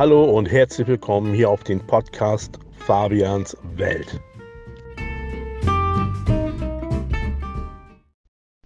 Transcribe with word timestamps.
Hallo 0.00 0.24
und 0.24 0.50
herzlich 0.50 0.88
willkommen 0.88 1.34
hier 1.34 1.50
auf 1.50 1.62
den 1.62 1.78
Podcast 1.78 2.58
Fabians 2.78 3.54
Welt. 3.76 4.18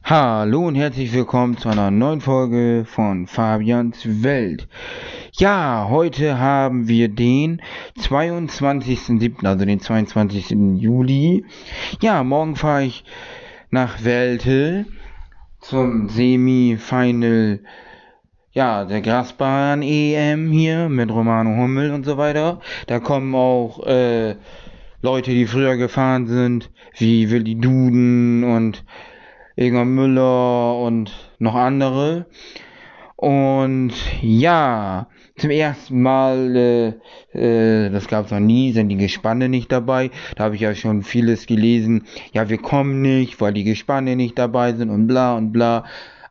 Hallo 0.04 0.68
und 0.68 0.76
herzlich 0.76 1.12
willkommen 1.12 1.56
zu 1.56 1.68
einer 1.68 1.90
neuen 1.90 2.20
Folge 2.20 2.84
von 2.86 3.26
Fabians 3.26 4.22
Welt. 4.22 4.68
Ja, 5.32 5.88
heute 5.90 6.38
haben 6.38 6.86
wir 6.86 7.08
den 7.08 7.60
22.07., 7.98 9.44
also 9.44 9.64
den 9.64 9.80
22. 9.80 10.50
Juli. 10.80 11.44
Ja, 12.00 12.22
morgen 12.22 12.54
fahre 12.54 12.84
ich 12.84 13.04
nach 13.70 14.04
Welte 14.04 14.86
zum 15.60 16.08
Semi-Final 16.08 17.58
ja, 18.54 18.84
der 18.84 19.00
Grasbahn 19.00 19.82
EM 19.82 20.52
hier 20.52 20.88
mit 20.88 21.10
Romano 21.10 21.50
Hummel 21.60 21.90
und 21.90 22.06
so 22.06 22.16
weiter. 22.16 22.60
Da 22.86 23.00
kommen 23.00 23.34
auch 23.34 23.84
äh, 23.84 24.36
Leute, 25.02 25.32
die 25.32 25.46
früher 25.46 25.76
gefahren 25.76 26.28
sind, 26.28 26.70
wie 26.96 27.30
Willi 27.30 27.56
Duden 27.56 28.44
und 28.44 28.84
Egon 29.56 29.92
Müller 29.96 30.78
und 30.78 31.12
noch 31.40 31.56
andere. 31.56 32.26
Und 33.16 33.92
ja, 34.22 35.08
zum 35.36 35.50
ersten 35.50 36.00
Mal, 36.00 36.56
äh, 37.34 37.36
äh, 37.36 37.90
das 37.90 38.06
gab 38.06 38.26
es 38.26 38.30
noch 38.30 38.38
nie, 38.38 38.72
sind 38.72 38.88
die 38.88 38.96
Gespanne 38.96 39.48
nicht 39.48 39.72
dabei. 39.72 40.12
Da 40.36 40.44
habe 40.44 40.54
ich 40.54 40.60
ja 40.60 40.76
schon 40.76 41.02
vieles 41.02 41.46
gelesen. 41.46 42.04
Ja, 42.32 42.48
wir 42.48 42.58
kommen 42.58 43.02
nicht, 43.02 43.40
weil 43.40 43.52
die 43.52 43.64
Gespanne 43.64 44.14
nicht 44.14 44.38
dabei 44.38 44.74
sind 44.74 44.90
und 44.90 45.08
bla 45.08 45.36
und 45.36 45.50
bla 45.50 45.84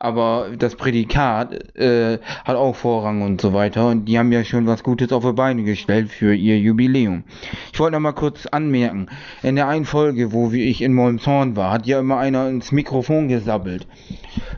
aber 0.03 0.49
das 0.59 0.75
Prädikat 0.75 1.77
äh, 1.77 2.19
hat 2.43 2.57
auch 2.57 2.75
Vorrang 2.75 3.21
und 3.21 3.39
so 3.39 3.53
weiter 3.53 3.87
und 3.87 4.05
die 4.05 4.19
haben 4.19 4.33
ja 4.33 4.43
schon 4.43 4.67
was 4.67 4.83
Gutes 4.83 5.13
auf 5.13 5.23
die 5.23 5.31
Beine 5.31 5.63
gestellt 5.63 6.11
für 6.11 6.35
ihr 6.35 6.59
Jubiläum. 6.59 7.23
Ich 7.71 7.79
wollte 7.79 7.93
noch 7.93 8.01
mal 8.01 8.11
kurz 8.11 8.45
anmerken, 8.45 9.07
in 9.43 9.55
der 9.55 9.69
einen 9.69 9.85
Folge, 9.85 10.33
wo 10.33 10.51
ich 10.51 10.81
in 10.81 10.93
Molmshorn 10.93 11.55
war, 11.55 11.71
hat 11.71 11.87
ja 11.87 11.99
immer 11.99 12.17
einer 12.17 12.49
ins 12.49 12.73
Mikrofon 12.73 13.29
gesabbelt. 13.29 13.87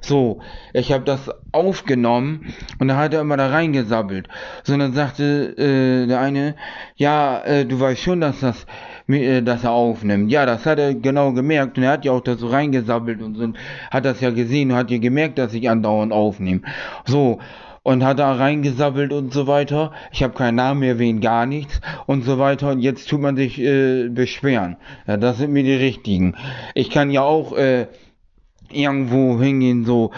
So, 0.01 0.39
ich 0.73 0.91
habe 0.91 1.03
das 1.03 1.29
aufgenommen 1.51 2.53
und 2.79 2.87
da 2.87 2.97
hat 2.97 3.13
er 3.13 3.21
immer 3.21 3.37
da 3.37 3.49
reingesabbelt. 3.49 4.27
So, 4.63 4.75
dann 4.75 4.93
sagte 4.93 5.55
äh, 5.57 6.07
der 6.07 6.19
eine, 6.19 6.55
ja, 6.95 7.39
äh, 7.43 7.65
du 7.65 7.79
weißt 7.79 8.01
schon, 8.01 8.21
dass 8.21 8.39
das 8.39 8.65
dass 9.07 9.63
er 9.63 9.71
aufnimmt. 9.71 10.31
Ja, 10.31 10.45
das 10.45 10.65
hat 10.65 10.79
er 10.79 10.95
genau 10.95 11.31
gemerkt 11.31 11.77
und 11.77 11.83
er 11.83 11.91
hat 11.91 12.05
ja 12.05 12.11
auch 12.11 12.21
da 12.21 12.35
so 12.35 12.47
reingesabbelt 12.47 13.21
und 13.21 13.35
so, 13.35 13.53
hat 13.91 14.05
das 14.05 14.19
ja 14.21 14.31
gesehen 14.31 14.71
und 14.71 14.77
hat 14.77 14.89
ja 14.89 14.97
gemerkt, 14.97 15.37
dass 15.37 15.53
ich 15.53 15.69
andauernd 15.69 16.11
aufnehme. 16.11 16.61
So, 17.05 17.39
und 17.85 18.03
hat 18.03 18.17
da 18.17 18.31
reingesabbelt 18.31 19.13
und 19.13 19.31
so 19.31 19.45
weiter. 19.45 19.91
Ich 20.11 20.23
habe 20.23 20.33
keinen 20.33 20.55
Namen 20.55 20.79
mehr, 20.79 20.97
wen 20.97 21.21
gar 21.21 21.45
nichts 21.45 21.81
und 22.07 22.23
so 22.23 22.39
weiter. 22.39 22.71
Und 22.71 22.79
jetzt 22.79 23.07
tut 23.07 23.21
man 23.21 23.35
sich 23.35 23.61
äh, 23.61 24.09
beschweren. 24.09 24.77
Ja, 25.05 25.17
das 25.17 25.37
sind 25.37 25.53
mir 25.53 25.61
die 25.61 25.75
richtigen. 25.75 26.35
Ich 26.73 26.89
kann 26.89 27.11
ja 27.11 27.21
auch 27.21 27.55
äh, 27.55 27.85
irgendwo 28.71 29.39
hingehen, 29.39 29.85
so 29.85 30.09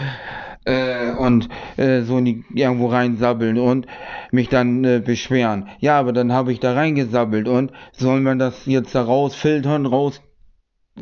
äh, 0.68 1.12
und 1.12 1.48
äh, 1.76 2.02
so 2.02 2.18
in 2.18 2.44
irgendwo 2.54 2.86
reinsabbeln 2.86 3.58
und 3.58 3.86
mich 4.30 4.48
dann 4.48 4.84
äh, 4.84 5.02
beschweren. 5.04 5.68
Ja, 5.80 5.98
aber 5.98 6.12
dann 6.12 6.32
habe 6.32 6.52
ich 6.52 6.60
da 6.60 6.74
reingesabbelt 6.74 7.48
und 7.48 7.72
soll 7.92 8.20
man 8.20 8.38
das 8.38 8.66
jetzt 8.66 8.94
da 8.94 9.02
rausfiltern, 9.02 9.86
raus 9.86 10.20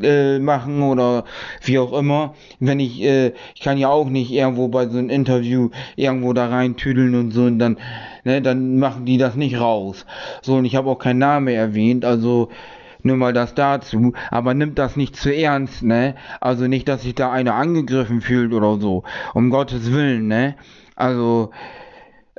äh, 0.01 0.39
machen 0.39 0.81
oder 0.81 1.25
wie 1.63 1.79
auch 1.79 1.91
immer. 1.93 2.35
Wenn 2.59 2.79
ich, 2.79 3.01
äh, 3.01 3.33
ich 3.55 3.61
kann 3.61 3.77
ja 3.77 3.89
auch 3.89 4.09
nicht 4.09 4.31
irgendwo 4.31 4.69
bei 4.69 4.87
so 4.87 4.97
einem 4.97 5.09
Interview 5.09 5.69
irgendwo 5.97 6.31
da 6.31 6.47
reintüdeln 6.47 7.15
und 7.15 7.31
so 7.31 7.43
und 7.43 7.59
dann, 7.59 7.77
ne, 8.23 8.41
dann 8.41 8.79
machen 8.79 9.05
die 9.05 9.17
das 9.17 9.35
nicht 9.35 9.59
raus. 9.59 10.05
So 10.41 10.55
und 10.55 10.65
ich 10.65 10.75
habe 10.75 10.89
auch 10.89 10.99
keinen 10.99 11.19
Namen 11.19 11.49
erwähnt, 11.49 12.05
also 12.05 12.49
nur 13.03 13.17
mal 13.17 13.33
das 13.33 13.53
dazu, 13.55 14.13
aber 14.31 14.53
nimmt 14.53 14.79
das 14.79 14.95
nicht 14.95 15.15
zu 15.15 15.33
ernst, 15.33 15.83
ne? 15.83 16.15
Also 16.41 16.67
nicht, 16.67 16.87
dass 16.87 17.03
sich 17.03 17.15
da 17.15 17.31
einer 17.31 17.55
angegriffen 17.55 18.21
fühlt 18.21 18.53
oder 18.53 18.79
so. 18.79 19.03
Um 19.33 19.49
Gottes 19.49 19.91
Willen, 19.91 20.27
ne? 20.27 20.55
Also, 20.95 21.51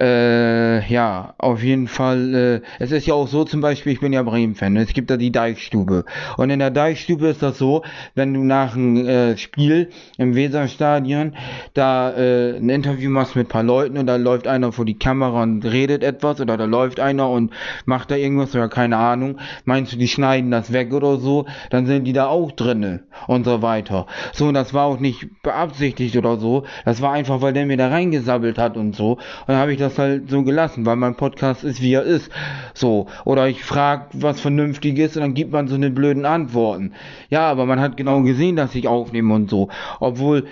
äh, 0.00 0.86
ja, 0.88 1.34
auf 1.38 1.62
jeden 1.62 1.88
Fall. 1.88 2.34
Äh, 2.34 2.60
es 2.78 2.92
ist 2.92 3.06
ja 3.06 3.14
auch 3.14 3.26
so, 3.26 3.44
zum 3.44 3.60
Beispiel, 3.60 3.92
ich 3.92 4.00
bin 4.00 4.12
ja 4.12 4.22
Bremen-Fan. 4.22 4.76
Es 4.76 4.92
gibt 4.92 5.10
da 5.10 5.16
die 5.16 5.32
Deichstube. 5.32 6.04
Und 6.36 6.50
in 6.50 6.60
der 6.60 6.70
Deichstube 6.70 7.26
ist 7.26 7.42
das 7.42 7.59
so, 7.59 7.82
wenn 8.14 8.32
du 8.32 8.44
nach 8.44 8.76
einem 8.76 8.97
äh, 8.97 9.36
Spiel 9.36 9.91
im 10.16 10.36
Weserstadion 10.36 11.34
da 11.75 12.12
äh, 12.12 12.56
ein 12.59 12.69
Interview 12.69 13.10
machst 13.10 13.34
mit 13.34 13.47
ein 13.47 13.50
paar 13.50 13.62
Leuten 13.64 13.98
und 13.98 14.06
da 14.06 14.16
läuft 14.16 14.47
einer 14.47 14.70
vor 14.70 14.84
die 14.84 14.98
Kamera 14.98 15.42
und 15.42 15.64
redet 15.64 16.04
etwas 16.04 16.41
oder 16.41 16.56
da 16.56 16.65
läuft 16.65 17.00
einer 17.00 17.28
und 17.28 17.53
macht 17.84 18.10
da 18.10 18.16
irgendwas 18.16 18.54
oder 18.54 18.69
keine 18.69 18.98
Ahnung. 18.98 19.38
Meinst 19.65 19.92
du, 19.92 19.97
die 19.97 20.09
schneiden 20.09 20.53
das 20.53 20.72
weg 20.72 20.92
oder 20.92 21.19
so? 21.19 21.47
Dann 21.70 21.86
sind 21.86 22.04
die 22.04 22.12
da 22.12 22.28
auch 22.28 22.53
drinne 22.53 23.04
und 23.26 23.44
so 23.44 23.62
weiter. 23.62 24.06
So, 24.32 24.47
und 24.47 24.54
das 24.54 24.75
war 24.75 24.84
auch 24.84 25.00
nicht 25.00 25.26
beabsichtigt 25.42 26.16
oder 26.16 26.36
so. 26.36 26.65
Das 26.84 27.03
war 27.03 27.12
einfach, 27.12 27.41
weil 27.41 27.53
der 27.53 27.66
mir 27.66 27.76
da 27.76 27.88
reingesabbelt 27.88 28.59
hat 28.59 28.76
und 28.76 28.94
so. 28.94 29.12
Und 29.12 29.48
dann 29.48 29.56
habe 29.56 29.72
ich 29.72 29.78
das 29.78 29.88
das 29.88 29.99
halt 29.99 30.31
so 30.31 30.43
gelassen, 30.43 30.87
weil 30.87 30.97
mein 30.97 31.15
Podcast 31.15 31.65
ist, 31.65 31.81
wie 31.82 31.94
er 31.94 32.03
ist. 32.03 32.31
So. 32.75 33.06
Oder 33.25 33.49
ich 33.49 33.65
frage 33.65 34.06
was 34.12 34.41
Vernünftiges 34.41 35.16
und 35.16 35.22
dann 35.22 35.34
gibt 35.34 35.53
man 35.53 35.69
so 35.69 35.75
eine 35.75 35.91
blöden 35.91 36.25
Antworten. 36.25 36.93
Ja, 37.31 37.49
aber 37.50 37.66
man 37.66 37.81
hat 37.81 37.97
genau 37.97 38.22
gesehen, 38.22 38.56
dass 38.56 38.75
ich 38.75 38.88
aufnehme 38.88 39.34
und 39.34 39.50
so. 39.50 39.69
Obwohl 40.00 40.47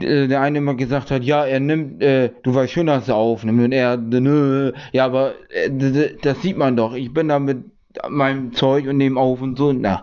äh, 0.00 0.28
der 0.28 0.40
eine 0.40 0.58
immer 0.58 0.74
gesagt 0.74 1.10
hat, 1.10 1.24
ja, 1.24 1.44
er 1.44 1.60
nimmt, 1.60 2.02
äh, 2.02 2.30
du 2.42 2.54
weißt 2.54 2.72
schon, 2.72 2.86
dass 2.86 3.08
er 3.08 3.16
aufnimmt. 3.16 3.62
Und 3.62 3.72
er, 3.72 3.96
nö, 3.96 4.72
ja, 4.92 5.04
aber 5.04 5.34
äh, 5.50 5.70
das 6.22 6.42
sieht 6.42 6.56
man 6.56 6.76
doch. 6.76 6.94
Ich 6.94 7.12
bin 7.12 7.28
damit 7.28 7.64
meinem 8.08 8.52
Zeug 8.52 8.86
und 8.86 8.98
nehme 8.98 9.18
auf 9.18 9.40
und 9.40 9.56
so. 9.56 9.72
Na, 9.72 10.02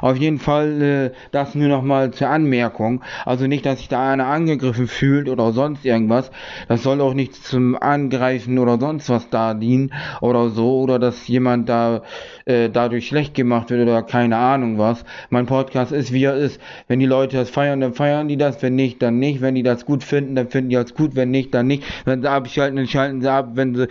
auf 0.00 0.16
jeden 0.16 0.38
Fall 0.38 0.82
äh, 0.82 1.10
das 1.30 1.54
nur 1.54 1.68
noch 1.68 1.82
mal 1.82 2.10
zur 2.10 2.28
Anmerkung. 2.28 3.02
Also 3.24 3.46
nicht, 3.46 3.66
dass 3.66 3.78
sich 3.78 3.88
da 3.88 4.12
einer 4.12 4.26
angegriffen 4.26 4.88
fühlt 4.88 5.28
oder 5.28 5.52
sonst 5.52 5.84
irgendwas. 5.84 6.30
Das 6.68 6.82
soll 6.82 7.00
auch 7.00 7.14
nicht 7.14 7.34
zum 7.34 7.76
Angreifen 7.76 8.58
oder 8.58 8.78
sonst 8.78 9.08
was 9.08 9.30
da 9.30 9.54
dienen 9.54 9.92
oder 10.20 10.50
so 10.50 10.80
oder 10.80 10.98
dass 10.98 11.26
jemand 11.28 11.68
da 11.68 12.02
äh, 12.44 12.68
dadurch 12.68 13.06
schlecht 13.06 13.34
gemacht 13.34 13.70
wird 13.70 13.82
oder 13.82 14.02
keine 14.02 14.36
Ahnung 14.36 14.78
was. 14.78 15.04
Mein 15.30 15.46
Podcast 15.46 15.92
ist 15.92 16.12
wie 16.12 16.24
er 16.24 16.36
ist. 16.36 16.60
Wenn 16.88 17.00
die 17.00 17.06
Leute 17.06 17.36
das 17.36 17.50
feiern, 17.50 17.80
dann 17.80 17.94
feiern 17.94 18.28
die 18.28 18.36
das. 18.36 18.62
Wenn 18.62 18.74
nicht, 18.74 19.02
dann 19.02 19.18
nicht. 19.18 19.40
Wenn 19.40 19.54
die 19.54 19.62
das 19.62 19.86
gut 19.86 20.04
finden, 20.04 20.34
dann 20.34 20.48
finden 20.48 20.70
die 20.70 20.76
das 20.76 20.94
gut. 20.94 21.16
Wenn 21.16 21.30
nicht, 21.30 21.54
dann 21.54 21.66
nicht. 21.66 21.84
Wenn 22.04 22.22
sie 22.22 22.30
abschalten, 22.30 22.76
dann 22.76 22.86
schalten 22.86 23.20
sie 23.20 23.30
ab. 23.30 23.50
Wenn 23.54 23.74
sie 23.74 23.88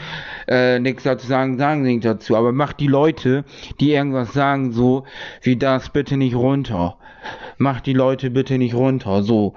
äh, 0.48 0.80
nichts 0.80 1.04
dazu 1.04 1.28
sagen, 1.28 1.58
sagen 1.58 1.84
sie 1.84 1.92
nichts 1.92 2.06
dazu. 2.06 2.36
Aber 2.36 2.52
macht 2.52 2.80
die 2.80 2.88
Leute 2.88 3.44
die 3.80 3.92
irgendwas 3.92 4.34
sagen, 4.34 4.72
so 4.72 5.04
wie 5.42 5.56
das 5.56 5.90
bitte 5.95 6.17
nicht 6.17 6.35
runter. 6.35 6.97
Macht 7.57 7.85
die 7.85 7.94
Leute 7.94 8.29
bitte 8.29 8.57
nicht 8.57 8.75
runter. 8.75 9.23
So. 9.23 9.53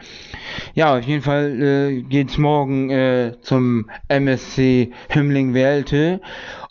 Ja, 0.73 0.97
auf 0.97 1.03
jeden 1.03 1.23
Fall 1.23 1.61
äh, 1.61 2.03
geht's 2.03 2.39
morgen 2.39 2.91
äh, 2.91 3.33
zum 3.41 3.91
MSC 4.07 4.93
Himmling 5.09 5.53
Welte. 5.53 6.21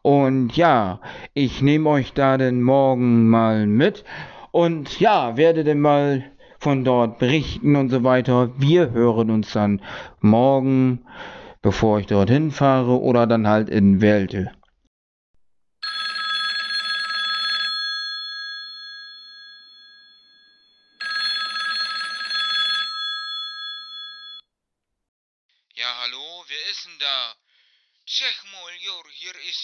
Und 0.04 0.56
ja, 0.56 1.02
ich 1.34 1.62
nehme 1.62 1.90
euch 1.90 2.14
da 2.14 2.38
denn 2.38 2.62
morgen 2.62 3.28
mal 3.28 3.68
mit. 3.68 4.06
Und 4.52 5.02
ja, 5.02 5.36
werde 5.36 5.66
denn 5.66 5.82
mal 5.82 6.24
von 6.60 6.86
dort 6.86 7.20
berichten 7.20 7.76
und 7.76 7.90
so 7.90 8.06
weiter. 8.06 8.52
Wir 8.58 8.92
hören 8.92 9.30
uns 9.30 9.52
dann 9.52 9.82
morgen, 10.22 11.00
bevor 11.62 12.00
ich 12.00 12.08
dorthin 12.08 12.52
fahre 12.52 13.02
oder 13.02 13.28
dann 13.28 13.50
halt 13.50 13.70
in 13.70 14.00
Welte. 14.00 14.50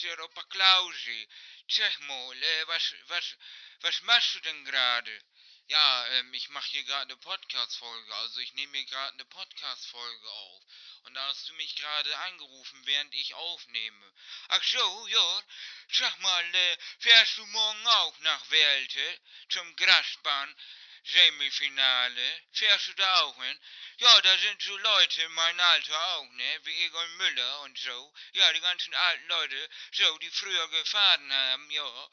Hier 0.04 0.20
Opa 0.20 0.44
Klausi. 0.44 1.28
Zeg 1.68 2.00
mal, 2.02 2.44
äh, 2.44 2.68
was, 2.68 2.94
was, 3.08 3.38
was 3.82 4.02
machst 4.02 4.36
du 4.36 4.40
denn 4.42 4.66
gerade? 4.66 5.24
Ja, 5.68 6.08
ähm, 6.08 6.34
ich 6.34 6.50
mache 6.50 6.70
hier 6.72 6.84
gerade 6.84 7.04
eine 7.04 7.18
Podcast-Folge. 7.18 8.16
Also 8.16 8.42
ich 8.42 8.54
nehme 8.54 8.74
mir 8.74 8.86
gerade 8.86 9.14
eine 9.14 9.26
Podcast-Folge 9.26 10.30
auf. 10.30 10.64
Und 11.04 11.14
da 11.14 11.26
hast 11.28 11.48
du 11.48 11.54
mich 11.54 11.76
gerade 11.78 12.18
angerufen, 12.18 12.86
während 12.86 13.14
ich 13.14 13.34
aufnehme. 13.34 14.14
Ach 14.50 14.64
so, 14.64 15.08
ja. 15.08 15.44
Sag 15.90 16.20
mal, 16.20 16.56
äh, 16.56 16.78
fährst 17.00 17.38
du 17.38 17.46
morgen 17.46 17.88
auch 17.88 18.20
nach 18.20 18.50
Welte 18.50 19.20
zum 19.50 19.76
Grasbahn? 19.78 20.56
Semifinale. 21.06 22.42
Fährst 22.54 22.88
du 22.88 22.94
da 22.94 23.22
auch 23.22 23.44
hin? 23.44 23.60
Ja, 23.98 24.22
da 24.22 24.38
sind 24.38 24.62
so 24.62 24.78
Leute 24.78 25.22
in 25.24 25.32
meinem 25.34 25.60
Alter 25.60 26.08
auch, 26.16 26.30
ne? 26.32 26.60
Wie 26.64 26.86
Egon 26.86 27.18
Müller 27.18 27.62
und 27.62 27.78
so. 27.78 28.14
Ja, 28.34 28.54
die 28.54 28.62
ganzen 28.62 28.94
alten 28.94 29.28
Leute, 29.28 29.70
so, 29.92 30.18
die 30.20 30.30
früher 30.30 30.68
gefahren 30.70 31.34
haben, 31.34 31.70
ja. 31.72 32.10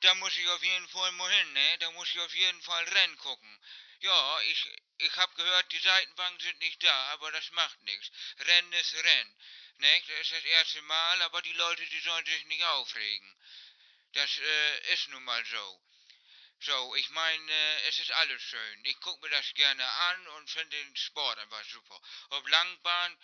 Da 0.00 0.14
muss 0.14 0.36
ich 0.36 0.48
auf 0.48 0.62
jeden 0.62 0.88
Fall 0.88 1.12
mal 1.12 1.32
hin, 1.32 1.52
ne? 1.52 1.78
Da 1.78 1.90
muss 1.92 2.08
ich 2.10 2.20
auf 2.20 2.34
jeden 2.34 2.62
Fall 2.62 2.84
Rennen 2.84 3.18
gucken. 3.18 3.60
Ja, 4.00 4.40
ich, 4.42 4.66
ich 4.98 5.16
hab 5.16 5.34
gehört, 5.36 5.72
die 5.72 5.78
Seitenwagen 5.78 6.40
sind 6.40 6.58
nicht 6.60 6.82
da, 6.82 7.12
aber 7.12 7.30
das 7.32 7.50
macht 7.52 7.82
nichts. 7.82 8.10
Rennen 8.38 8.72
ist 8.72 8.94
Rennen. 8.94 9.36
Nicht? 9.78 10.08
Das 10.08 10.20
ist 10.20 10.32
das 10.32 10.44
erste 10.44 10.82
Mal, 10.82 11.22
aber 11.22 11.42
die 11.42 11.52
Leute, 11.52 11.84
die 11.86 12.00
sollen 12.00 12.26
sich 12.26 12.44
nicht 12.46 12.64
aufregen. 12.64 13.36
Das 14.12 14.38
äh, 14.38 14.92
ist 14.92 15.08
nun 15.08 15.24
mal 15.24 15.44
so. 15.44 15.82
So, 16.64 16.94
ich 16.94 17.10
meine, 17.10 17.82
es 17.88 17.98
ist 17.98 18.12
alles 18.12 18.40
schön. 18.40 18.84
Ich 18.84 19.00
gucke 19.00 19.20
mir 19.26 19.30
das 19.30 19.52
gerne 19.54 19.84
an 19.84 20.26
und 20.28 20.48
finde 20.48 20.76
den 20.76 20.96
Sport 20.96 21.36
einfach 21.40 21.64
super. 21.64 22.00
Ob 22.30 22.48
Langbahn, 22.48 23.18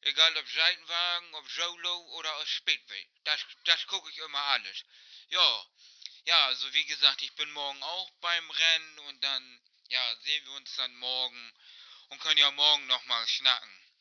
egal 0.00 0.36
ob 0.36 0.48
Seitenwagen, 0.48 1.34
ob 1.36 1.48
Solo 1.50 1.98
oder 2.18 2.40
ob 2.40 2.48
Speedway. 2.48 3.08
Das, 3.22 3.46
das 3.64 3.86
gucke 3.86 4.10
ich 4.10 4.18
immer 4.18 4.40
alles. 4.40 4.84
Ja, 5.28 5.66
ja, 6.24 6.46
also 6.46 6.74
wie 6.74 6.84
gesagt, 6.86 7.22
ich 7.22 7.32
bin 7.36 7.48
morgen 7.52 7.80
auch 7.80 8.10
beim 8.20 8.50
Rennen 8.50 8.98
und 8.98 9.22
dann, 9.22 9.62
ja, 9.90 10.16
sehen 10.22 10.44
wir 10.46 10.54
uns 10.54 10.74
dann 10.74 10.96
morgen 10.96 11.54
und 12.08 12.20
können 12.22 12.38
ja 12.38 12.50
morgen 12.50 12.88
nochmal 12.88 13.24
schnacken. 13.28 13.92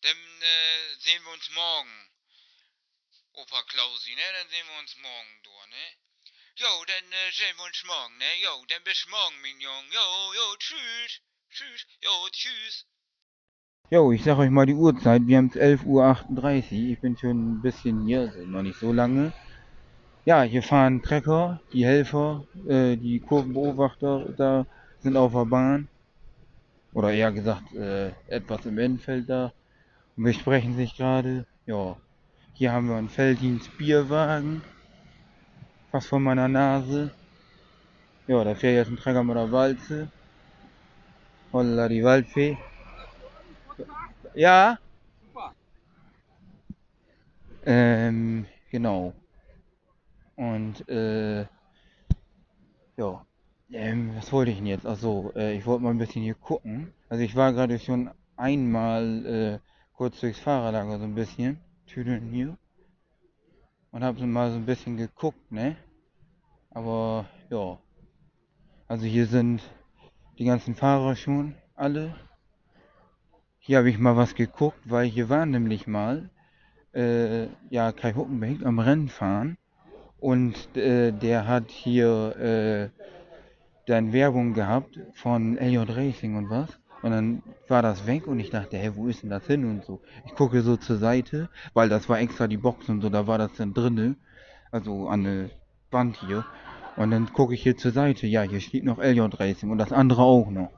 Dann 0.00 0.42
äh, 0.42 0.94
sehen 1.00 1.22
wir 1.22 1.32
uns 1.32 1.50
morgen. 1.50 2.10
Opa 3.32 3.62
Klausi, 3.64 4.14
ne? 4.14 4.32
Dann 4.32 4.48
sehen 4.48 4.66
wir 4.68 4.78
uns 4.78 4.96
morgen 4.96 5.42
durch, 5.42 5.66
ne? 5.66 5.96
Jo, 6.60 6.84
dann 6.86 7.10
äh, 7.10 7.32
sehen 7.32 7.56
wir 7.56 7.64
uns 7.64 7.82
morgen, 7.86 8.18
ne? 8.18 8.32
Jo, 8.44 8.52
dann 8.68 8.84
bis 8.84 9.06
morgen, 9.08 9.36
Mignon. 9.40 9.84
Jo, 9.96 10.08
jo, 10.38 10.46
tschüss. 10.58 11.12
Tschüss. 11.48 11.86
Jo, 12.04 12.28
tschüss. 12.30 12.84
Jo, 13.88 14.12
ich 14.12 14.22
sag 14.22 14.36
euch 14.36 14.50
mal 14.50 14.66
die 14.66 14.74
Uhrzeit. 14.74 15.26
Wir 15.26 15.38
haben 15.38 15.46
es 15.46 15.58
11.38 15.58 15.86
Uhr. 15.86 16.90
Ich 16.92 17.00
bin 17.00 17.16
schon 17.16 17.52
ein 17.52 17.62
bisschen 17.62 18.04
hier, 18.04 18.20
also 18.20 18.42
noch 18.42 18.60
nicht 18.60 18.78
so 18.78 18.92
lange. 18.92 19.32
Ja, 20.26 20.42
hier 20.42 20.62
fahren 20.62 21.00
Trecker, 21.00 21.62
die 21.72 21.86
Helfer, 21.86 22.44
äh, 22.68 22.98
die 22.98 23.20
Kurvenbeobachter 23.20 24.34
da 24.36 24.66
sind 24.98 25.16
auf 25.16 25.32
der 25.32 25.46
Bahn. 25.46 25.88
Oder 26.92 27.10
eher 27.10 27.32
gesagt, 27.32 27.72
äh, 27.72 28.10
etwas 28.28 28.66
im 28.66 28.76
Endfeld 28.76 29.30
da. 29.30 29.54
Und 30.14 30.24
besprechen 30.24 30.76
sich 30.76 30.94
gerade. 30.94 31.46
Ja, 31.64 31.96
hier 32.52 32.72
haben 32.72 32.90
wir 32.90 32.96
einen 32.96 33.08
Felddienst 33.08 33.78
Bierwagen. 33.78 34.60
Fast 35.90 36.06
vor 36.06 36.20
meiner 36.20 36.46
Nase. 36.46 37.10
Ja, 38.28 38.44
da 38.44 38.54
fährt 38.54 38.76
jetzt 38.76 38.90
ein 38.90 38.96
Träger 38.96 39.24
mit 39.24 39.36
der 39.36 39.50
Walze. 39.50 40.08
Holla 41.52 41.88
die 41.88 42.04
Waldfee. 42.04 42.56
Ja? 44.34 44.78
Ähm, 47.66 48.46
genau. 48.70 49.12
Und, 50.36 50.88
äh, 50.88 51.40
ja. 52.96 53.26
Ähm, 53.72 54.16
was 54.16 54.32
wollte 54.32 54.52
ich 54.52 54.58
denn 54.58 54.66
jetzt? 54.66 54.86
Achso, 54.86 55.32
äh, 55.34 55.56
ich 55.56 55.66
wollte 55.66 55.82
mal 55.82 55.90
ein 55.90 55.98
bisschen 55.98 56.22
hier 56.22 56.34
gucken. 56.34 56.92
Also 57.08 57.24
ich 57.24 57.34
war 57.34 57.52
gerade 57.52 57.80
schon 57.80 58.10
einmal 58.36 59.26
äh, 59.26 59.58
kurz 59.96 60.20
durchs 60.20 60.38
Fahrerlager 60.38 60.98
so 60.98 61.04
ein 61.04 61.14
bisschen. 61.16 61.58
Tüdeln 61.86 62.30
hier. 62.30 62.56
Und 63.92 64.04
habe 64.04 64.24
mal 64.26 64.50
so 64.50 64.56
ein 64.56 64.66
bisschen 64.66 64.96
geguckt, 64.96 65.50
ne? 65.50 65.76
Aber, 66.70 67.26
ja. 67.50 67.78
Also 68.86 69.06
hier 69.06 69.26
sind 69.26 69.62
die 70.38 70.44
ganzen 70.44 70.74
Fahrer 70.74 71.16
schon 71.16 71.54
alle. 71.74 72.14
Hier 73.58 73.78
habe 73.78 73.90
ich 73.90 73.98
mal 73.98 74.16
was 74.16 74.34
geguckt, 74.34 74.78
weil 74.84 75.06
hier 75.06 75.28
war 75.28 75.44
nämlich 75.46 75.86
mal 75.86 76.30
äh, 76.94 77.46
ja 77.68 77.92
Kai 77.92 78.14
Huckenbeck 78.14 78.64
am 78.64 78.78
Rennen 78.78 79.08
fahren 79.08 79.58
und 80.18 80.76
äh, 80.76 81.12
der 81.12 81.46
hat 81.46 81.70
hier 81.70 82.36
äh, 82.36 82.88
dann 83.86 84.12
Werbung 84.12 84.54
gehabt 84.54 84.98
von 85.14 85.56
Elliot 85.56 85.90
Racing 85.90 86.36
und 86.36 86.50
was 86.50 86.78
und 87.02 87.10
dann 87.10 87.42
war 87.68 87.82
das 87.82 88.06
weg 88.06 88.26
und 88.26 88.40
ich 88.40 88.50
dachte, 88.50 88.76
hä, 88.76 88.92
wo 88.94 89.08
ist 89.08 89.22
denn 89.22 89.30
das 89.30 89.46
hin 89.46 89.64
und 89.64 89.84
so. 89.84 90.00
Ich 90.26 90.34
gucke 90.34 90.62
so 90.62 90.76
zur 90.76 90.98
Seite, 90.98 91.48
weil 91.72 91.88
das 91.88 92.08
war 92.08 92.20
extra 92.20 92.46
die 92.46 92.56
Box 92.56 92.88
und 92.88 93.00
so, 93.00 93.08
da 93.08 93.26
war 93.26 93.38
das 93.38 93.52
dann 93.54 93.72
drinne, 93.72 94.16
also 94.70 95.08
an 95.08 95.24
der 95.24 95.50
Wand 95.90 96.16
hier. 96.16 96.44
Und 96.96 97.10
dann 97.12 97.32
gucke 97.32 97.54
ich 97.54 97.62
hier 97.62 97.76
zur 97.76 97.92
Seite, 97.92 98.26
ja, 98.26 98.42
hier 98.42 98.60
steht 98.60 98.84
noch 98.84 98.98
Elliot 98.98 99.40
Racing 99.40 99.70
und 99.70 99.78
das 99.78 99.92
andere 99.92 100.22
auch 100.22 100.50
noch. 100.50 100.70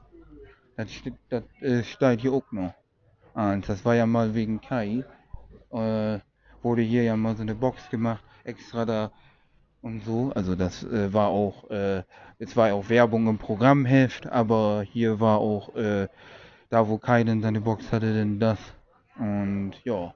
Das, 0.77 0.91
steht, 0.91 1.15
das 1.29 1.43
äh, 1.61 1.83
steht 1.83 2.21
hier 2.21 2.33
auch 2.33 2.51
noch. 2.51 2.73
Und 3.33 3.67
das 3.67 3.83
war 3.83 3.95
ja 3.95 4.05
mal 4.05 4.33
wegen 4.33 4.61
Kai. 4.61 5.03
Äh, 5.71 6.19
wurde 6.61 6.81
hier 6.81 7.03
ja 7.03 7.17
mal 7.17 7.35
so 7.35 7.41
eine 7.41 7.55
Box 7.55 7.89
gemacht, 7.89 8.23
extra 8.43 8.85
da 8.85 9.11
und 9.83 10.03
so. 10.03 10.31
Also 10.33 10.55
das 10.55 10.83
äh, 10.83 11.13
war 11.13 11.27
auch, 11.27 11.69
äh, 11.69 12.03
es 12.39 12.57
war 12.57 12.73
auch 12.73 12.89
Werbung 12.89 13.27
im 13.27 13.37
Programmheft, 13.37 14.27
aber 14.27 14.83
hier 14.89 15.19
war 15.19 15.39
auch, 15.39 15.75
äh, 15.75 16.07
da 16.69 16.87
wo 16.87 16.97
Kai 16.97 17.23
denn 17.23 17.41
seine 17.41 17.61
Box 17.61 17.91
hatte, 17.91 18.13
denn 18.13 18.39
das. 18.39 18.57
Und 19.19 19.73
ja, 19.83 20.13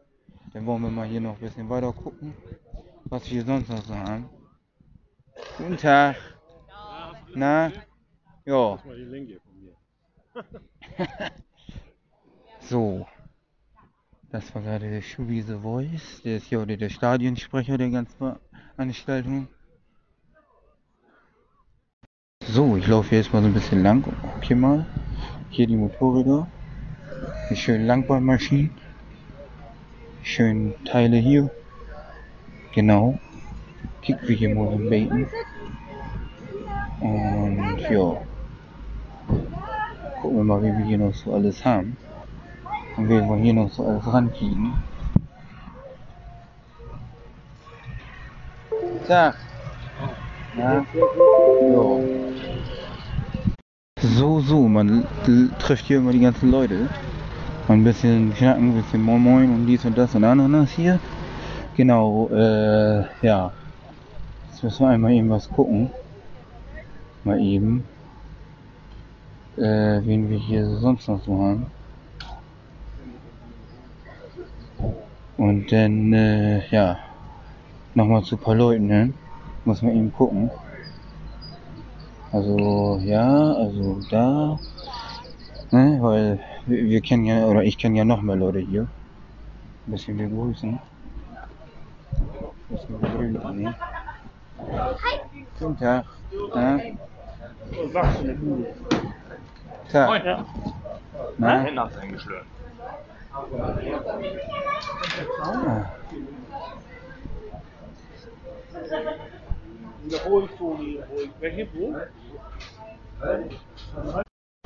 dann 0.54 0.66
wollen 0.66 0.82
wir 0.82 0.90
mal 0.90 1.08
hier 1.08 1.22
noch 1.22 1.36
ein 1.36 1.42
bisschen 1.42 1.70
weiter 1.70 1.94
gucken, 1.94 2.34
was 3.06 3.30
wir 3.30 3.44
sonst 3.44 3.70
noch 3.70 3.84
so 3.84 3.94
haben. 3.94 4.30
Guten 5.58 5.78
Tag. 5.78 6.16
Na? 7.36 7.72
Ja. 8.46 8.80
so. 12.62 13.06
Das 14.30 14.54
war 14.54 14.62
gerade 14.62 14.90
der 14.90 15.02
Schubi 15.02 15.42
The 15.42 15.56
Voice. 15.56 16.22
Der 16.24 16.38
ist 16.38 16.48
hier 16.48 16.62
oder 16.62 16.76
der 16.76 16.90
Stadionsprecher 16.90 17.78
der 17.78 17.90
ganzen 17.90 18.36
Veranstaltung. 18.76 19.48
So, 22.50 22.78
ich 22.78 22.88
laufe 22.88 23.14
jetzt 23.14 23.34
mal 23.34 23.42
so 23.42 23.50
ein 23.50 23.54
bisschen 23.54 23.84
lang 23.84 24.06
und 24.06 24.22
gucke 24.22 24.48
hier 24.48 24.56
mal. 24.56 24.86
Hier 25.50 25.68
die 25.68 25.76
Motorräder. 25.76 26.48
Die 27.50 27.58
schönen 27.58 27.86
Langbahnmaschinen. 27.86 28.72
Die 30.22 30.26
schönen 30.26 30.74
Teile 30.86 31.18
hier. 31.18 31.50
Genau. 32.74 33.20
Kick 34.02 34.18
wie 34.28 34.36
hier 34.36 34.56
mal 34.56 34.72
so 34.72 34.78
Baiten. 34.90 35.28
Und 37.02 37.82
ja. 37.82 38.22
Gucken 40.22 40.38
wir 40.38 40.44
mal, 40.46 40.64
wie 40.64 40.78
wir 40.78 40.86
hier 40.86 41.00
noch 41.00 41.14
so 41.14 41.34
alles 41.34 41.66
haben. 41.66 41.98
Und 42.96 43.10
wir 43.10 43.28
wollen 43.28 43.44
hier 43.44 43.56
noch 43.56 43.70
so 43.72 43.86
alles 43.86 44.08
rankriegen. 44.08 44.72
Tag. 49.06 49.36
Ja. 50.58 50.86
Jo. 51.62 52.27
So, 54.00 54.42
so, 54.42 54.68
man 54.68 55.08
trifft 55.58 55.86
hier 55.86 55.98
immer 55.98 56.12
die 56.12 56.20
ganzen 56.20 56.52
Leute. 56.52 56.88
Mal 57.68 57.74
ein 57.74 57.84
bisschen 57.84 58.32
schnacken, 58.36 58.70
ein 58.70 58.84
bisschen 58.84 59.02
Moin 59.02 59.24
Moin 59.24 59.50
und 59.50 59.66
dies 59.66 59.86
und 59.86 59.98
das 59.98 60.14
und 60.14 60.24
Ananas 60.24 60.70
hier. 60.70 61.00
Genau, 61.76 62.30
äh, 62.30 63.06
ja. 63.24 63.52
Jetzt 64.50 64.64
müssen 64.64 64.86
wir 64.86 64.90
einmal 64.90 65.14
eben 65.14 65.32
was 65.32 65.50
gucken. 65.50 65.90
Mal 67.24 67.40
eben. 67.40 67.86
Äh, 69.58 70.02
wen 70.06 70.30
wir 70.30 70.38
hier 70.38 70.70
sonst 70.78 71.08
noch 71.08 71.24
so 71.24 71.42
haben. 71.42 71.66
Und 75.38 75.72
dann, 75.72 76.14
äh, 76.14 76.68
ja, 76.70 77.00
nochmal 77.96 78.22
zu 78.22 78.36
ein 78.36 78.42
paar 78.42 78.54
Leuten, 78.54 78.86
ne? 78.86 79.14
Muss 79.66 79.82
man 79.82 79.96
eben 79.96 80.14
gucken. 80.14 80.52
Also, 82.32 83.00
ja, 83.04 83.54
also 83.54 84.02
da, 84.10 84.60
ne, 85.72 85.98
weil 86.02 86.40
wir, 86.66 86.84
wir 86.86 87.02
kennen 87.02 87.26
ja, 87.26 87.46
oder 87.46 87.64
ich 87.64 87.78
kenne 87.78 87.98
ja 87.98 88.06
noch 88.06 88.22
mehr 88.22 88.36
Leute 88.36 88.60
hier. 88.60 88.88
Ein 89.88 89.92
bisschen 89.92 90.18
begrüßen. 90.18 90.78
Ein 90.78 90.80
bisschen 92.70 93.00
begrüßen, 93.00 93.62
ne? 93.62 93.76
Guten 95.60 95.78
Tag. 95.80 96.06
Ja? 96.54 96.80
Tag. 99.90 100.26
Ja. 100.26 100.46
Na? 101.38 101.64
Hast 101.64 101.96
du 101.96 102.00
eingeschlört. 102.02 102.46
Ah. 105.42 105.86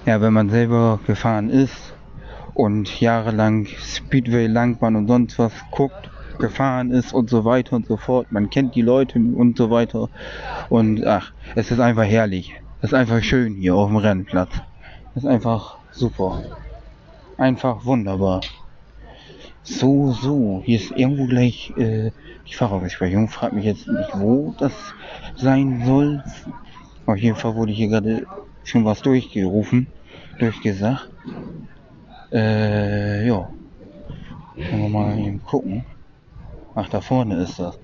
Ja, 0.06 0.22
wenn 0.22 0.34
man 0.34 0.50
selber 0.50 1.00
gefahren 1.06 1.50
ist 1.50 1.94
und 2.54 3.00
jahrelang 3.00 3.66
Speedway, 3.66 4.48
Langbahn 4.48 4.96
und 4.96 5.08
sonst 5.08 5.40
was 5.40 5.54
guckt, 5.72 6.10
gefahren 6.40 6.92
ist 6.92 7.14
und 7.14 7.30
so 7.30 7.46
weiter 7.46 7.76
und 7.76 7.86
so 7.86 7.98
fort, 7.98 8.32
man 8.32 8.50
kennt 8.50 8.76
die 8.76 8.82
Leute 8.82 9.20
und 9.20 9.58
so 9.58 9.70
weiter 9.70 10.10
und 10.70 11.06
ach, 11.06 11.32
es 11.56 11.72
ist 11.72 11.80
einfach 11.80 12.04
herrlich. 12.04 12.54
Es 12.82 12.90
ist 12.90 12.94
einfach 12.96 13.22
schön 13.22 13.54
hier 13.54 13.76
auf 13.76 13.90
dem 13.90 13.98
Rennplatz. 13.98 14.50
Es 15.16 15.24
ist 15.24 15.30
einfach 15.30 15.78
super. 15.92 16.42
Einfach 17.38 17.86
wunderbar. 17.86 18.42
So, 19.64 20.12
so, 20.12 20.64
hier 20.66 20.80
ist 20.80 20.92
irgendwo 20.92 21.28
gleich 21.28 21.72
äh, 21.78 22.12
die 22.48 22.54
Fahrerbesprechung. 22.54 23.28
Frag 23.28 23.54
mich 23.54 23.66
jetzt 23.66 23.88
nicht, 23.88 24.10
wo 24.16 24.56
das 24.58 24.74
sein 25.36 25.84
soll. 25.86 26.24
Auf 27.06 27.18
jeden 27.18 27.36
Fall 27.36 27.56
wurde 27.56 27.72
hier 27.72 27.88
gerade 27.88 28.26
schon 28.64 28.86
was 28.86 29.04
durchgerufen, 29.04 29.86
durchgesagt. 30.40 31.12
Äh, 32.32 33.28
ja. 33.28 33.50
Können 34.56 34.82
wir 34.82 34.90
mal 34.90 35.20
eben 35.20 35.44
gucken. 35.44 35.86
Ach, 36.74 36.90
da 36.90 37.00
vorne 37.00 37.36
ist 37.36 37.60
das. 37.60 37.78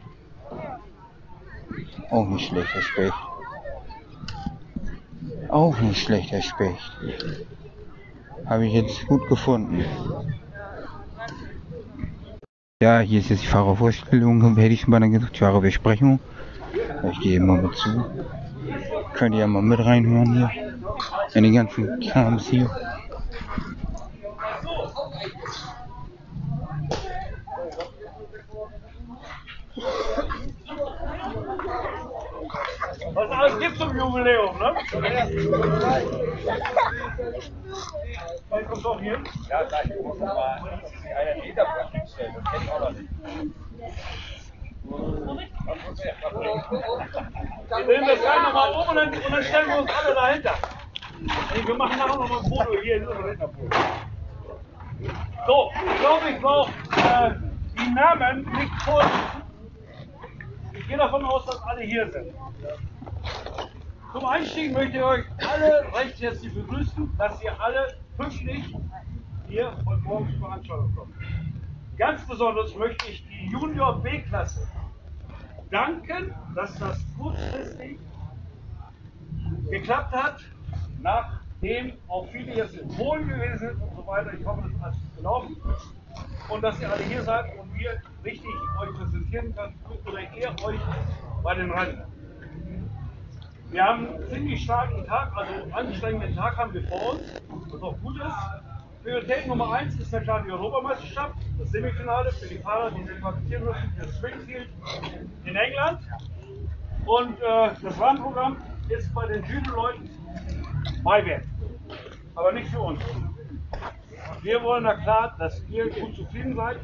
Auch 2.10 2.28
nicht 2.28 2.48
schlechter 2.48 2.82
Specht. 2.82 3.14
Auch 5.50 5.80
nicht 5.80 6.02
schlechter 6.02 6.42
Specht. 6.42 6.92
Habe 8.46 8.66
ich 8.66 8.74
jetzt 8.74 9.06
gut 9.08 9.28
gefunden. 9.28 9.84
Ja, 12.80 13.00
hier 13.00 13.22
ist 13.22 13.30
jetzt 13.30 13.42
die 13.42 13.48
Fahrervorstellung, 13.48 14.56
hätte 14.56 14.72
ich 14.72 14.82
schon 14.82 14.92
mal 14.92 15.00
gesagt, 15.10 15.34
die 15.34 15.40
Fahrerbesprechung. 15.40 16.20
Ich 17.12 17.20
gehe 17.22 17.40
mal 17.40 17.60
mit 17.60 17.76
zu. 17.76 18.06
Könnt 19.16 19.34
ihr 19.34 19.42
ja 19.42 19.48
mal 19.48 19.64
mit 19.64 19.80
reinhören 19.80 20.36
hier. 20.36 20.52
In 21.34 21.44
den 21.44 21.56
ganzen 21.56 22.00
Krams 22.02 22.48
hier. 22.48 22.70
Was 33.18 33.32
alles 33.32 33.60
gibt 33.60 33.78
zum 33.78 33.98
Jubiläum, 33.98 34.60
ne? 34.60 34.76
Wann 38.50 38.68
kommt 38.68 38.86
doch 38.86 39.02
hier? 39.02 39.18
Ja, 39.50 39.64
gleich. 39.64 39.90
Ich 39.90 40.04
muss 40.04 40.20
mal 40.20 40.62
einen 41.18 41.42
Meter 41.42 41.66
vorstellen. 41.66 42.36
Das 42.36 42.44
kenn 42.52 42.62
ich 42.62 42.72
auch 42.72 42.80
noch 42.80 42.92
nicht. 42.92 43.10
Wir 47.70 47.88
nehmen 47.88 48.08
das 48.08 48.20
gleich 48.20 48.44
nochmal 48.44 48.72
um 48.72 48.88
und 48.88 48.96
dann, 48.98 49.10
und 49.10 49.32
dann 49.32 49.44
stellen 49.44 49.68
wir 49.68 49.80
uns 49.80 49.92
alle 49.92 50.14
dahinter. 50.14 50.54
Ey, 51.56 51.68
wir 51.68 51.74
machen 51.74 51.98
nachher 51.98 52.18
nochmal 52.18 52.38
ein 52.38 52.50
Foto 52.50 52.82
hier 52.84 52.98
in 52.98 53.08
unserem 53.08 53.26
Rednerpult. 53.26 53.76
So, 55.48 55.72
ich 55.74 56.00
glaube, 56.00 56.30
ich 56.30 56.40
brauche 56.40 56.72
äh, 56.98 57.32
die 57.80 57.90
Namen 57.96 58.46
nicht 58.60 58.82
vorlesen. 58.84 59.42
Ich 60.74 60.88
gehe 60.88 60.98
davon 60.98 61.26
aus, 61.26 61.48
dass 61.48 61.60
alle 61.64 61.82
hier 61.82 62.12
sind. 62.12 62.36
Zum 64.12 64.26
Einstieg 64.26 64.74
möchte 64.74 64.98
ich 64.98 65.04
euch 65.04 65.26
alle 65.38 65.84
recht 65.94 66.22
herzlich 66.22 66.54
begrüßen, 66.54 67.18
dass 67.18 67.42
ihr 67.44 67.62
alle 67.62 67.98
pünktlich 68.18 68.74
hier 69.48 69.72
heute 69.86 70.02
Morgen 70.02 70.30
zur 70.32 70.40
Veranstaltung 70.40 70.96
kommt. 70.96 71.14
Ganz 71.98 72.26
besonders 72.28 72.76
möchte 72.76 73.08
ich 73.10 73.26
die 73.28 73.52
Junior 73.52 74.02
B-Klasse 74.02 74.68
danken, 75.70 76.34
dass 76.56 76.78
das 76.80 77.06
kurzfristig 77.18 78.00
geklappt 79.70 80.14
hat, 80.14 80.40
nachdem 81.02 81.94
auch 82.08 82.28
viele 82.32 82.56
jetzt 82.56 82.76
in 82.76 82.88
Polen 82.90 83.28
gewesen 83.28 83.58
sind 83.58 83.82
und 83.82 83.96
so 83.96 84.08
weiter. 84.08 84.34
Ich 84.34 84.46
hoffe, 84.46 84.64
das 84.82 84.94
gut 84.94 85.18
gelaufen. 85.18 85.58
Und 86.50 86.62
dass 86.62 86.80
ihr 86.80 86.92
alle 86.92 87.04
hier 87.04 87.22
seid 87.22 87.46
und 87.60 87.74
wir 87.74 88.02
richtig 88.24 88.50
euch 88.80 88.98
präsentieren 88.98 89.54
können 89.56 89.76
oder 90.06 90.20
ihr 90.20 90.56
euch 90.66 90.80
bei 91.44 91.56
den 91.56 91.72
Rennen. 91.72 92.17
Wir 93.70 93.84
haben 93.84 94.08
einen 94.08 94.30
ziemlich 94.30 94.64
starken 94.64 95.06
Tag, 95.06 95.36
also 95.36 95.54
einen 95.54 95.74
anstrengenden 95.74 96.36
Tag 96.36 96.56
haben 96.58 96.74
wir 96.74 96.84
vor 96.88 97.12
uns, 97.14 97.22
was 97.70 97.82
auch 97.82 97.98
gut 98.02 98.16
ist. 98.16 99.04
Priorität 99.04 99.48
Nummer 99.48 99.74
1 99.74 100.00
ist 100.00 100.12
ja 100.12 100.22
klar 100.22 100.42
die 100.46 100.52
Europameisterschaft, 100.52 101.36
das 101.60 101.70
Semifinale 101.72 102.32
für 102.32 102.48
die 102.48 102.60
Fahrer, 102.60 102.92
die 102.92 103.04
sich 103.04 103.20
qualifizieren 103.20 103.66
müssen 103.66 103.94
für 103.98 104.08
Springfield 104.14 104.70
in 105.44 105.56
England. 105.56 106.00
Und 107.06 107.40
äh, 107.42 107.70
das 107.82 108.00
Rahmenprogramm 108.00 108.58
ist 108.88 109.14
bei 109.14 109.28
den 109.28 109.44
Judo-Leuten 109.46 110.10
Beiwerk, 111.04 111.44
aber 112.36 112.54
nicht 112.54 112.70
für 112.70 112.80
uns. 112.80 113.02
Wir 114.42 114.64
wollen 114.64 114.84
na 114.84 114.94
klar, 114.96 115.36
dass 115.40 115.62
ihr 115.70 115.90
gut 115.90 116.16
zufrieden 116.16 116.56
seid, 116.56 116.78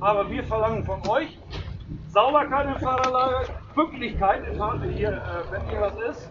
aber 0.00 0.30
wir 0.30 0.44
verlangen 0.44 0.84
von 0.84 1.06
euch 1.08 1.36
Sauberkeit 2.12 2.66
im 2.66 2.80
Fahrerlager, 2.80 3.42
Pünktlichkeit 3.78 4.44
im 4.48 4.58
Fahr 4.58 4.82
hier, 4.82 5.12
äh, 5.12 5.52
wenn 5.52 5.68
hier 5.68 5.80
was 5.80 5.94
ist. 6.10 6.28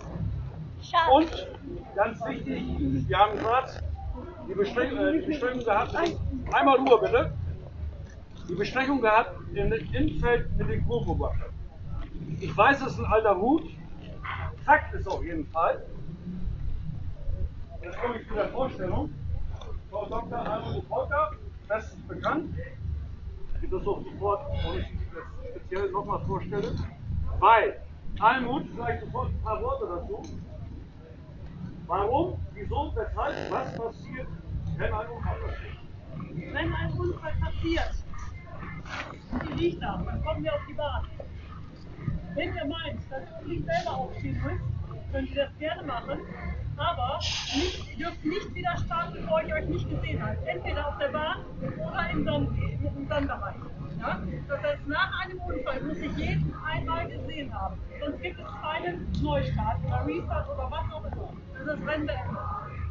Und 1.10 1.48
ganz 1.96 2.20
wichtig, 2.26 2.62
wir 3.08 3.18
haben 3.18 3.40
gerade 3.40 3.72
die, 4.50 4.54
Besprech 4.54 4.92
äh, 4.92 5.22
die 5.22 5.64
gehabt, 5.64 5.96
einmal 6.52 6.80
Uhr 6.80 7.00
bitte, 7.00 7.32
die 8.50 8.56
Besprechung 8.56 9.00
gehabt 9.00 9.32
im 9.54 9.72
Innenfeld 9.72 10.58
mit 10.58 10.70
den 10.70 10.86
Kurvenbeobachtern. 10.86 11.54
Ich 12.42 12.56
weiß, 12.56 12.82
es 12.82 12.94
ist 12.94 13.00
ein 13.00 13.06
alter 13.06 13.38
Hut, 13.38 13.64
Fakt 14.66 14.94
ist 14.94 15.08
auf 15.08 15.24
jeden 15.24 15.46
Fall. 15.48 15.86
Jetzt 17.82 17.98
komme 18.02 18.20
ich 18.20 18.28
zu 18.28 18.34
der 18.34 18.50
Vorstellung. 18.50 19.14
Frau 19.90 20.06
Dr. 20.06 20.38
Almut 20.38 20.84
Volker, 20.90 21.32
bestens 21.70 22.08
bekannt. 22.10 22.54
Ich 23.62 23.70
das 23.70 23.88
auch 23.88 24.04
sofort, 24.04 24.46
und 24.50 24.80
ich 24.80 24.86
das 25.14 25.50
speziell 25.50 25.92
nochmal 25.92 26.20
vorstelle. 26.28 26.74
Weil, 27.40 27.80
Almut, 28.20 28.66
vielleicht 28.74 29.02
sofort 29.02 29.30
ein 29.30 29.42
paar 29.42 29.62
Worte 29.62 29.86
dazu. 29.88 30.22
Warum, 31.86 32.40
wieso, 32.54 32.92
weshalb, 32.96 33.52
was 33.52 33.76
passiert, 33.76 34.28
wenn 34.78 34.94
ein 34.94 35.08
Unfall 35.08 35.38
passiert? 35.40 36.54
Wenn 36.54 36.74
ein 36.74 36.92
Unfall 36.94 37.34
passiert, 37.40 37.92
die 39.44 39.54
liegt 39.54 39.84
da, 39.84 40.02
dann 40.04 40.24
kommen 40.24 40.44
wir 40.44 40.54
auf 40.54 40.62
die 40.68 40.74
Bahn. 40.74 41.08
Wenn 42.34 42.56
ihr 42.56 42.66
meint, 42.66 43.00
dass 43.10 43.24
ihr 43.42 43.48
nicht 43.48 43.66
selber 43.66 43.98
aufstehen 43.98 44.42
müsst, 44.44 45.12
könnt 45.12 45.30
ihr 45.30 45.46
das 45.46 45.58
gerne 45.60 45.84
machen, 45.84 46.20
aber 46.76 47.20
nicht, 47.20 47.98
ihr 47.98 48.06
dürft 48.06 48.26
nicht 48.26 48.56
wieder 48.56 48.78
starten, 48.78 49.14
bevor 49.14 49.42
ich 49.42 49.54
euch 49.54 49.68
nicht 49.68 49.90
gesehen 49.90 50.22
habe. 50.22 50.38
Entweder 50.46 50.88
auf 50.88 50.98
der 50.98 51.08
Bahn 51.10 51.38
oder 51.60 52.10
im, 52.12 52.26
Sonnenbereich. 52.26 53.56
Ja? 54.00 54.20
Das 54.48 54.64
heißt, 54.64 54.88
nach 54.88 55.22
einem 55.24 55.40
Unfall 55.40 55.82
muss 55.82 55.98
ich 55.98 56.16
jeden 56.18 56.54
einmal 56.66 57.08
gesehen 57.08 57.54
haben. 57.54 57.78
Sonst 58.00 58.22
gibt 58.22 58.40
es 58.40 58.62
keinen 58.62 59.22
Neustart 59.22 59.84
oder 59.86 60.06
Restart 60.06 60.50
oder 60.50 60.72
was 60.72 60.94
auch 60.94 61.04
immer. 61.06 61.34
Das 61.66 61.78
ist 61.78 61.86
beendet. 61.86 62.18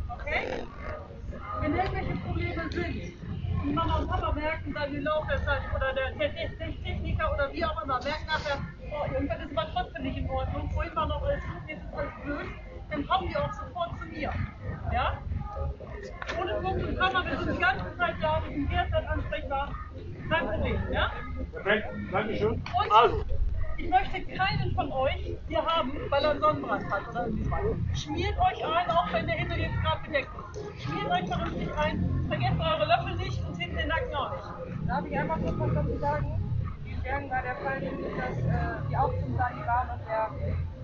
Okay? 0.09 0.67
Wenn 1.61 1.75
irgendwelche 1.77 2.17
Probleme 2.17 2.71
sind, 2.71 3.03
die 3.65 3.73
Mama 3.73 3.97
und 3.97 4.09
Papa 4.09 4.33
merken 4.33 4.75
dann 4.75 4.95
im 4.95 5.03
Laufe 5.03 5.29
der 5.29 5.45
Zeit 5.45 5.63
oder 5.75 5.93
der 5.93 6.13
Te- 6.19 6.57
Te- 6.59 6.83
Techniker 6.85 7.33
oder 7.33 7.53
wie 7.53 7.65
auch 7.65 7.83
immer, 7.83 8.01
merken 8.01 8.27
nachher, 8.27 8.61
oh, 8.91 9.13
irgendwas 9.13 9.39
ist 9.41 9.57
aber 9.59 9.69
trotzdem 9.73 10.03
nicht 10.05 10.19
in 10.19 10.31
Ordnung, 10.31 10.71
wo 10.75 10.83
immer 10.83 11.07
noch 11.07 11.23
ist, 11.31 11.43
jetzt 11.67 11.83
ist 11.85 11.95
alles 11.99 12.13
blöd, 12.23 12.47
dann 12.91 13.07
kommen 13.07 13.29
die 13.29 13.37
auch 13.37 13.53
sofort 13.53 13.99
zu 13.99 14.07
mir. 14.07 14.33
Ja? 14.93 15.13
Ohne 16.39 16.55
Punkt 16.61 16.85
und 16.85 16.99
Komma, 16.99 17.25
wir 17.25 17.39
sind 17.39 17.55
die 17.55 17.59
ganze 17.59 17.97
Zeit 17.97 18.15
da, 18.21 18.43
wir 18.45 18.53
sind 18.55 18.71
jederzeit 18.71 19.09
ansprechbar. 19.09 19.69
Kein 20.29 20.49
Problem, 20.49 20.93
ja? 20.93 21.11
Perfekt, 21.53 21.87
Dankeschön. 22.13 22.53
Und 22.53 22.93
Also, 22.93 23.25
ich 23.79 23.89
möchte 23.89 24.23
keinen 24.37 24.75
von 24.75 24.91
euch 24.93 25.37
hier 25.49 25.65
haben, 25.65 25.93
weil 26.11 26.25
er 26.25 26.31
einen 26.31 26.41
Sonnenbrand 26.41 26.91
hat 26.91 27.09
oder. 27.09 27.27
Schmiert 27.95 28.35
euch 28.39 28.65
ein, 28.65 28.91
auch 28.91 29.13
wenn 29.13 29.27
der 29.27 29.37
Himmel 29.37 29.59
jetzt 29.59 29.83
gerade 29.83 30.03
bedeckt 30.03 30.29
ist. 30.53 30.83
Schmiert 30.83 31.11
euch 31.11 31.27
vernünftig 31.29 31.69
ein, 31.79 32.27
vergesst 32.29 32.61
eure 32.61 32.87
Löffel 32.87 33.17
nicht 33.17 33.47
und 33.47 33.57
hinten 33.57 33.77
den 33.77 33.89
Nacken 33.89 34.15
auch 34.15 34.31
nicht. 34.31 34.89
Darf 34.89 35.07
ich 35.07 35.19
einfach 35.19 35.39
kurz 35.39 35.59
was 35.59 35.75
dazu 35.75 35.99
sagen? 35.99 36.43
In 36.85 37.03
Bergen 37.03 37.31
war 37.31 37.43
der 37.43 37.57
Fall, 37.57 37.81
dass 37.81 38.39
äh, 38.39 38.89
die 38.91 38.97
Aufzugsachen 38.97 39.67
waren 39.67 39.91
und 39.91 40.09
der, 40.09 40.31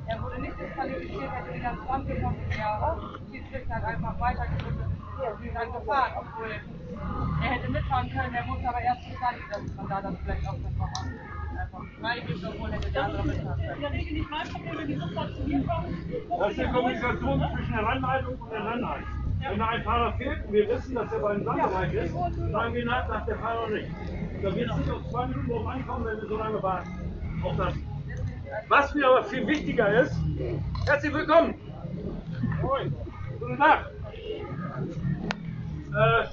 er 0.06 0.22
wurde 0.22 0.40
nicht 0.40 0.58
disqualifiziert, 0.60 1.30
hätte 1.32 1.54
wieder 1.54 1.70
ins 1.72 1.88
Land 1.88 2.06
gekommen 2.08 2.36
und 2.36 2.50
der 2.56 2.98
Schiedsrichter 3.30 3.74
hat 3.74 3.84
einfach 3.84 4.20
weitergeführt 4.20 4.74
und 4.76 5.44
ist 5.46 5.54
dann 5.54 5.72
gefahren, 5.72 6.12
obwohl 6.16 6.50
er 6.50 7.50
hätte 7.50 7.70
mitfahren 7.70 8.10
können, 8.10 8.34
er 8.34 8.44
muss 8.44 8.58
aber 8.64 8.80
erst 8.80 9.08
bezahlen, 9.08 9.36
dass 9.50 9.76
man 9.76 9.88
da 9.88 10.00
dann 10.02 10.16
vielleicht 10.24 10.46
auch 10.48 10.56
das 10.62 10.72
noch 10.76 11.60
einfach 11.60 11.84
freigibt, 12.00 12.44
obwohl 12.44 12.72
hätte 12.72 12.90
der 12.90 13.04
andere 13.04 13.24
mitfahren 13.26 13.60
In 13.60 13.66
können. 13.68 13.80
der 13.80 13.92
Regel 13.92 14.12
nicht 14.12 14.30
mein 14.30 14.48
Problem, 14.48 14.78
wenn 14.78 14.86
die 14.88 14.94
sofort 14.96 15.34
zu 15.36 15.42
mir 15.42 15.66
kommen. 15.66 16.12
das 16.38 16.50
ist 16.50 16.60
die 16.60 16.72
Kommunikation 16.72 17.44
zwischen 17.54 17.72
der 17.72 17.88
Rennleitung 17.88 18.34
und 18.34 18.52
der 18.52 18.64
Rennleitung. 18.66 19.08
Wenn 19.42 19.58
da 19.58 19.66
ein 19.68 19.82
Fahrer 19.82 20.12
fehlt 20.12 20.46
und 20.46 20.52
wir 20.52 20.68
wissen, 20.68 20.94
dass 20.94 21.12
er 21.12 21.18
beim 21.18 21.44
Sandbereich 21.44 21.92
ist, 21.94 22.14
sagen 22.14 22.74
wir 22.74 22.84
nein, 22.84 23.04
sagt 23.08 23.28
der 23.28 23.38
Fahrer 23.38 23.68
nicht. 23.70 23.90
Da 24.42 24.54
wird 24.54 24.70
es 24.70 24.76
nicht 24.76 24.90
auf 24.90 25.10
zwei 25.10 25.26
Minuten 25.26 25.48
drauf 25.48 25.66
ankommen, 25.66 26.04
wenn 26.04 26.16
wir 26.16 26.28
so 26.28 26.36
lange 26.36 26.62
warten. 26.62 26.90
Auch 27.44 27.56
das. 27.56 27.74
Was 28.68 28.94
mir 28.94 29.06
aber 29.06 29.24
viel 29.24 29.46
wichtiger 29.46 30.02
ist, 30.02 30.14
herzlich 30.86 31.12
willkommen. 31.12 31.54
Moin. 32.60 32.94
Guten 33.40 33.56
Tag. 33.56 33.90
Äh, 35.94 36.24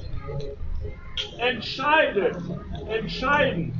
entscheidet, 1.39 2.37
entscheiden 2.87 3.73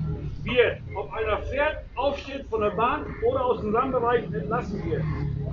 wird, 0.44 0.80
ob 0.96 1.12
einer 1.14 1.38
fährt, 1.44 1.78
aufsteht 1.96 2.46
von 2.50 2.62
der 2.62 2.72
Bahn 2.72 3.06
oder 3.26 3.46
aus 3.46 3.62
dem 3.62 3.72
Sandbereich 3.72 4.24
entlassen 4.34 4.90
wird. 4.90 5.04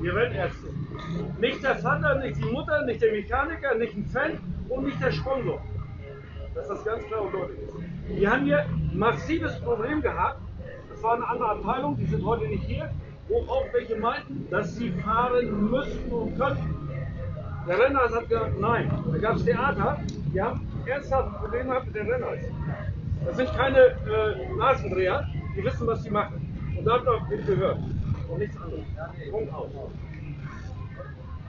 Die 0.02 0.08
Rennärzte. 0.08 0.68
Nicht 1.40 1.62
der 1.62 1.76
Vater, 1.76 2.16
nicht 2.16 2.36
die 2.38 2.50
Mutter, 2.50 2.82
nicht 2.84 3.02
der 3.02 3.12
Mechaniker, 3.12 3.74
nicht 3.74 3.96
ein 3.96 4.06
Fan 4.06 4.38
und 4.68 4.84
nicht 4.84 5.02
der 5.02 5.12
Sponsor. 5.12 5.60
Dass 6.54 6.68
das 6.68 6.84
ganz 6.84 7.04
klar 7.04 7.22
und 7.22 7.34
deutlich 7.34 7.58
ist. 7.60 7.74
Wir 8.08 8.30
haben 8.30 8.44
hier 8.44 8.60
ein 8.60 8.92
massives 8.94 9.60
Problem 9.60 10.00
gehabt. 10.00 10.40
Das 10.96 11.02
war 11.02 11.14
eine 11.16 11.28
andere 11.28 11.50
Abteilung, 11.50 11.94
die 11.98 12.06
sind 12.06 12.24
heute 12.24 12.48
nicht 12.48 12.64
hier, 12.64 12.90
wo 13.28 13.40
auch 13.52 13.66
welche 13.74 13.96
meinten, 13.96 14.48
dass 14.50 14.76
sie 14.76 14.90
fahren 14.92 15.70
müssten 15.70 16.10
und 16.10 16.38
könnten. 16.38 16.74
Der 17.68 17.78
Renners 17.78 18.14
hat 18.14 18.28
gesagt, 18.30 18.58
nein. 18.58 18.90
Da 19.12 19.18
gab 19.18 19.36
es 19.36 19.44
Theater, 19.44 19.98
die 20.32 20.40
haben 20.40 20.66
ernsthaft 20.86 21.38
Probleme 21.38 21.64
gehabt 21.64 21.86
mit 21.86 21.96
den 21.96 22.10
Renners. 22.10 22.38
Das 23.26 23.36
sind 23.36 23.52
keine 23.54 23.78
äh, 23.78 24.56
Nasendreher, 24.56 25.26
die 25.54 25.64
wissen, 25.64 25.86
was 25.86 26.02
sie 26.02 26.08
machen. 26.08 26.74
Und 26.78 26.86
dafür 26.86 27.20
wird 27.28 27.46
gehört. 27.46 27.78
Und 28.28 28.38
nichts 28.38 28.56
anderes. 28.56 28.84
Punkt 29.30 29.52
aus. 29.52 29.68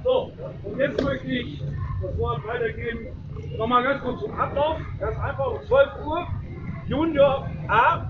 So, 0.03 0.31
und 0.63 0.77
jetzt 0.77 1.01
möchte 1.01 1.27
ich 1.27 1.63
das 2.01 2.17
Wort 2.17 2.45
weitergeben. 2.45 3.07
Nochmal 3.57 3.83
ganz 3.83 4.03
kurz 4.03 4.19
zum 4.19 4.37
Ablauf. 4.37 4.81
Ganz 4.99 5.17
einfach 5.19 5.47
um 5.53 5.61
12 5.67 5.89
Uhr. 6.05 6.27
Junior 6.87 7.49
A, 7.69 8.07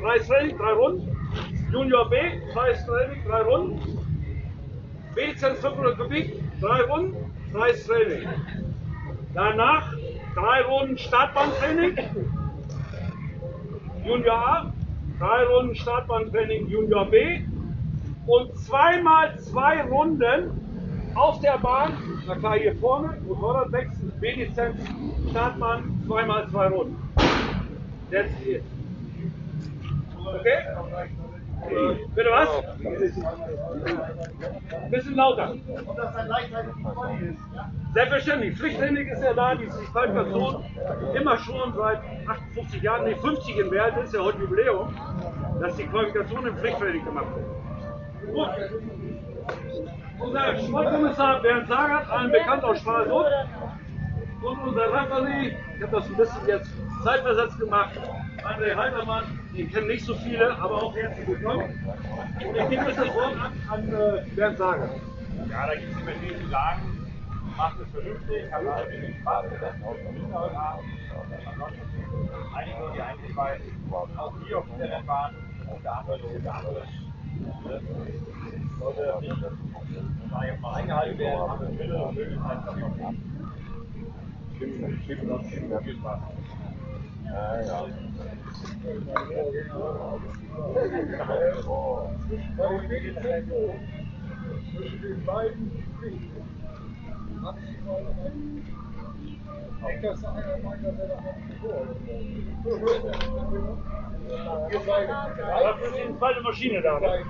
freies 0.00 0.26
Training, 0.26 0.56
drei 0.56 0.72
Runden. 0.72 1.16
Junior 1.72 2.08
B, 2.08 2.16
freies 2.52 2.84
Training, 2.86 3.22
drei 3.26 3.42
Runden. 3.42 3.98
B-Lizenz 5.14 5.58
500 5.60 5.98
Kubik, 5.98 6.42
drei 6.60 6.82
Runden, 6.82 7.16
freies 7.52 7.86
Training. 7.86 8.28
Danach 9.34 9.92
drei 10.34 10.62
Runden 10.62 10.98
Startbahntraining. 10.98 11.96
Junior 14.04 14.34
A, 14.34 14.72
drei 15.18 15.44
Runden 15.44 15.74
Startbahntraining 15.74 16.68
Junior 16.68 17.04
B 17.06 17.40
und 18.26 18.56
zweimal 18.58 19.38
zwei 19.38 19.82
Runden 19.82 20.50
auf 21.14 21.40
der 21.40 21.58
Bahn, 21.58 21.92
na 22.26 22.36
klar 22.36 22.58
hier 22.58 22.76
vorne, 22.76 23.16
Motorradwechsel, 23.26 24.12
B-Lizenz, 24.20 24.80
Startbahn, 25.30 26.00
zweimal 26.06 26.48
zwei 26.48 26.68
Runden. 26.68 26.96
That's 28.10 28.32
it. 28.46 28.62
Okay? 30.34 30.58
Bitte 32.14 32.30
was? 32.30 32.48
Ein 34.72 34.90
bisschen 34.90 35.16
lauter. 35.16 35.54
Selbstverständlich. 37.94 38.56
Pflichttechnik 38.56 39.08
ist 39.08 39.22
ja 39.22 39.32
da, 39.34 39.54
die 39.54 39.66
die 39.66 39.86
Qualifikation 39.92 40.64
immer 41.14 41.38
schon 41.38 41.72
seit 41.74 42.00
58 42.26 42.82
Jahren, 42.82 43.04
nee 43.04 43.14
50 43.16 43.58
in 43.58 43.70
Wert, 43.70 43.96
ist 44.02 44.14
ja 44.14 44.20
heute 44.20 44.38
Jubiläum, 44.38 44.94
dass 45.60 45.76
die 45.76 45.84
Qualifikation 45.84 46.46
im 46.46 46.56
Pflichttraining 46.56 47.04
gemacht 47.04 47.26
wird. 47.34 48.34
Gut. 48.34 48.50
Unser 50.20 50.56
Sportkommissar 50.58 51.42
Bernd 51.42 51.68
Sagert, 51.68 52.10
allen 52.10 52.32
bekannt 52.32 52.64
aus 52.64 52.80
Stralsund. 52.80 53.26
Und 54.42 54.58
unser 54.68 54.92
Referee, 54.92 55.56
ich 55.76 55.82
habe 55.82 55.96
das 55.96 56.06
ein 56.06 56.16
bisschen 56.16 56.46
jetzt 56.46 56.70
zeitversetzt 57.02 57.58
gemacht, 57.58 57.90
André 58.44 58.74
Haltermann, 58.74 59.37
den 59.58 59.72
kennen 59.72 59.88
nicht 59.88 60.04
so 60.04 60.14
viele, 60.14 60.56
aber 60.56 60.82
auch 60.84 60.94
herzlich 60.94 61.26
willkommen. 61.26 61.64
Und 61.64 62.56
ich 62.56 62.68
gebe 62.70 62.84
das 62.84 63.14
Wort 63.14 63.36
an, 63.36 63.52
an 63.68 63.92
äh, 63.92 64.24
Bernd 64.36 64.56
Sagert. 64.56 64.90
Ja, 65.50 65.66
da 65.66 65.74
gibt 65.74 65.92
es 65.92 66.00
immer 66.00 66.12
viel 66.12 66.38
zu 66.38 66.48
sagen. 66.48 67.08
Macht 67.56 67.76
es 67.80 67.90
vernünftig, 67.90 68.52
hat 68.52 68.64
alle 68.64 68.88
wenig 68.88 69.16
Spaß, 69.20 69.46
das 69.50 69.74
auch 69.82 69.96
schon 69.96 70.14
mit 70.14 70.32
heute 70.32 70.56
Abend. 70.56 70.84
Ansonsten 71.44 71.82
einige, 72.54 72.78
die 72.94 73.00
eigentlich 73.00 73.34
bei 73.34 73.60
auch 73.90 74.32
hier 74.46 74.58
auf 74.58 74.64
der 74.78 74.92
Rennbahn, 74.92 75.34
auf 75.68 75.82
der 75.82 75.98
anderen 75.98 76.22
Seite, 76.22 76.40
der 76.40 76.54
andere. 76.54 76.82
Sollte 78.78 79.20
nicht, 79.20 80.62
mal 80.62 80.74
eingehalten 80.74 81.18
werden, 81.18 81.50
haben 81.50 81.60
wir 81.60 81.68
Mittel 81.68 81.96
und 81.96 82.14
Möglichkeiten, 82.14 82.62
das 82.64 82.76
noch 82.76 82.96
nicht. 82.96 83.20
Stimmt, 84.56 85.02
stimmt, 85.04 85.46
stimmt, 85.46 85.82
viel 85.82 85.96
Spaß. 85.96 86.18
Ja, 87.32 87.60
ja. 87.60 87.86
Zwischen 94.72 95.02
den 95.02 95.24
beiden 95.24 95.70
ist 100.10 100.24
einer 100.24 100.58
meiner. 100.62 100.88
Ihr 104.70 104.80
seid 104.80 105.08
Dafür 105.08 105.86
ist 105.86 105.96
die 105.96 106.18
zweite 106.18 106.40
Maschine 106.42 106.82
da. 106.82 107.00
Ne? 107.00 107.06
13 107.06 107.24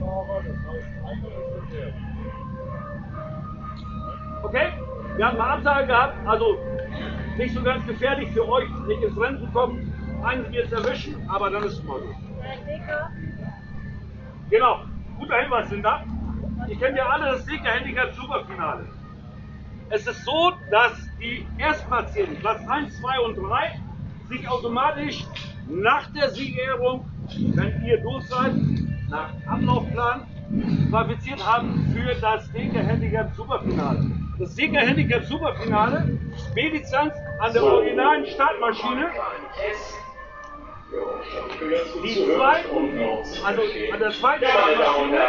Fahrer, 0.00 0.42
das 0.42 0.56
heißt 0.56 0.88
einer 1.04 1.28
ist 1.58 1.72
der. 1.72 1.88
Okay? 4.42 4.66
Wir 5.16 5.26
haben 5.26 5.40
eine 5.40 5.50
Absage 5.50 5.86
gehabt, 5.86 6.26
also 6.26 6.58
nicht 7.36 7.54
so 7.54 7.62
ganz 7.62 7.86
gefährlich 7.86 8.30
für 8.30 8.48
euch, 8.48 8.68
nicht 8.86 9.02
ins 9.02 9.18
Rennen 9.18 9.40
zu 9.40 9.46
kommen. 9.52 9.92
Einen 10.22 10.52
wird 10.52 10.66
es 10.66 10.72
erwischen, 10.72 11.28
aber 11.28 11.50
dann 11.50 11.64
ist 11.64 11.78
es 11.78 11.84
mal 11.84 12.00
so. 12.00 12.14
Genau, 14.50 14.80
guter 15.18 15.36
Hinweis, 15.40 15.70
Linda. 15.70 16.04
Ihr 16.68 16.78
kennt 16.78 16.96
ja 16.96 17.06
alle 17.06 17.32
das 17.32 17.44
Sieger 17.46 17.70
Handicap 17.70 18.12
Superfinale. 18.14 18.86
Es 19.88 20.06
ist 20.06 20.24
so, 20.24 20.52
dass 20.70 20.92
die 21.20 21.46
Erstplatzierten, 21.58 22.36
Platz 22.36 22.66
1, 22.66 23.00
2 23.00 23.20
und 23.20 23.36
3, 23.36 23.80
sich 24.28 24.48
automatisch 24.48 25.26
nach 25.66 26.10
der 26.12 26.30
Siegerehrung, 26.30 27.04
wenn 27.54 27.84
ihr 27.84 28.00
durch 28.00 28.24
seid, 28.26 28.54
nach 29.08 29.30
Ablaufplan 29.46 30.26
qualifiziert 30.90 31.44
haben 31.44 31.94
für 31.94 32.14
das 32.20 32.46
Sieger 32.52 32.80
Handicap 32.80 33.34
Superfinale. 33.34 34.06
Das 34.38 34.54
Sieger 34.54 34.80
Handicap 34.80 35.24
Superfinale, 35.24 36.18
B-Lizenz 36.54 37.14
an 37.40 37.52
der 37.52 37.64
originalen 37.64 38.26
Startmaschine, 38.26 39.10
die 42.04 42.14
zweiten, 42.14 42.98
also 43.44 43.62
an 43.92 43.98
der 43.98 44.10
zweiten 44.10 44.44
Startmaschine, 44.44 45.20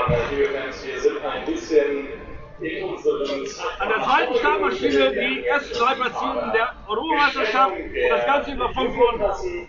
an 3.80 3.90
der 3.90 4.04
zweiten 4.04 4.36
Startmaschine 4.36 5.12
die 5.12 5.46
ersten 5.46 5.74
drei 5.74 5.96
Platzierten 5.96 6.52
der 6.52 6.74
Europameisterschaft 6.88 7.76
und 7.76 8.10
das 8.10 8.26
Ganze 8.26 8.52
über 8.52 8.70
fünf 8.74 8.94
Runden. 8.98 9.68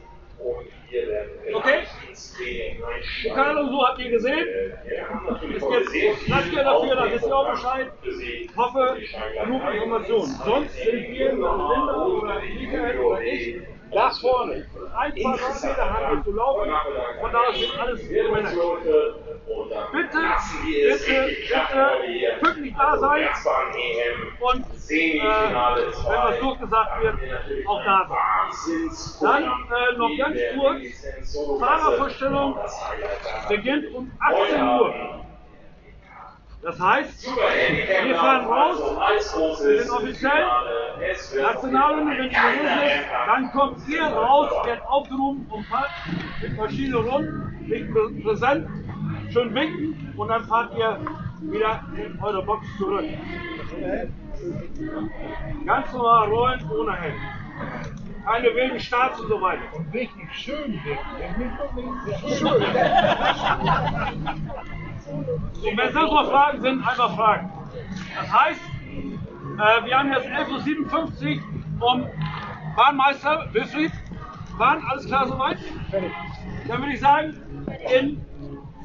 Okay? 1.55 1.83
Pokal 3.25 3.57
und 3.59 3.71
so 3.71 3.87
habt 3.87 3.99
ihr 3.99 4.11
gesehen. 4.11 4.47
Es 5.55 5.93
gibt 5.93 6.25
Platzgeld 6.27 6.67
dafür, 6.67 6.95
da 6.97 7.13
wisst 7.13 7.27
ihr 7.27 7.37
auch 7.37 7.51
Bescheid. 7.51 7.93
Ich 8.05 8.57
hoffe, 8.57 8.97
genug 9.43 9.63
Informationen. 9.75 10.35
Sonst 10.45 10.75
sind 10.77 10.93
wir 10.93 11.33
mit 11.33 11.43
Linda 11.43 12.07
oder 12.07 12.41
Michael 12.41 12.99
oder 12.99 13.23
ich 13.23 13.63
da 13.93 14.11
vorne. 14.11 14.67
Ein 14.97 15.13
paar 15.23 15.37
Meter 15.37 15.95
haben 15.95 16.17
wir 16.17 16.25
zu 16.25 16.33
laufen. 16.33 16.71
Von 17.21 17.33
da 17.33 17.39
aus 17.49 17.59
sind 17.59 17.79
alles 17.79 18.03
Männer. 18.09 18.51
Bitte, 19.93 20.19
bitte, 20.73 21.37
bitte 21.49 22.39
pünktlich 22.41 22.75
da 22.77 22.99
sein 22.99 23.29
und 24.41 24.65
äh, 24.91 25.21
wenn 25.21 25.23
was 25.23 26.39
durchgesagt 26.41 27.03
wird, 27.03 27.69
auch 27.69 27.85
da 27.85 28.09
sein. 28.09 29.21
Dann 29.21 29.43
äh, 29.45 29.97
noch 29.97 30.11
ganz 30.19 30.39
kurz, 30.57 31.61
Fahrervorstellung 31.61 32.59
beginnt 33.49 33.95
um 33.95 34.11
18 34.21 34.63
Uhr. 34.63 35.24
Das 36.65 36.81
heißt, 36.81 37.27
wir 38.07 38.17
fahren 38.17 38.47
raus 38.47 38.79
mit 39.63 39.81
den 39.81 39.91
offiziellen 39.91 40.49
Nationalen, 41.43 42.09
wenn 42.09 42.23
die 42.23 42.29
gewesen 42.31 42.83
ist, 42.87 43.07
dann 43.27 43.53
kommt 43.53 43.89
ihr 43.89 44.03
raus, 44.05 44.51
werdet 44.65 44.85
aufgerufen 44.87 45.47
und 45.51 45.67
fahrt 45.67 45.91
mit 46.41 46.57
Maschine 46.57 46.97
rund, 46.97 47.61
nicht 47.69 47.85
prä- 47.91 48.23
präsent, 48.23 48.67
schön 49.31 49.55
winken 49.55 50.15
und 50.17 50.29
dann 50.29 50.45
fahrt 50.45 50.75
ihr 50.79 50.99
wieder 51.43 51.83
in 51.97 52.19
eure 52.23 52.43
Box 52.43 52.67
zurück. 52.79 53.05
Ganz 55.67 55.93
normal 55.93 56.29
rollen 56.29 56.71
ohne 56.71 56.93
Helm. 56.97 57.21
Keine 58.25 58.55
wilden 58.55 58.81
Starts 58.81 59.21
und 59.21 59.29
so 59.29 59.39
weiter. 59.41 59.63
Und 59.75 59.93
richtig 59.93 60.33
schön 60.33 60.81
wirken. 60.83 61.59
Schön. 62.39 62.65
Und 65.11 65.77
wenn 65.77 65.93
sonst 65.93 66.13
noch 66.13 66.31
Fragen 66.31 66.61
sind, 66.61 66.87
einfach 66.87 67.15
fragen. 67.17 67.53
Das 68.17 68.33
heißt, 68.33 68.61
äh, 69.55 69.87
wir 69.87 69.99
haben 69.99 70.13
jetzt 70.13 70.27
11.57 70.27 71.41
Uhr 71.81 71.93
um 71.93 72.07
Bahnmeister, 72.77 73.49
Wilfried. 73.53 73.93
Bahn, 74.59 74.83
alles 74.89 75.07
klar 75.07 75.27
soweit? 75.27 75.59
Dann 76.69 76.81
würde 76.81 76.93
ich 76.93 77.01
sagen, 77.01 77.35
in 77.93 78.25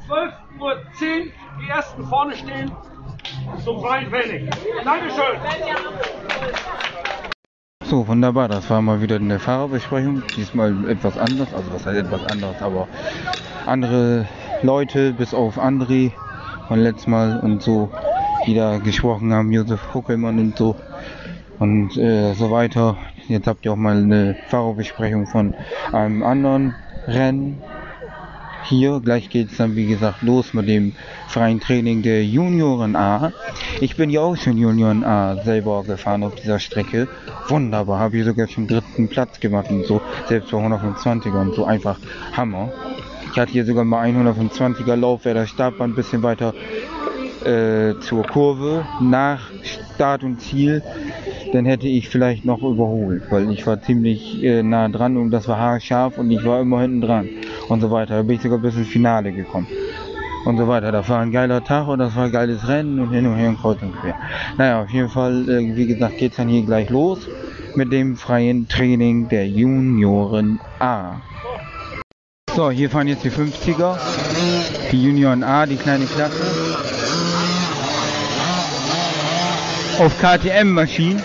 12.10 0.08 0.60
Uhr 0.60 0.76
die 1.62 1.68
ersten 1.68 2.04
vorne 2.04 2.34
stehen 2.34 2.70
zum 3.64 3.80
freien 3.80 4.10
Training. 4.10 4.50
Dankeschön. 4.84 5.38
So, 7.84 8.06
wunderbar, 8.06 8.48
das 8.48 8.68
war 8.70 8.82
mal 8.82 9.00
wieder 9.00 9.16
eine 9.16 9.38
Fahrerbesprechung. 9.38 10.22
Diesmal 10.36 10.88
etwas 10.88 11.18
anders, 11.18 11.52
also 11.54 11.72
was 11.72 11.86
heißt 11.86 11.98
etwas 11.98 12.24
anders, 12.26 12.62
aber 12.62 12.86
andere 13.66 14.26
Leute, 14.62 15.12
bis 15.12 15.32
auf 15.32 15.58
André 15.58 16.12
von 16.68 16.80
letztes 16.80 17.06
Mal 17.06 17.40
und 17.40 17.62
so, 17.62 17.90
die 18.46 18.54
da 18.54 18.78
gesprochen 18.78 19.32
haben, 19.32 19.52
Josef 19.52 19.94
Huckelmann 19.94 20.38
und 20.38 20.58
so 20.58 20.76
und 21.58 21.96
äh, 21.96 22.34
so 22.34 22.50
weiter. 22.50 22.96
Jetzt 23.28 23.46
habt 23.46 23.64
ihr 23.64 23.72
auch 23.72 23.76
mal 23.76 23.96
eine 23.96 24.36
Fahrerbesprechung 24.48 25.26
von 25.26 25.54
einem 25.92 26.22
anderen 26.22 26.74
Rennen. 27.06 27.62
hier. 28.64 29.00
Gleich 29.00 29.30
geht 29.30 29.50
es 29.50 29.56
dann, 29.56 29.76
wie 29.76 29.86
gesagt, 29.86 30.22
los 30.22 30.52
mit 30.52 30.68
dem 30.68 30.92
freien 31.28 31.60
Training 31.60 32.02
der 32.02 32.24
Junioren 32.24 32.96
A. 32.96 33.32
Ich 33.80 33.96
bin 33.96 34.10
ja 34.10 34.20
auch 34.20 34.36
schon 34.36 34.58
Junioren 34.58 35.04
A 35.04 35.36
selber 35.42 35.84
gefahren 35.84 36.22
auf 36.22 36.34
dieser 36.34 36.58
Strecke. 36.58 37.08
Wunderbar, 37.48 37.98
habe 37.98 38.18
ich 38.18 38.24
sogar 38.24 38.46
schon 38.48 38.66
dritten 38.66 39.08
Platz 39.08 39.40
gemacht 39.40 39.70
und 39.70 39.86
so, 39.86 40.00
selbst 40.28 40.50
bei 40.50 40.58
125er 40.58 41.40
und 41.40 41.54
so 41.54 41.64
einfach 41.64 41.98
Hammer. 42.36 42.70
Ich 43.32 43.38
hatte 43.38 43.52
hier 43.52 43.64
sogar 43.64 43.84
mal 43.84 44.08
125er 44.08 44.96
Lauf, 44.96 45.24
wäre 45.24 45.40
der 45.40 45.46
Startbahn 45.46 45.90
ein 45.90 45.94
bisschen 45.94 46.22
weiter 46.22 46.52
äh, 47.44 47.94
zur 48.00 48.24
Kurve 48.24 48.84
nach 49.00 49.50
Start 49.62 50.24
und 50.24 50.40
Ziel, 50.40 50.82
dann 51.52 51.64
hätte 51.64 51.86
ich 51.86 52.08
vielleicht 52.08 52.44
noch 52.44 52.62
überholt, 52.62 53.22
weil 53.30 53.50
ich 53.50 53.66
war 53.66 53.80
ziemlich 53.80 54.42
äh, 54.42 54.62
nah 54.62 54.88
dran 54.88 55.16
und 55.16 55.30
das 55.30 55.46
war 55.46 55.58
haarscharf 55.58 56.18
und 56.18 56.30
ich 56.30 56.44
war 56.44 56.60
immer 56.60 56.80
hinten 56.80 57.00
dran 57.02 57.28
und 57.68 57.80
so 57.80 57.90
weiter. 57.90 58.16
Da 58.16 58.22
bin 58.22 58.36
ich 58.36 58.42
sogar 58.42 58.58
bis 58.58 58.76
ins 58.76 58.88
Finale 58.88 59.32
gekommen 59.32 59.68
und 60.44 60.56
so 60.58 60.66
weiter. 60.66 60.90
Das 60.90 61.08
war 61.08 61.20
ein 61.20 61.30
geiler 61.30 61.62
Tag 61.62 61.86
und 61.86 62.00
das 62.00 62.16
war 62.16 62.24
ein 62.24 62.32
geiles 62.32 62.66
Rennen 62.66 62.98
und 62.98 63.10
hin 63.10 63.26
und 63.26 63.36
her 63.36 63.50
und 63.50 63.60
kreuz 63.60 63.80
und 63.80 63.94
quer. 64.00 64.16
Naja, 64.58 64.82
auf 64.82 64.90
jeden 64.90 65.08
Fall, 65.08 65.48
äh, 65.48 65.76
wie 65.76 65.86
gesagt, 65.86 66.18
geht's 66.18 66.36
dann 66.36 66.48
hier 66.48 66.64
gleich 66.64 66.90
los 66.90 67.28
mit 67.76 67.92
dem 67.92 68.16
freien 68.16 68.68
Training 68.68 69.28
der 69.28 69.46
Junioren 69.46 70.58
A. 70.80 71.20
So, 72.56 72.70
hier 72.70 72.90
fahren 72.90 73.06
jetzt 73.06 73.22
die 73.22 73.30
50er, 73.30 73.96
die 74.90 75.02
Junioren 75.04 75.44
A, 75.44 75.66
die 75.66 75.76
kleine 75.76 76.04
Klasse. 76.06 76.42
Auf 79.98 80.12
KTM-Maschinen. 80.20 81.22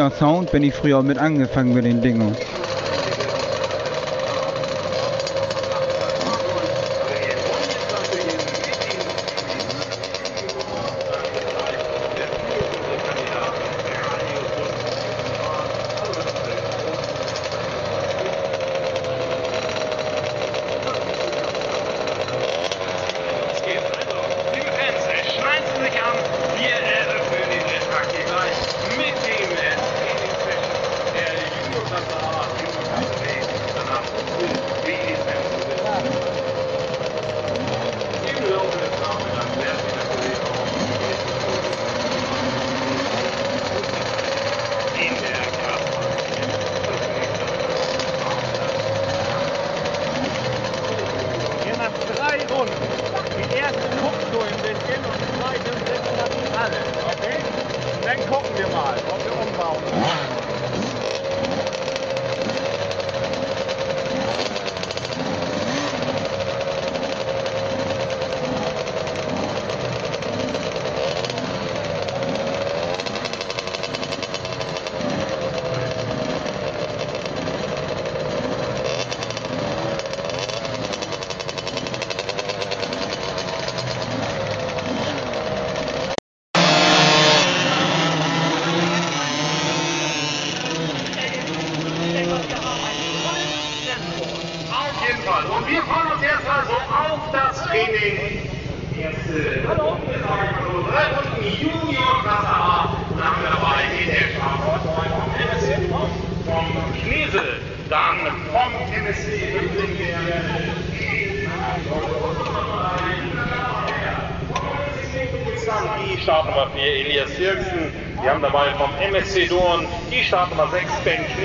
Schöner 0.00 0.12
Sound, 0.12 0.50
bin 0.50 0.62
ich 0.62 0.72
früher 0.72 1.02
mit 1.02 1.18
angefangen 1.18 1.74
mit 1.74 1.84
den 1.84 2.00
Dingen. 2.00 2.34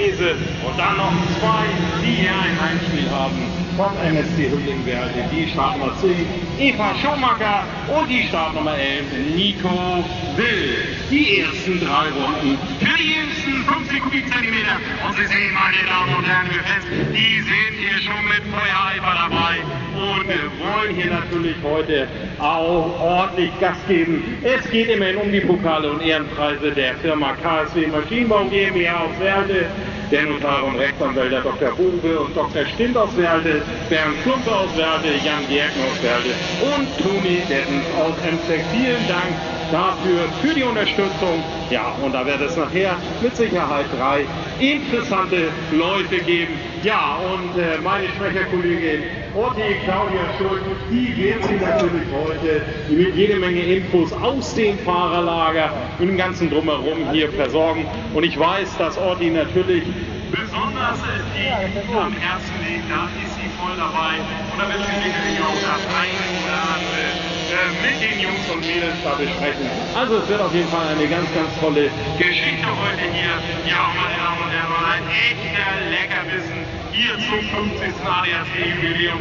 Knese 0.06 0.36
und 0.66 0.78
dann 0.78 0.98
noch 0.98 1.14
zwei, 1.40 1.66
die 2.04 2.22
hier 2.22 2.30
ein 2.30 2.60
Heimspiel 2.62 3.10
haben 3.10 3.50
vom 3.76 3.92
MSC 3.98 4.52
Hüttlingwerte. 4.52 5.26
Die 5.32 5.50
Startnummer 5.50 5.94
10 6.00 6.14
Eva 6.60 6.94
Schumacher 7.02 7.64
und 7.88 8.10
die 8.10 8.24
Startnummer 8.28 8.78
11 8.78 9.06
Nico 9.36 10.06
Will. 10.38 10.88
Die 11.10 11.40
ersten 11.40 11.80
drei 11.80 12.10
Runden 12.10 12.58
für 12.80 12.98
die 12.98 13.16
jüngsten 13.16 13.66
50 13.66 14.02
Kubikzentimeter. 14.02 14.78
Und 15.08 15.16
Sie 15.18 15.26
sehen, 15.26 15.54
meine 15.54 15.82
Damen 15.88 16.16
und 16.16 16.26
Herren, 16.26 16.52
fest, 16.52 16.88
die 17.14 17.42
sind 17.42 17.74
hier 17.78 18.02
schon 18.02 18.26
mit 18.26 18.44
Feuereifer 18.54 19.30
dabei 19.30 19.60
und 19.96 20.28
wollen 20.60 20.96
hier 20.96 21.12
natürlich 21.12 21.56
heute 21.64 22.08
auch 22.40 23.00
ordentlich 23.00 23.52
Gas 23.60 23.78
geben. 23.88 24.38
Es 24.44 24.70
geht 24.70 24.90
immerhin 24.90 25.18
um 25.18 25.32
die 25.32 25.40
Pokale 25.40 25.92
und 25.92 26.02
Ehrenpreise 26.02 26.72
der 26.72 26.96
Firma 26.96 27.34
KSW 27.34 27.88
Maschinenbau 27.88 28.46
GmbH 28.46 29.06
aus 29.06 29.20
Werde, 29.20 29.68
der 30.12 30.24
Notar 30.24 30.64
und 30.64 30.78
Rechtsanwälte 30.78 31.42
Dr. 31.42 31.72
Bube 31.76 32.20
und 32.20 32.36
Dr. 32.36 32.66
Stint 32.66 32.98
aus 32.98 33.16
Werde, 33.18 33.62
Bernd 33.90 34.22
Klumpe 34.24 34.52
aus 34.52 34.76
Werde, 34.78 35.16
Jan 35.24 35.48
Gerken 35.48 35.82
aus 35.84 36.02
Werde 36.04 36.36
und 36.62 36.88
Toni 36.98 37.42
Dettens 37.50 37.86
aus 38.00 38.14
Emsteck. 38.26 38.64
Vielen 38.72 39.08
Dank 39.08 39.34
dafür, 39.72 40.28
für 40.42 40.54
die 40.54 40.64
Unterstützung. 40.64 41.44
Ja, 41.70 41.96
und 42.04 42.14
da 42.14 42.26
wird 42.26 42.42
es 42.42 42.56
nachher 42.56 42.98
mit 43.22 43.36
Sicherheit 43.36 43.86
drei 43.98 44.26
interessante 44.60 45.50
Leute 45.72 46.20
geben. 46.20 46.54
Ja, 46.84 47.18
und 47.18 47.60
äh, 47.60 47.78
meine 47.84 48.08
Sprecherkollegin 48.10 49.25
Orti 49.36 49.76
Claudia 49.84 50.24
Schulz, 50.38 50.64
die 50.90 51.12
wird 51.18 51.44
Sie 51.44 51.56
natürlich 51.56 52.08
heute 52.08 52.62
mit 52.88 53.16
jede 53.16 53.36
Menge 53.36 53.60
Infos 53.64 54.14
aus 54.14 54.56
dem 54.56 54.80
Fahrerlager 54.80 55.74
und 56.00 56.08
dem 56.08 56.16
ganzen 56.16 56.50
Drumherum 56.50 57.12
hier 57.12 57.30
versorgen. 57.34 57.86
Und 58.14 58.24
ich 58.24 58.40
weiß, 58.40 58.78
dass 58.78 58.98
Orti 58.98 59.30
natürlich 59.30 59.84
besonders 60.32 61.00
die 61.36 61.52
am 61.52 62.16
Herzen 62.16 62.56
liegt, 62.64 62.88
da 62.90 63.12
ist 63.12 63.36
sie 63.36 63.52
voll 63.60 63.76
dabei. 63.76 64.24
Und 64.24 64.56
da 64.56 64.72
wird 64.72 64.88
sie 64.88 65.04
sicherlich 65.04 65.40
auch 65.44 65.60
das 65.68 65.84
eine 65.84 66.24
oder 66.40 66.60
andere 66.72 67.04
äh, 67.52 67.70
mit 67.84 67.96
den 68.00 68.16
Jungs 68.24 68.46
und 68.56 68.62
Mädels 68.64 68.96
da 69.04 69.20
besprechen. 69.20 69.68
Also 70.00 70.24
es 70.24 70.30
wird 70.30 70.40
auf 70.40 70.56
jeden 70.56 70.70
Fall 70.70 70.88
eine 70.88 71.08
ganz, 71.12 71.28
ganz 71.36 71.52
tolle 71.60 71.92
Geschichte 72.18 72.68
heute 72.72 73.04
hier. 73.12 73.36
Ja, 73.68 73.84
meine 74.00 74.16
Damen 74.16 74.48
und 74.48 74.52
Herren, 74.56 74.80
ein 74.96 75.04
echter 75.12 75.68
Leckerbissen 75.92 76.85
hier 76.96 77.16
zum 77.28 77.44
50. 77.50 77.94
ADAC 78.06 78.52
Jubiläum 78.56 79.20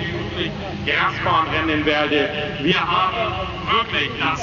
Grasbahnrennen 0.87 1.81
in 1.81 1.87
Werde. 1.87 2.29
Wir 2.63 2.81
haben 2.81 3.35
wirklich, 3.71 4.11
das 4.21 4.41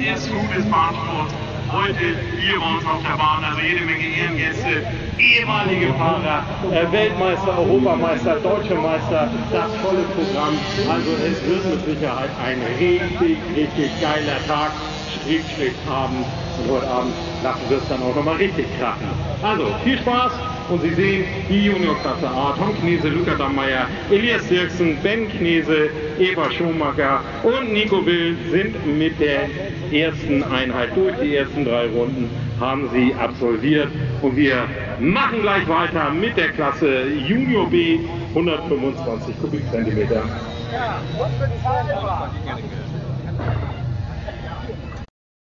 ist 0.00 0.30
gutes 0.32 0.64
Bahnsport 0.70 1.30
heute 1.70 2.18
hier 2.38 2.58
bei 2.58 2.66
uns 2.66 2.84
auf 2.86 3.02
der 3.02 3.16
Bahn. 3.16 3.44
Also 3.44 3.60
jede 3.60 3.84
Menge 3.84 4.04
Ehrengäste, 4.04 4.86
ehemalige 5.18 5.92
Fahrer, 5.94 6.44
äh, 6.72 6.90
Weltmeister, 6.90 7.58
Europameister, 7.58 8.36
Deutsche 8.40 8.74
Meister, 8.74 9.30
das 9.52 9.70
volle 9.82 10.02
Programm. 10.14 10.58
Also 10.90 11.10
es 11.26 11.38
wird 11.46 11.64
mit 11.64 11.84
Sicherheit 11.84 12.30
ein 12.44 12.60
richtig, 12.78 13.38
richtig 13.56 13.90
geiler 14.00 14.38
Tag. 14.46 14.72
Schrägstrich 15.14 15.74
Abend 15.88 16.26
und 16.58 16.70
heute 16.70 16.88
Abend 16.88 17.14
lassen 17.42 17.68
wir 17.68 17.78
es 17.78 17.88
dann 17.88 18.02
auch 18.02 18.14
nochmal 18.14 18.36
richtig 18.36 18.66
krachen. 18.78 19.08
Also 19.42 19.66
viel 19.82 19.98
Spaß 19.98 20.32
und 20.70 20.82
Sie 20.82 20.94
sehen 20.94 21.24
die 21.48 21.64
Juniorklasse 21.66 22.28
A, 22.28 22.52
Tom 22.52 22.74
Knese, 22.80 23.08
Luca 23.08 23.34
Dammeier, 23.34 23.86
Elias 24.10 24.46
Dirksen, 24.48 24.96
Ben 25.02 25.28
Knese, 25.28 25.90
Eva 26.18 26.50
Schumacher 26.50 27.20
und 27.42 27.72
Nico 27.72 28.04
Will 28.06 28.36
sind 28.50 28.74
mit 28.98 29.18
der 29.20 29.48
ersten 29.92 30.42
Einheit 30.44 30.96
durch. 30.96 31.14
Die 31.20 31.36
ersten 31.36 31.64
drei 31.64 31.86
Runden 31.88 32.30
haben 32.60 32.88
sie 32.92 33.14
absolviert 33.14 33.88
und 34.22 34.36
wir 34.36 34.64
machen 35.00 35.42
gleich 35.42 35.68
weiter 35.68 36.10
mit 36.10 36.36
der 36.36 36.48
Klasse 36.52 37.04
Junior 37.26 37.68
B 37.68 37.98
125 38.34 39.40
Kubikzentimeter. 39.40 40.22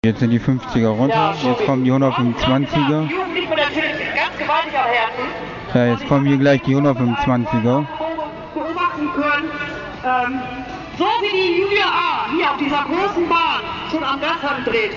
Jetzt 0.06 0.20
sind 0.20 0.32
die 0.32 0.40
50er 0.40 0.90
runter, 0.90 1.34
jetzt 1.42 1.66
kommen 1.66 1.86
die 1.86 1.92
125er. 1.94 3.08
Jugendlich 3.08 3.48
mit 3.48 3.58
natürlich 3.58 4.04
ganz 4.14 4.36
gewaltig 4.38 4.76
am 4.76 4.90
Herzen. 4.92 5.26
Ja, 5.74 5.86
jetzt 5.86 6.06
kommen 6.10 6.26
hier 6.26 6.38
gleich 6.38 6.62
die 6.64 6.76
125er. 6.76 7.86
beobachten 8.54 9.08
können, 9.16 9.50
ähm, 10.04 10.42
so 10.98 11.06
wie 11.06 11.32
die 11.32 11.62
Junior 11.62 11.88
A 11.88 12.30
hier 12.36 12.52
auf 12.52 12.58
dieser 12.58 12.84
großen 12.84 13.30
Bahn 13.30 13.62
schon 13.92 14.04
am 14.04 14.20
Gashand 14.20 14.68
dreht. 14.68 14.92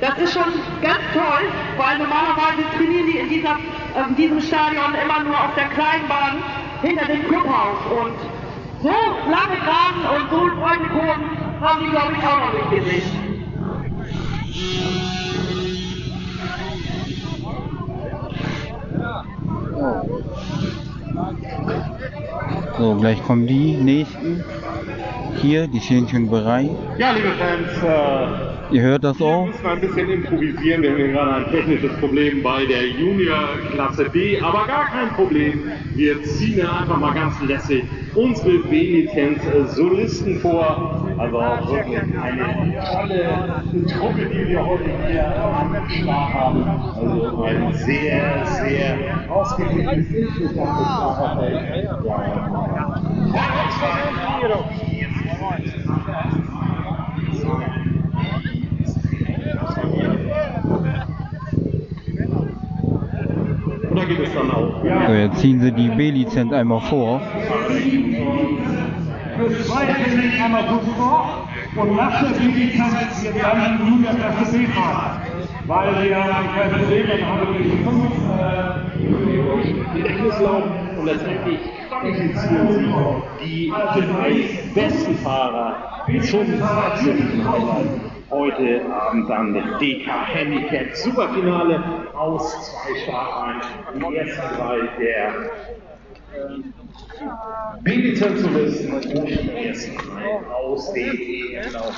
Das 0.00 0.18
ist 0.18 0.32
schon 0.32 0.50
ganz 0.82 1.06
toll, 1.14 1.44
weil 1.76 1.98
normalerweise 1.98 2.66
trainieren 2.76 3.06
die 3.06 3.18
in 3.18 3.28
dieser, 3.28 3.54
ähm, 3.94 4.16
diesem 4.16 4.40
Stadion 4.40 4.90
immer 4.90 5.22
nur 5.22 5.38
auf 5.38 5.54
der 5.54 5.68
kleinen 5.70 6.08
Bahn 6.08 6.42
hinter 6.82 7.06
dem 7.06 7.22
Clubhaus. 7.28 7.78
Und 7.94 8.18
so 8.82 8.90
lange 8.90 9.54
Graben 9.62 10.02
und 10.02 10.30
so 10.30 10.60
breite 10.60 10.88
Kurven 10.90 11.30
haben 11.60 11.78
die, 11.78 11.90
glaube 11.90 12.12
ich, 12.18 12.26
auch 12.26 12.40
noch 12.40 12.52
nicht 12.54 12.70
gesehen. 12.70 13.27
So, 22.78 22.94
gleich 22.94 23.22
kommen 23.24 23.46
die 23.46 23.76
nächsten. 23.76 24.44
Hier, 25.42 25.66
die 25.66 25.80
stehen 25.80 26.08
schon 26.08 26.30
bereit. 26.30 26.70
Ja, 26.96 27.10
liebe 27.10 27.32
Fans, 27.32 27.82
äh, 27.82 28.47
Ihr 28.70 28.82
hört 28.82 29.02
das 29.02 29.18
Wir 29.18 29.26
auch? 29.26 29.46
müssen 29.46 29.66
ein 29.66 29.80
bisschen 29.80 30.10
improvisieren. 30.10 30.82
Wir 30.82 30.90
haben 30.90 31.12
gerade 31.12 31.34
ein 31.46 31.50
technisches 31.50 31.92
Problem 31.98 32.42
bei 32.42 32.66
der 32.66 32.86
Junior-Klasse 32.86 34.10
B, 34.10 34.38
aber 34.40 34.66
gar 34.66 34.86
kein 34.90 35.08
Problem. 35.10 35.62
Wir 35.94 36.22
ziehen 36.22 36.66
einfach 36.66 36.98
mal 36.98 37.14
ganz 37.14 37.40
lässig 37.42 37.84
unsere 38.14 38.58
B-Lizenz-Solisten 38.58 40.40
vor. 40.40 41.06
Also 41.16 41.38
auch 41.38 41.72
wirklich 41.72 41.98
eine 41.98 42.74
tolle 42.92 43.64
Truppe, 43.88 44.26
die 44.26 44.48
wir 44.48 44.66
heute 44.66 44.90
hier 45.08 45.26
am 45.44 45.90
Start 45.90 46.34
haben. 46.34 46.64
Also 46.68 47.42
ein 47.44 47.72
sehr, 47.74 48.44
sehr 48.46 48.98
ausgeglichenes 49.30 50.10
insgesamt 50.10 50.56
Starterfeld. 50.56 51.88
Und 52.02 52.14
da 54.42 54.87
So, 65.06 65.12
jetzt 65.12 65.38
ziehen 65.38 65.60
sie 65.60 65.72
die 65.72 65.88
B-Lizenz 65.88 66.52
einmal 66.52 66.80
vor. 66.80 67.20
Für 69.36 69.62
zwei 69.64 69.84
ich 69.84 70.42
einmal 70.42 70.64
vor 70.96 71.48
und 71.76 71.96
nach 71.96 72.20
der 72.20 72.28
B-Lizenz 72.38 73.22
wird 73.22 73.42
dann 73.42 73.78
nun 73.88 74.02
der 74.02 74.14
Klasse 74.14 74.58
B 74.58 74.66
fahren. 74.66 75.20
Weil 75.66 76.08
wir 76.08 76.16
haben 76.16 76.48
kein 76.54 76.70
Problem, 76.70 77.06
dann 77.08 77.26
haben 77.26 77.46
wir 77.52 77.64
fünf 77.84 78.12
äh, 78.40 79.98
Gedächtnislauf 79.98 80.62
und 80.98 81.04
letztendlich 81.04 81.58
qualifizieren 81.88 82.68
sie 83.40 83.44
die 83.44 83.70
drei 83.70 84.32
besten 84.74 85.14
Fahrer 85.16 86.04
zum 86.22 86.46
Viertelfinale. 86.46 87.84
Heute 88.30 88.82
Abend 88.92 89.30
dann 89.30 89.54
DK 89.80 90.10
Handicap 90.34 90.94
Superfinale 90.94 91.82
aus 92.18 92.72
zwei 92.72 92.94
Startreihen. 92.96 93.60
Die 93.94 94.16
ersten 94.16 94.56
drei 94.56 94.78
der 94.98 95.34
B-Lizenzsolisten 97.82 98.92
und 98.92 99.04
die 99.04 99.50
ersten 99.50 99.96
drei 99.96 100.46
aus 100.54 100.92
dem 100.92 101.18
EM-Lauf 101.18 101.94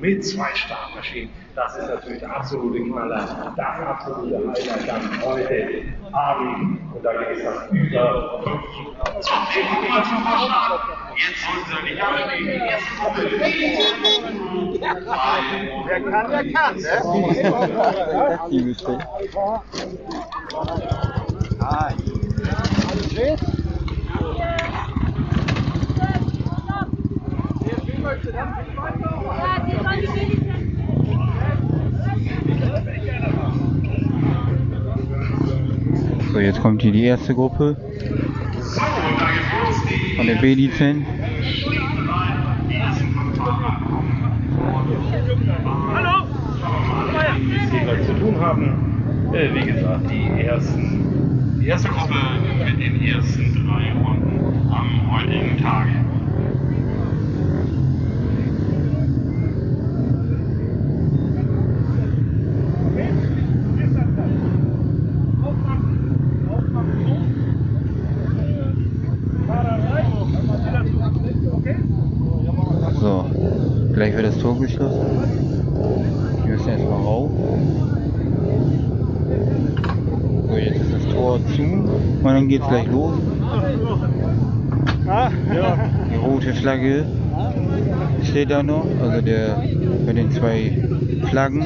mit 0.00 0.24
zwei 0.24 0.54
Startmaschinen. 0.54 1.30
Das 1.54 1.76
ist 1.76 1.86
natürlich 1.86 2.20
der 2.20 2.34
absolute 2.36 2.82
Knaller, 2.82 3.54
das 3.56 3.80
absolute 3.80 4.38
Highlight 4.38 4.88
dann 4.88 5.22
heute 5.22 5.82
Abend. 6.12 6.80
Und 6.94 7.04
da 7.04 7.12
geht 7.12 7.38
es 7.38 7.44
dann 7.44 7.76
über 7.76 8.40
50 8.42 8.92
zum 9.20 9.42
Jetzt 11.14 11.42
sollen 11.42 11.64
sie 11.66 11.82
nicht 11.90 12.02
abstehen. 12.02 12.44
Die 12.44 12.52
erste 12.52 12.92
Gruppe 12.96 13.22
Wer 15.86 16.00
kann, 16.00 16.30
der 16.30 16.44
kann, 16.52 16.76
ne? 16.76 16.88
So, 28.02 28.08
jetzt 36.40 36.60
kommt 36.60 36.82
hier 36.82 36.90
die 36.90 37.04
erste 37.04 37.32
Gruppe 37.34 37.76
So, 38.60 38.80
und 38.80 39.20
da 39.20 39.30
geht's 39.30 39.52
los. 39.52 39.76
Die 39.88 40.16
von 40.16 40.26
der 40.26 40.34
B-Lizenz. 40.36 41.06
Hallo! 45.94 46.26
Die 47.38 47.54
es 47.54 47.70
hier 47.70 47.80
gleich 47.82 48.04
zu 48.06 48.14
tun 48.14 48.40
haben. 48.40 49.30
Äh, 49.32 49.54
wie 49.54 49.64
gesagt, 49.72 50.10
die 50.10 50.40
ersten, 50.42 51.60
die 51.60 51.68
erste 51.68 51.88
Gruppe 51.88 52.14
mit 52.64 52.80
den 52.80 53.00
ersten 53.00 53.64
drei 53.64 53.92
Runden 53.92 54.68
am 54.72 55.12
heutigen 55.12 55.56
Tag. 55.62 55.86
So, 73.00 73.24
gleich 73.94 74.14
wird 74.14 74.26
das 74.26 74.38
Tor 74.38 74.58
geschlossen. 74.60 75.00
Wir 76.46 76.58
rauf. 77.22 77.30
So, 80.48 80.56
jetzt 80.56 80.80
ist 80.80 80.94
das 80.94 81.14
Tor 81.14 81.38
zu 81.54 81.62
und 81.62 82.24
dann 82.24 82.48
geht's 82.48 82.68
gleich 82.68 82.86
los. 82.90 83.14
Die 86.12 86.16
rote 86.16 86.54
Flagge 86.54 87.04
steht 88.22 88.50
da 88.50 88.62
noch, 88.62 88.86
also 89.02 89.20
der 89.20 89.62
mit 90.06 90.16
den 90.16 90.30
zwei 90.30 90.78
Flaggen. 91.24 91.64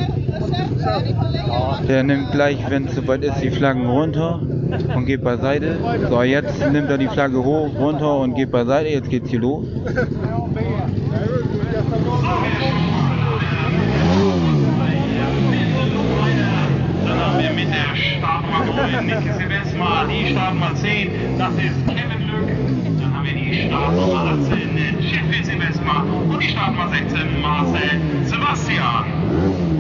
Der 1.89 2.03
nimmt 2.03 2.33
gleich, 2.33 2.59
wenn 2.69 2.87
es 2.87 2.95
soweit 2.95 3.25
ist, 3.25 3.43
die 3.43 3.51
Flaggen 3.51 3.87
runter 3.87 4.41
und 4.95 5.07
geht 5.07 5.23
beiseite. 5.23 5.77
So, 6.09 6.23
jetzt 6.23 6.73
nimmt 6.73 6.89
er 6.89 6.99
die 6.99 7.09
Flagge 7.09 7.45
hoch, 7.45 7.71
runter 7.79 8.19
und 8.19 8.35
geht 8.35 8.51
beiseite. 8.51 8.89
Jetzt 8.89 9.11
geht's 9.11 9.31
hier 9.31 9.41
los. 9.41 9.67
Startnummer 18.87 19.03
9 19.03 19.07
Niki 19.07 19.33
Silvesma, 19.33 20.05
die 20.05 20.31
Startnummer 20.31 20.75
10, 20.77 21.39
das 21.39 21.55
ist 21.55 21.87
Kevin 21.89 22.27
Lück. 22.29 23.01
Dann 23.01 23.15
haben 23.17 23.27
wir 23.27 23.33
die 23.33 23.67
Startnummer 23.67 24.39
18, 24.41 25.03
Sheffield 25.03 25.47
Silvesma 25.47 26.03
und 26.03 26.45
Startnummer 26.45 26.89
16, 26.91 27.41
Marcel 27.41 28.01
Sebastian. 28.27 29.76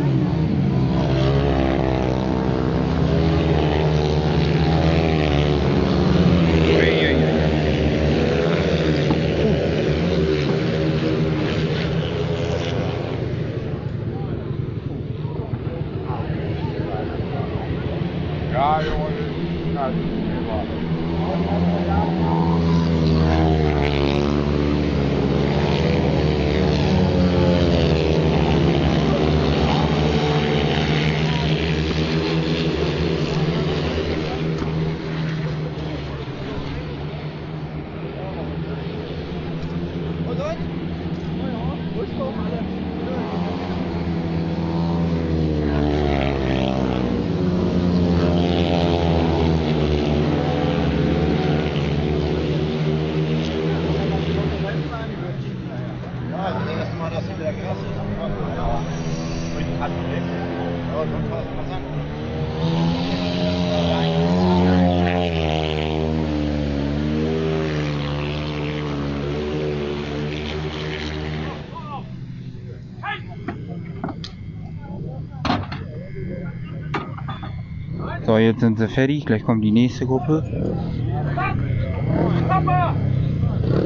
Jetzt 78.46 78.60
sind 78.60 78.78
sie 78.78 78.88
fertig. 78.88 79.26
Gleich 79.26 79.42
kommt 79.44 79.64
die 79.64 79.72
nächste 79.72 80.06
Gruppe. 80.06 80.44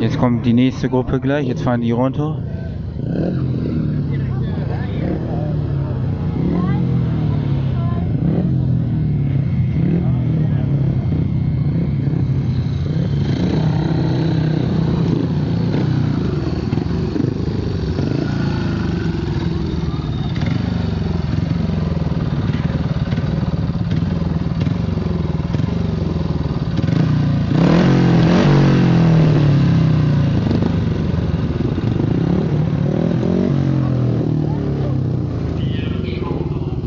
Jetzt 0.01 0.18
kommt 0.18 0.44
die 0.46 0.53
nächste 0.53 0.88
Gruppe 0.88 1.20
gleich. 1.20 1.46
Jetzt 1.46 1.62
fahren 1.62 1.81
die 1.81 1.92
runter. 1.92 2.42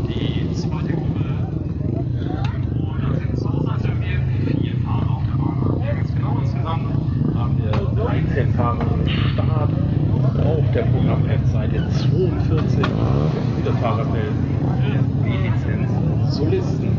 Die 0.08 0.52
zweite 0.54 0.92
Gruppe. 0.92 1.24
Und 2.88 3.02
das 3.02 3.18
sind 3.18 3.38
so, 3.38 3.48
also 3.48 3.88
wir 4.00 4.18
vier 4.60 4.74
Fahrer 4.84 5.10
auf 5.16 5.22
der 5.26 5.36
Bahn. 5.36 5.82
Ganz 5.86 6.14
genau 6.14 6.38
insgesamt 6.40 6.88
haben 7.34 7.54
wir 7.58 7.72
13 8.04 8.54
Fahrer 8.54 8.80
am 8.80 9.08
Start. 9.08 9.70
Auf 10.44 10.70
der 10.74 10.82
Programm-App-Seite 10.82 11.88
42 11.90 12.86
viele 13.56 13.72
Fahrer 13.80 14.04
melden. 14.06 14.42
B-Lizenz, 15.22 15.90
Solisten. 16.34 16.94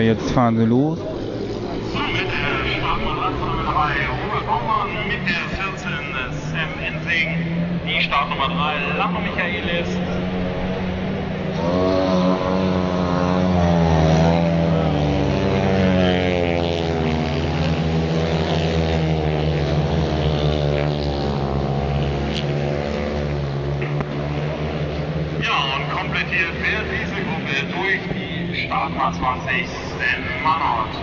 Jetzt 0.00 0.30
fahren 0.30 0.56
sie 0.56 0.64
los. 0.64 0.98
Mit 0.98 1.10
der 2.30 2.78
Startnummer 2.78 3.30
3 3.64 4.06
Robert 4.08 4.46
Baumann, 4.46 4.90
mit 5.08 5.22
der 5.28 5.44
14 5.58 5.90
Sam 6.50 6.70
Ensing, 6.86 7.28
die 7.84 8.00
Startnummer 8.02 8.48
3 8.48 8.96
Lando 8.96 9.20
Michaelis. 9.20 9.88
Ja, 25.42 25.58
und 25.76 25.86
komplettiert 25.90 26.54
wird 26.62 26.86
diese 26.92 27.20
Gruppe 27.24 27.54
durch 27.74 28.02
die 28.14 28.66
Startnummer 28.66 29.12
20 29.12 29.68
Sven 29.68 30.22
Mannert. 30.42 30.94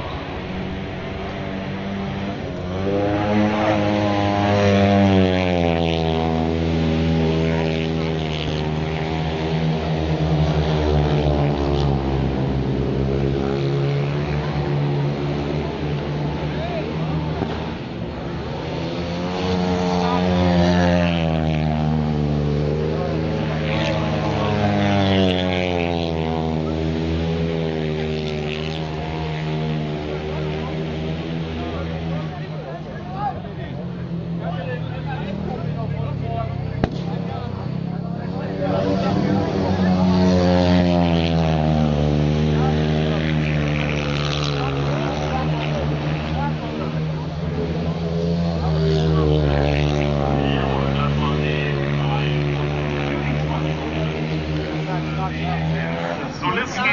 Solisten. 56.39 56.84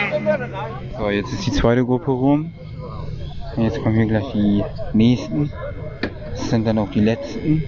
So, 0.98 1.10
jetzt 1.10 1.32
ist 1.32 1.46
die 1.46 1.51
zweite 1.62 1.84
Gruppe 1.84 2.10
rum. 2.10 2.52
Jetzt 3.56 3.80
kommen 3.80 3.94
hier 3.94 4.06
gleich 4.06 4.32
die 4.32 4.64
nächsten. 4.94 5.52
Das 6.32 6.50
sind 6.50 6.66
dann 6.66 6.76
auch 6.76 6.90
die 6.90 6.98
letzten. 6.98 7.62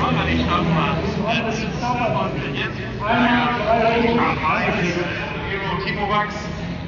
Schauerlich 0.00 0.40
nochmals. 0.46 1.10
Und 2.46 2.56
jetzt 2.56 2.76
Timo, 5.46 5.84
Timo 5.84 6.08
Wax, 6.10 6.34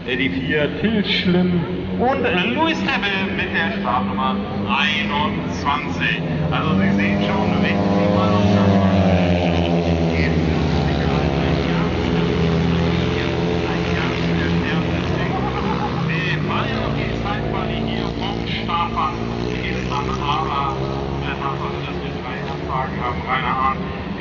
die 0.07 0.31
4 0.31 0.81
Till 0.81 1.05
Schlimm 1.05 1.65
und 1.99 2.23
Louis 2.55 2.79
Rebel 2.81 3.37
mit 3.37 3.55
der 3.55 3.81
Startnummer 3.81 4.37
21. 4.67 6.23
Also 6.51 6.71
Sie 6.81 6.91
sehen 6.97 7.21
schon, 7.23 7.53
richtig 7.61 8.15
mal 8.17 8.42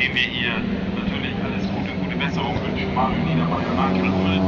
dem 0.01 0.15
wir 0.15 0.27
ihr 0.33 0.57
natürlich 0.97 1.33
alles 1.45 1.61
Gute, 1.69 1.93
gute 2.01 2.15
Besserung 2.17 2.55
wünschen. 2.65 2.93
Mario 2.95 3.21
Niedermann, 3.23 3.61
Marc 3.75 3.93
Rummel, 3.93 4.41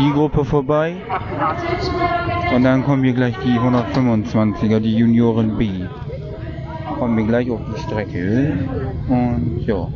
die 0.00 0.12
Gruppe 0.12 0.44
vorbei. 0.44 0.96
Und 2.54 2.64
dann 2.64 2.84
kommen 2.84 3.02
wir 3.02 3.12
gleich 3.12 3.36
die 3.44 3.58
125er, 3.58 4.80
die 4.80 4.96
Junioren 4.96 5.56
B. 5.58 5.68
Kommen 6.98 7.16
wir 7.16 7.26
gleich 7.26 7.50
auf 7.50 7.60
die 7.74 7.80
Strecke. 7.80 8.58
Und 9.08 9.62
ja. 9.66 9.88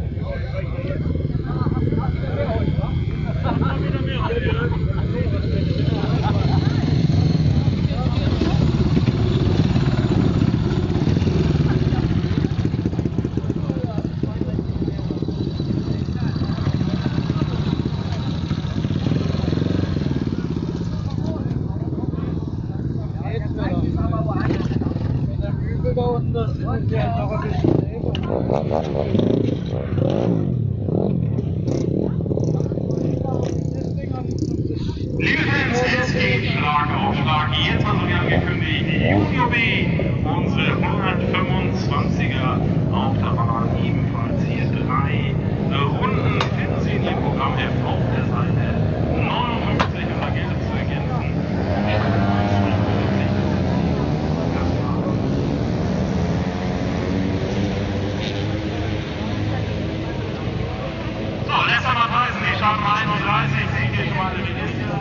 Startnummer 62.64 62.94
31, 62.96 63.60
Siege 63.76 64.08
Schmale 64.08 64.38
Minister. 64.40 64.96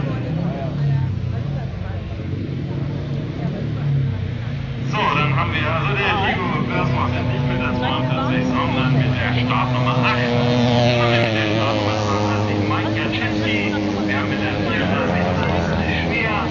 So, 4.92 5.00
dann 5.16 5.32
haben 5.34 5.54
wir 5.56 5.72
also 5.72 5.96
der 5.96 6.14
Ligo 6.28 6.60
Börsmann 6.68 7.12
nicht 7.32 7.48
mit 7.48 7.62
der 7.64 7.72
42, 7.80 8.44
sondern 8.52 8.92
mit 9.00 9.16
der 9.16 9.32
Startnummer 9.48 9.96
8. 9.96 10.12
Äh. 10.12 10.44
Mit 11.08 11.36
der 11.40 11.48
Startnummer 11.56 11.98
20, 12.52 12.68
Mike 12.68 12.92
Jaczynski. 13.00 13.72
Wir 14.08 14.18
haben 14.20 14.28
mit 14.28 14.44
der 14.44 14.60
34, 14.60 15.24
Schwer. 16.04 16.44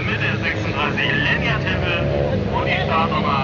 Mit 0.00 0.20
der 0.24 0.36
36, 0.48 1.12
Lenja 1.28 1.56
Und 2.56 2.64
die 2.64 2.80
Startnummer 2.88 3.43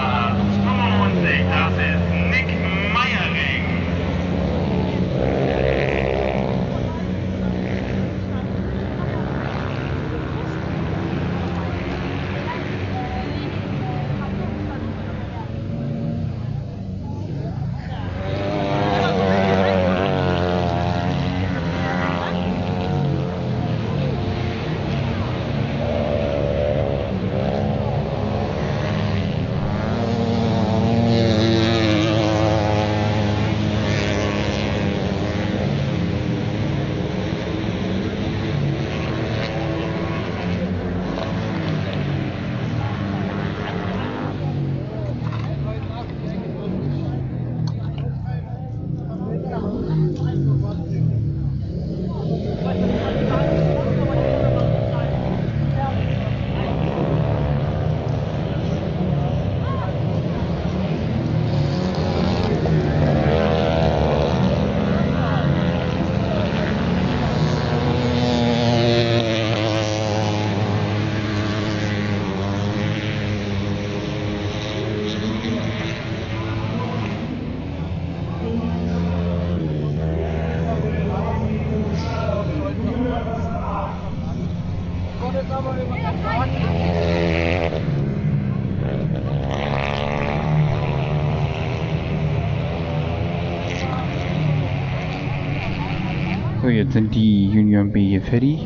sind 96.91 97.15
die 97.15 97.49
Union 97.53 97.91
B 97.91 98.09
hier 98.09 98.21
fertig. 98.21 98.65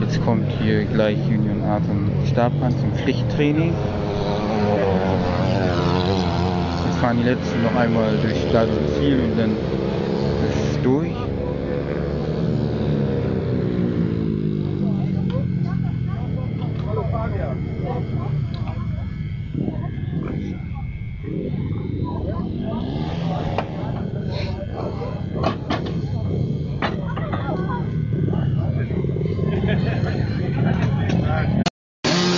Jetzt 0.00 0.24
kommt 0.24 0.46
hier 0.62 0.84
gleich 0.84 1.18
Union 1.26 1.62
A 1.62 1.80
zum 1.82 2.10
Startband 2.26 2.78
zum 2.78 2.92
Pflichttraining. 2.92 3.72
Jetzt 6.86 6.98
fahren 7.00 7.16
die 7.18 7.24
letzten 7.24 7.62
noch 7.62 7.74
einmal 7.74 8.16
durch 8.22 8.36
Start 8.48 8.68
und 8.68 8.88
Ziel 8.98 9.18
und 9.20 9.38
dann 9.38 9.50
ist 9.50 10.76
es 10.76 10.82
durch. 10.82 11.10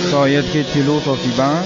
So, 0.09 0.25
jetzt 0.47 0.53
geht's 0.53 0.73
hier 0.73 0.83
los 0.85 1.07
auf 1.07 1.19
die 1.23 1.29
Bahn. 1.29 1.65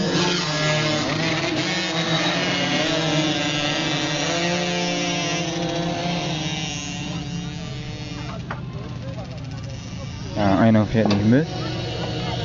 Ja, 10.35 10.59
einer 10.59 10.85
fährt 10.85 11.09
nicht 11.09 11.25
mit. 11.25 11.47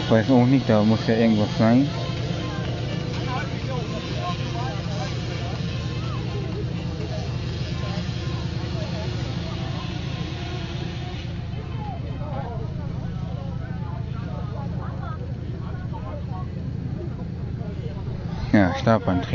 Ich 0.05 0.11
weiß 0.11 0.31
auch 0.31 0.47
nicht, 0.47 0.69
da 0.69 0.83
muss 0.83 1.01
ja 1.07 1.15
irgendwas 1.15 1.49
sein. 1.59 1.89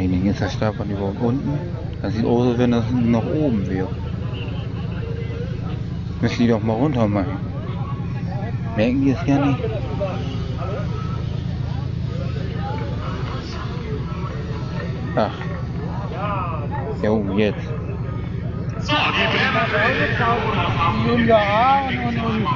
Startbandtraining. 0.02 0.26
Ist 0.26 0.41
das 0.41 0.54
Startband 0.54 0.91
überhaupt 0.91 1.22
unten? 1.22 1.60
Das 2.02 2.14
sieht 2.14 2.26
aus, 2.26 2.47
als 2.47 2.58
wenn 2.58 2.72
das 2.72 2.84
noch 2.91 3.24
oben 3.26 3.70
wäre. 3.70 3.88
Müssen 6.22 6.39
die 6.39 6.47
doch 6.47 6.64
mal 6.64 6.74
runter 6.74 7.08
machen. 7.08 7.38
Merken 8.76 9.02
die 9.02 9.12
es 9.12 9.24
gar 9.26 9.45
nicht? 9.45 9.60
Ach. 15.16 15.32
Jo, 17.04 17.24
jetzt. 17.36 17.68
So, 18.80 18.93
die 18.93 19.38
Bremse. 19.38 19.78
Junior 21.08 21.39
A 21.39 21.88
und, 21.88 21.97
und, 21.97 22.18
und 22.18 22.47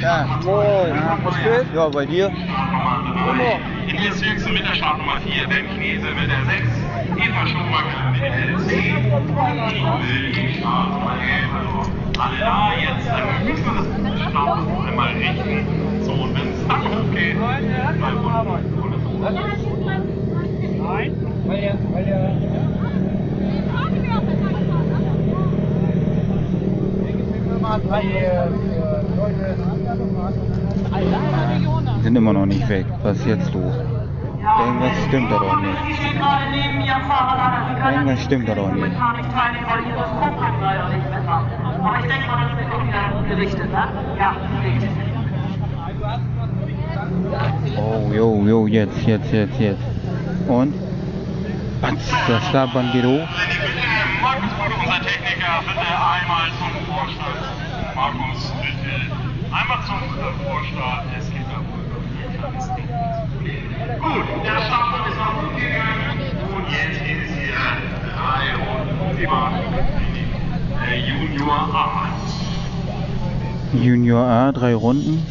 Ja, 0.00 0.40
moin. 0.44 0.92
Was 1.24 1.36
geht? 1.36 1.74
Ja, 1.74 1.88
bei 1.88 2.06
dir? 2.06 2.30
Elias 3.86 4.20
Wilksen 4.20 4.52
mit 4.52 4.62
der 4.64 4.74
Startnummer 4.74 5.20
4, 5.20 5.48
Ben 5.48 5.66
Knese 5.76 6.06
mit 6.06 6.30
der 6.30 6.44
6, 6.44 6.62
Eva 7.16 7.46
Schumacher 7.46 8.10
mit 8.12 8.22
der 8.22 8.58
10, 8.58 8.96
die 10.32 10.58
Startnummer 10.58 11.14
11. 11.20 11.64
Alle 12.18 12.38
da, 12.38 12.72
jetzt 12.78 13.08
äh, 13.08 13.44
müssen 13.44 13.64
wir 13.64 14.10
das 14.10 14.30
Start 14.30 14.58
einmal 14.88 15.08
richten. 15.14 16.04
So, 16.04 16.12
und 16.12 16.34
wenn 16.34 16.52
es 16.52 16.66
dann 16.68 16.82
hochgeht, 16.84 17.40
bei 17.40 17.60
Nein, 20.78 21.12
weil 21.46 21.58
er, 21.58 21.78
weil 21.92 22.06
er. 22.06 22.64
Drei 27.88 28.02
äh, 28.02 28.48
Leute. 29.16 29.73
Sind 32.02 32.16
immer 32.16 32.32
noch 32.32 32.46
nicht 32.46 32.68
weg. 32.68 32.86
Was 33.02 33.18
ist 33.18 33.26
jetzt 33.26 33.52
los? 33.54 33.74
Irgendwas 34.60 34.92
stimmt 35.08 35.30
da 35.32 35.38
doch 35.38 35.60
nicht. 35.60 35.78
Irgendwas 37.90 38.22
stimmt 38.22 38.48
da 38.48 38.54
doch 38.54 38.72
nicht. 38.72 38.96
Aber 41.80 41.98
ich 41.98 42.06
denke 42.06 42.26
mal, 42.26 42.48
das 42.48 42.58
irgendwie 42.72 43.28
gerichtet, 43.28 43.72
ne? 43.72 43.88
Ja. 44.18 44.36
Oh, 47.76 48.12
jo, 48.12 48.46
jo, 48.46 48.66
jetzt, 48.66 49.02
jetzt, 49.06 49.32
jetzt, 49.32 49.58
jetzt. 49.58 49.82
Und? 50.48 50.74
Batz, 51.80 52.10
das 52.28 52.52
geht 52.92 53.04
hoch. 53.04 53.28
Markus 54.22 54.50
Bruder, 54.54 54.76
unser 54.80 55.00
Techniker, 55.00 55.60
bitte 55.66 55.80
einmal 55.80 56.48
zum 56.58 56.72
Vorstand. 56.86 57.40
Markus, 57.94 58.52
bitte. 58.60 59.23
Einmal 59.54 59.78
zum 59.86 60.00
Vorstand. 60.44 61.06
Es 61.16 61.30
geht 61.30 61.46
da 61.48 61.58
Gut, 64.00 64.26
der 64.44 64.60
Start 64.66 65.08
ist 65.08 65.16
noch 65.16 65.34
gut 65.40 65.56
gegangen. 65.56 66.18
Und 66.54 66.66
jetzt 66.70 66.98
geht 67.04 67.22
es 67.24 67.32
hier 67.34 67.62
drei 68.14 68.44
Runden 68.56 69.24
Bahn. 69.26 69.54
Der 70.86 70.98
Junior 70.98 71.52
A. 71.72 72.08
Junior 73.72 74.26
A, 74.26 74.52
drei 74.52 74.74
Runden. 74.74 75.24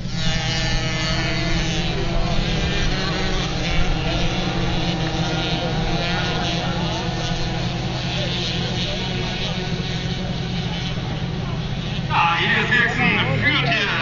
Ja, 12.10 12.38
Elias 12.40 12.70
Wilksen 12.70 13.20
führt 13.42 13.68
hier 13.70 13.94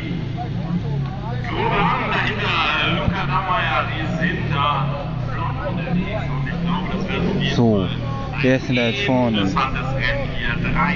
die 0.00 1.48
Gruppe 1.48 1.76
an. 1.76 2.10
Dahinter 2.10 2.56
Luca 2.96 3.22
Dammeier, 3.26 3.80
die 3.90 4.04
sind 4.18 4.40
da 4.54 4.86
flott 5.32 5.56
unterwegs. 5.70 6.24
Und 6.30 6.44
ich 6.48 6.58
glaube, 6.62 6.86
das 6.92 7.02
wird 7.08 7.22
auf 7.26 7.42
jeden 7.42 7.56
So, 7.56 7.86
Fall 7.86 8.35
wer 8.46 8.56
ist 8.56 8.68
denn 8.68 8.76
da 8.76 8.88
jetzt 8.88 9.02
vorne? 9.06 9.38
interessantes 9.38 9.88
Rennen 9.94 10.30
hier. 10.38 10.54
Drei 10.70 10.94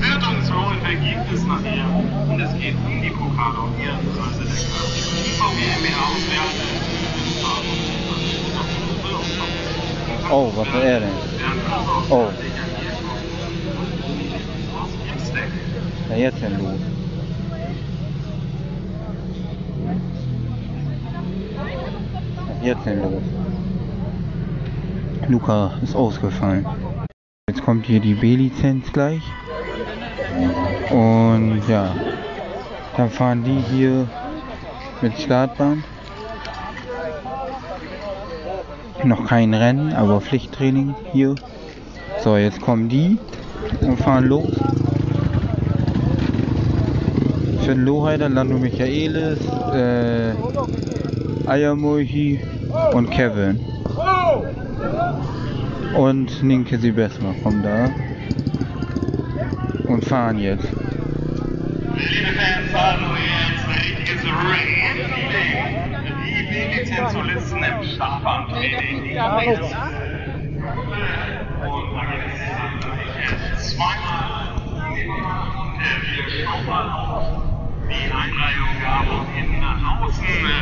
Wertungsläufe 0.00 0.90
gibt 0.96 1.32
es 1.32 1.44
nachher. 1.44 1.86
Und 2.28 2.40
es 2.40 2.52
geht 2.58 2.74
um 2.84 3.00
die 3.00 3.10
Pokale 3.10 3.60
und 3.60 3.78
ihren 3.78 4.08
Reisedecker. 4.18 4.82
Die 5.24 5.30
VGMBH 5.38 6.00
auswerten. 6.10 6.82
Oh, 10.30 10.50
was 10.56 10.72
war 10.72 10.82
er 10.82 11.00
denn? 11.00 11.08
Oh, 12.10 12.28
was 14.78 14.88
ist 15.22 16.18
jetzt 16.18 16.42
denn 16.42 16.58
los? 16.58 16.80
Jetzt 22.62 22.86
denn 22.86 23.02
los? 23.02 23.41
Luca 25.28 25.72
ist 25.82 25.94
ausgefallen. 25.94 26.66
Jetzt 27.48 27.64
kommt 27.64 27.86
hier 27.86 28.00
die 28.00 28.14
B-Lizenz 28.14 28.92
gleich. 28.92 29.22
Und 30.90 31.62
ja, 31.68 31.94
dann 32.96 33.10
fahren 33.10 33.44
die 33.44 33.60
hier 33.72 34.08
mit 35.00 35.18
Startbahn. 35.18 35.84
Noch 39.04 39.26
kein 39.26 39.54
Rennen, 39.54 39.92
aber 39.92 40.20
Pflichttraining 40.20 40.94
hier. 41.12 41.34
So, 42.22 42.36
jetzt 42.36 42.60
kommen 42.60 42.88
die 42.88 43.18
und 43.80 43.98
fahren 43.98 44.26
los. 44.26 44.52
Finn 47.64 47.84
Loheider, 47.84 48.28
Lando 48.28 48.58
Michaelis, 48.58 49.38
äh, 49.72 50.32
Ayamurhi 51.46 52.40
und 52.92 53.10
Kevin. 53.10 53.60
Und 55.96 56.42
Ninke 56.42 56.76
Sibesma 56.78 57.34
kommen 57.42 57.62
da. 57.62 57.88
Und 59.86 60.04
fahren 60.04 60.38
jetzt. 60.38 60.66
Fans, 60.66 60.82
hallo, 62.74 63.14
jetzt. 63.14 63.64
Die 66.24 66.42
B-Lizenzsolisten 66.48 67.62
im 67.62 67.82
Startbahntraining. 67.84 69.04
Die 69.04 69.18
Und 69.18 69.40
geht 69.40 69.60
es 73.54 73.70
zweimal. 73.70 74.56
Und 74.56 74.96
wir 76.16 76.24
schauen 76.44 76.64
mal 76.66 76.86
auf 76.90 77.51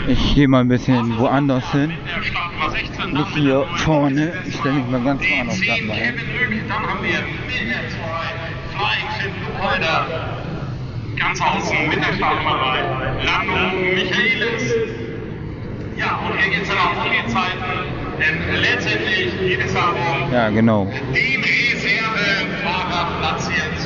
Ich 0.09 0.35
gehe 0.35 0.49
mal 0.49 0.61
ein 0.61 0.69
bisschen 0.69 1.19
woanders 1.19 1.71
hin. 1.73 1.89
Mit 1.89 1.99
der 2.07 2.23
Startnummer 2.23 2.71
16. 2.71 3.13
Nicht 3.13 3.35
hier 3.35 3.67
vorne. 3.77 4.33
Ich 4.47 4.57
stelle 4.57 4.75
mich 4.75 4.87
mal 4.89 5.01
ganz 5.03 5.23
woanders 5.23 5.61
Die 5.61 5.67
10 5.67 5.87
mal 5.87 5.97
hin. 5.97 6.15
Kevin 6.17 6.59
Rück, 6.59 6.69
dann 6.69 6.83
haben 6.87 7.03
wir 7.03 7.21
mit 7.21 7.71
der 7.71 7.83
2 7.89 7.99
Flying 8.75 9.09
Finn 9.19 9.35
Luheider. 9.59 10.07
Ganz 11.17 11.41
außen 11.41 11.89
mit 11.89 11.99
der 11.99 12.13
Startnummer 12.15 12.57
3 12.59 13.25
Lando 13.25 13.77
Michaelis. 13.95 14.75
Ja, 15.97 16.19
und 16.27 16.39
hier 16.39 16.51
geht 16.51 16.63
es 16.63 16.69
dann 16.69 16.79
auch 16.79 17.05
um 17.05 17.11
die 17.11 17.27
Zeiten. 17.33 17.65
Denn 18.19 18.37
letztendlich 18.61 19.39
geht 19.39 19.61
es 19.65 19.73
darum, 19.75 20.33
Ja, 20.33 20.49
genau. 20.51 20.85
den 21.15 21.43
Reservefahrer 21.43 23.03
platzieren 23.19 23.73
zu 23.77 23.80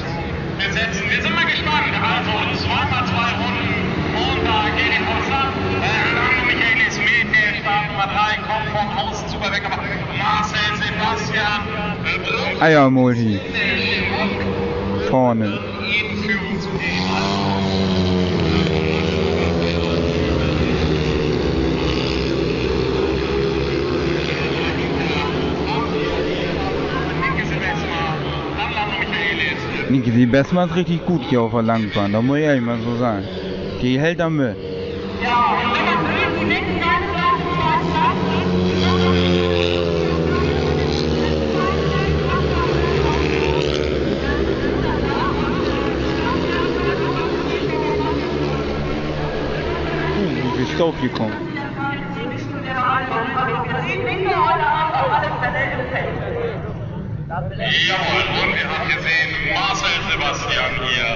besetzen. 0.68 1.02
Wir 1.10 1.22
sind 1.22 1.34
mal 1.34 1.44
gespannt. 1.44 1.92
Also 1.94 2.64
zweimal 2.64 3.04
zwei 3.06 3.30
Runden 3.40 3.74
und 4.16 4.44
da 4.44 4.68
geht 4.76 4.92
die 4.98 5.04
Post 5.04 5.30
ab. 5.32 5.52
Äh, 5.82 6.14
Lando 6.14 6.44
Michaelis 6.46 6.98
mit 6.98 7.28
der 7.34 7.60
Start 7.60 7.88
Nummer 7.88 8.06
3 8.06 8.36
kommt 8.48 8.68
vom 8.72 8.88
Außen 8.98 9.28
super 9.28 9.52
weg, 9.52 9.62
aber 9.66 9.82
Marcel 10.16 10.70
Sebastian 10.80 11.60
äh, 12.58 12.62
Eiermulti. 12.62 13.40
Vorne. 15.10 15.44
in 15.46 16.16
Führung 16.22 16.60
zu 16.60 16.68
gehen. 16.78 17.04
Linke 27.22 27.46
Silvester, 27.46 28.16
dann 28.56 28.72
Lando 28.74 28.98
Michaelis. 28.98 29.83
Niki, 29.94 30.10
die 30.10 30.26
Bessmann 30.26 30.68
ist 30.68 30.74
richtig 30.74 31.06
gut 31.06 31.22
hier 31.22 31.40
auf 31.40 31.52
der 31.52 31.62
Langbahn, 31.62 32.12
da 32.12 32.20
muss 32.20 32.38
ich 32.38 32.42
ehrlich 32.42 32.64
mal 32.64 32.76
so 32.80 32.96
sagen. 32.96 33.22
Die 33.80 33.96
hält 33.96 34.18
da 34.18 34.28
mit. 34.28 34.56
Ja, 35.22 35.54
viel 50.56 50.66
Staub 50.74 50.94
hier 51.00 51.10
kommt. 51.10 51.34
Jawohl, 57.26 58.42
und 58.42 58.54
wir 58.54 58.68
haben 58.68 58.86
gesehen, 58.86 59.30
Marcel 59.54 59.88
Sebastian 60.10 60.72
hier 60.92 61.10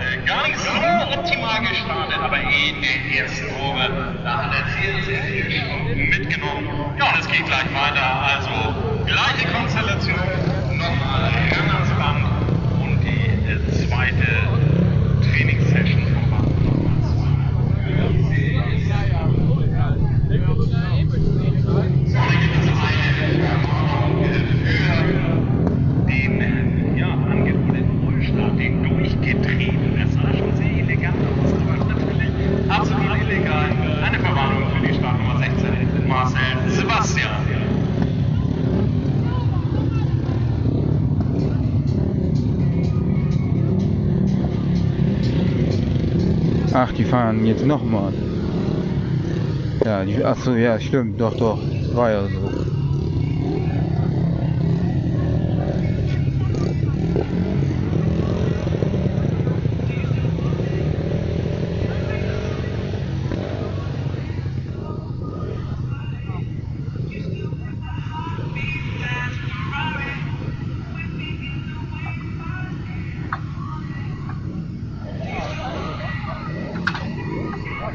äh, 0.00 0.24
gar 0.24 0.46
nicht 0.46 0.58
so 0.60 0.70
optimal 1.18 1.60
gestartet, 1.62 2.18
aber 2.20 2.38
in 2.38 2.80
der 2.80 3.24
ersten 3.24 3.48
Probe, 3.54 4.14
da 4.22 4.44
hat 4.44 4.52
er 4.54 4.64
sehr, 4.80 5.02
sehr 5.02 5.44
viel 5.46 5.96
mitgenommen. 5.96 6.68
Ja, 6.96 7.06
und 7.12 7.20
es 7.20 7.26
geht 7.26 7.44
gleich 7.44 7.66
weiter. 7.74 8.06
Also 8.22 9.04
gleiche 9.04 9.48
Konstellation, 9.52 10.20
nochmal 10.78 11.32
ran 11.50 11.70
ans 11.74 11.90
Band 11.98 12.24
und 12.80 13.00
die 13.00 13.26
äh, 13.50 13.58
zweite 13.84 14.28
Trainingssession 15.28 15.97
fahren 47.08 47.46
jetzt 47.46 47.64
nochmal. 47.64 48.12
Ja, 49.84 50.04
die, 50.04 50.22
ach 50.24 50.36
so, 50.36 50.52
ja, 50.54 50.78
stimmt, 50.78 51.20
doch, 51.20 51.34
doch, 51.36 51.58
war 51.94 52.10
ja 52.10 52.28
so. 52.28 52.47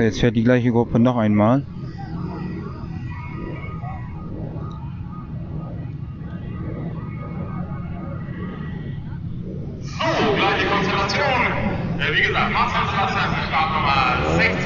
Jetzt 0.04 0.20
fährt 0.20 0.36
die 0.36 0.44
gleiche 0.44 0.70
Gruppe 0.70 1.00
noch 1.00 1.16
einmal. 1.16 1.64
So, 9.80 10.36
gleiche 10.36 10.68
Konstellation. 10.68 11.24
Äh, 12.00 12.18
wie 12.18 12.22
gesagt, 12.22 12.52
ist 12.52 13.48
Startnummer 13.48 14.36
16. 14.36 14.58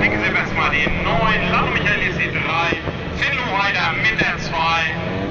Denken 0.00 0.18
Sie 0.24 0.34
erstmal 0.34 0.70
die 0.70 0.90
9, 1.04 1.52
Lando 1.52 1.70
Michaelis 1.70 2.16
die 2.18 2.32
3, 2.34 2.74
Finn 3.14 3.38
Lohreider 3.38 3.94
mit 4.02 4.18
der 4.20 4.38
2 4.38 4.58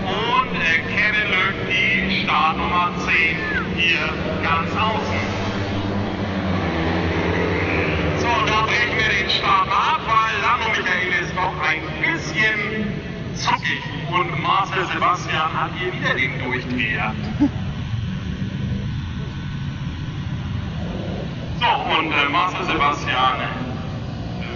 und 0.07 0.55
äh, 0.55 0.79
Kevin 0.87 1.27
die 1.67 2.23
Startnummer 2.23 2.93
10 3.05 3.75
hier 3.75 4.26
zuckig 13.47 13.83
und 14.11 14.41
Marcel 14.41 14.85
Sebastian 14.93 15.53
hat 15.53 15.71
hier 15.77 15.93
wieder 15.93 16.13
den 16.13 16.39
Durchdreher. 16.43 17.13
So, 21.59 21.97
und 21.97 22.11
äh, 22.11 22.29
Marcel 22.31 22.65
Sebastian 22.65 23.35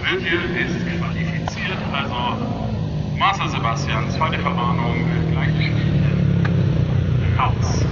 wird 0.04 0.22
hier 0.22 0.40
disqualifiziert. 0.64 1.78
Also 1.92 2.36
Marcel 3.18 3.48
Sebastian, 3.48 4.10
zweite 4.10 4.38
Verwarnung, 4.38 4.96
äh, 4.96 5.32
gleich 5.32 5.50
Spiel. 5.50 5.72
Aus. 7.38 7.84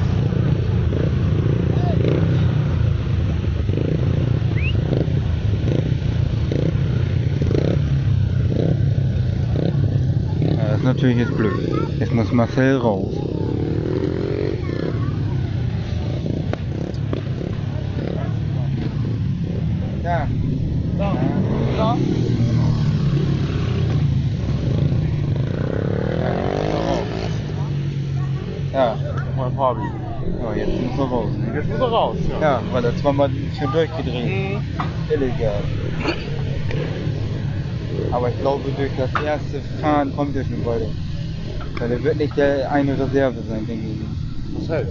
Natürlich 11.01 11.27
jetzt 11.27 11.37
blöd. 11.37 11.99
Jetzt 11.99 12.13
muss 12.13 12.31
Marcel 12.31 12.77
raus. 12.77 13.15
Ja. 20.03 20.29
Ja. 20.99 21.17
Ja. 21.79 21.97
Ja. 28.73 28.97
Mein 29.37 29.53
Fabi. 29.55 29.81
Ja, 30.43 30.55
jetzt 30.55 30.83
muss 30.83 30.99
er 30.99 31.05
raus. 31.05 31.31
Jetzt 31.55 31.69
muss 31.71 31.81
er 31.81 31.89
raus. 31.89 32.17
Ja. 32.29 32.41
Ja, 32.41 32.63
weil 32.73 32.83
das 32.83 33.03
war 33.03 33.13
mal 33.15 33.31
schön 33.59 33.73
durchgedreht. 33.73 34.61
Illegal. 35.09 35.63
Aber 38.13 38.29
ich 38.31 38.39
glaube, 38.41 38.71
durch 38.77 38.91
das 38.97 39.11
erste 39.25 39.61
Fahren 39.81 40.15
kommt 40.15 40.37
er 40.37 40.45
schon 40.45 40.65
weiter. 40.67 40.87
Weil 41.79 41.93
er 41.93 42.03
wird 42.03 42.17
nicht 42.17 42.37
der 42.37 42.71
eine 42.71 42.93
Reserve 42.93 43.37
sein, 43.49 43.67
denke 43.67 43.87
ich. 43.87 44.61
Was 44.61 44.69
hält? 44.69 44.89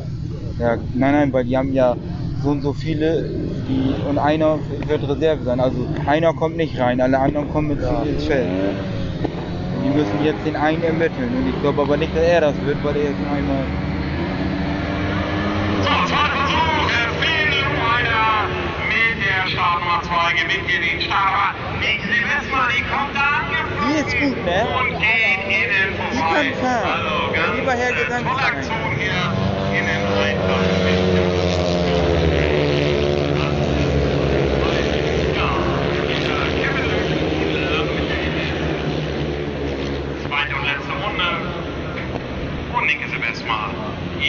Ja, 0.57 0.75
nein, 0.93 1.13
nein, 1.13 1.33
weil 1.33 1.43
die 1.45 1.55
haben 1.57 1.73
ja 1.73 1.95
so 2.41 2.49
und 2.49 2.61
so 2.61 2.73
viele, 2.73 3.23
die 3.67 3.93
und 4.09 4.17
einer 4.17 4.59
wird 4.87 5.03
Reserve 5.07 5.43
sein. 5.43 5.59
Also 5.59 5.85
einer 6.05 6.33
kommt 6.33 6.55
nicht 6.57 6.79
rein, 6.79 6.99
alle 7.01 7.19
anderen 7.19 7.49
kommen 7.51 7.67
mit 7.69 7.81
Ja. 7.81 8.03
ins 8.03 8.23
Feld. 8.25 8.47
Die 9.83 9.89
müssen 9.97 10.23
jetzt 10.23 10.45
den 10.45 10.55
einen 10.55 10.83
ermitteln. 10.83 11.29
Und 11.37 11.47
ich 11.49 11.61
glaube 11.61 11.81
aber 11.81 11.97
nicht, 11.97 12.15
dass 12.15 12.23
er 12.23 12.41
das 12.41 12.55
wird, 12.65 12.77
weil 12.83 12.95
er 12.95 13.03
jetzt 13.03 13.15
einmal. 13.31 13.63
So, 15.81 15.89
zweiter 16.07 16.35
Versuch, 16.35 16.89
äh, 16.89 17.09
Finn 17.21 17.49
Lohreider 17.51 18.47
mit 18.89 19.17
der 19.25 19.28
Startnummer 19.47 20.01
2 20.03 20.33
gewinnt 20.33 20.69
hier 20.69 20.81
den 20.81 21.01
Start. 21.01 21.33
Aber 21.33 21.79
nicht 21.79 22.01
Silvester, 22.03 22.61
die 22.75 22.83
kommt 22.83 23.15
da 23.15 23.25
angeflogen. 23.39 23.87
Die 23.87 23.95
ist 23.99 24.13
gut, 24.19 24.45
ne? 24.45 24.67
Und 24.79 24.99
geht 24.99 25.39
innen 25.47 25.89
Die 26.11 26.17
vorbei. 26.17 26.33
kann 26.33 26.53
fahren. 26.61 26.89
Also 26.99 27.33
ganz 27.33 27.55
Lieber 27.57 27.73
Herr 27.73 27.93
Gesang 27.93 28.23
tolle. 28.25 28.43
Aktion 28.43 28.91
hier 28.97 29.79
innen 29.79 30.01
einfach. 30.17 30.69
Silvesma. 43.29 43.69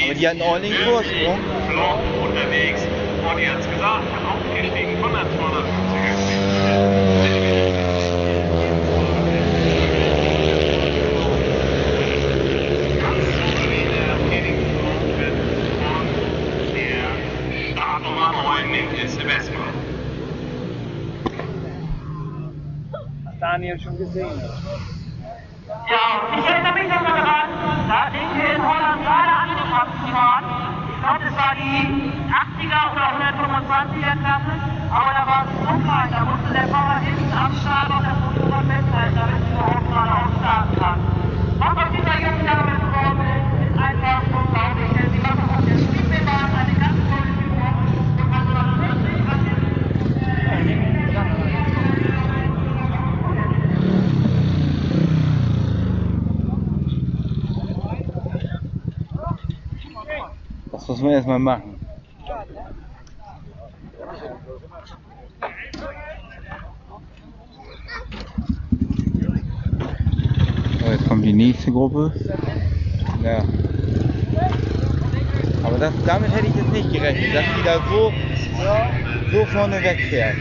Aber 0.05 0.15
die 0.15 0.29
hatten 0.29 0.43
ordentlichen 0.43 0.85
Vorsprung. 0.85 1.39
Flop 1.69 2.01
unterwegs. 2.25 2.83
Und 2.83 3.39
die 3.39 3.49
hat's 3.49 3.69
gesagt, 3.69 4.05
aufgestiegen 4.27 4.50
angestiegen, 4.61 4.97
100, 4.97 5.33
250 5.37 6.01
Daniel 23.41 23.81
schon 23.81 23.97
gesehen. 23.97 24.39
Ja, 25.89 26.39
ich 26.39 26.45
erinnere 26.45 26.75
mich 26.75 26.89
noch 26.89 27.03
daran, 27.03 27.49
da 27.89 28.11
sind 28.13 28.37
wir 28.37 28.55
in 28.55 28.63
Holland 28.63 29.03
gerade 29.03 29.33
angeschafft 29.33 30.03
worden. 30.13 30.71
Ich 30.93 31.01
glaube, 31.01 31.25
es 31.27 31.37
war 31.37 31.55
die 31.57 32.21
80er 32.31 32.93
oder 32.93 33.07
100 33.09 33.40
Klasse, 33.71 34.51
aber 34.91 35.13
da 35.15 35.23
war 35.31 35.45
es 35.47 35.53
so 35.63 35.71
kalt, 35.87 36.11
da 36.11 36.25
musste 36.25 36.53
der 36.53 36.67
Fahrer 36.67 36.99
hinten 36.99 37.33
am 37.33 37.55
Start 37.55 37.89
auf 37.89 38.03
das 38.03 38.19
Motorrad 38.19 38.65
festhalten, 38.67 39.15
damit 39.15 39.39
es 39.39 39.47
überhaupt 39.47 39.87
geradeaus 39.87 40.33
starten 40.41 40.75
kann. 40.81 40.99
Was 41.61 41.77
aus 41.79 41.91
dieser 41.95 42.19
jungen 42.19 42.47
Dame 42.51 42.75
geworden 42.83 43.23
ist, 43.31 43.71
ist 43.71 43.79
einfach 43.79 44.23
unglaublich, 44.27 44.91
denn 44.91 45.09
sie 45.13 45.23
machen 45.23 45.47
auf 45.55 45.63
der 45.63 45.79
Spielbahn 45.79 46.51
eine 46.51 46.75
ganz 46.83 46.99
tolle 47.07 47.31
Figur 47.39 47.71
und 48.19 48.29
man 48.31 48.43
soll 48.51 48.75
wirklich 48.83 49.23
Das 60.73 60.89
müssen 60.89 61.05
wir 61.05 61.13
erstmal 61.13 61.39
machen. 61.39 61.81
So, 70.81 70.87
jetzt 70.87 71.00
kommt 71.11 71.25
die 71.25 71.33
nächste 71.33 71.73
Gruppe. 71.73 72.13
Ja. 73.25 73.43
Aber 75.65 75.77
das, 75.77 75.93
damit 76.07 76.33
hätte 76.33 76.47
ich 76.47 76.55
jetzt 76.55 76.73
nicht 76.73 76.93
gerechnet, 76.93 77.35
dass 77.35 77.45
die 77.57 77.65
da 77.65 77.81
so, 77.91 78.13
so 79.33 79.45
vorne 79.47 79.83
wegfährt. 79.83 80.37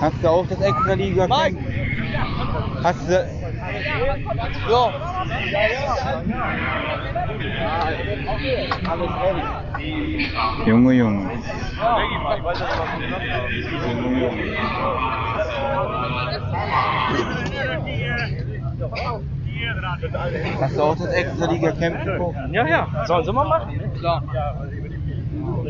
Hast 0.00 0.14
du 0.22 0.28
auch 0.28 0.46
das 0.46 0.60
extra 0.60 0.92
Liga? 0.92 1.26
Hast 2.84 3.08
du. 3.08 3.28
Ja. 4.70 4.92
Junge, 10.64 10.92
Junge. 10.92 11.30
Junge, 13.84 14.12
Junge. 14.14 14.66
Hast 20.60 20.76
du 20.76 20.82
auch 20.82 20.96
das 20.96 21.06
extra 21.08 21.46
Liga 21.52 21.72
Camp 21.72 22.04
geguckt? 22.04 22.36
Ja, 22.52 22.66
ja, 22.66 22.88
sollen 23.06 23.24
sie 23.24 23.32
mal 23.32 23.48
machen. 23.48 23.76
Ne? 23.76 23.88
Klar. 23.98 24.22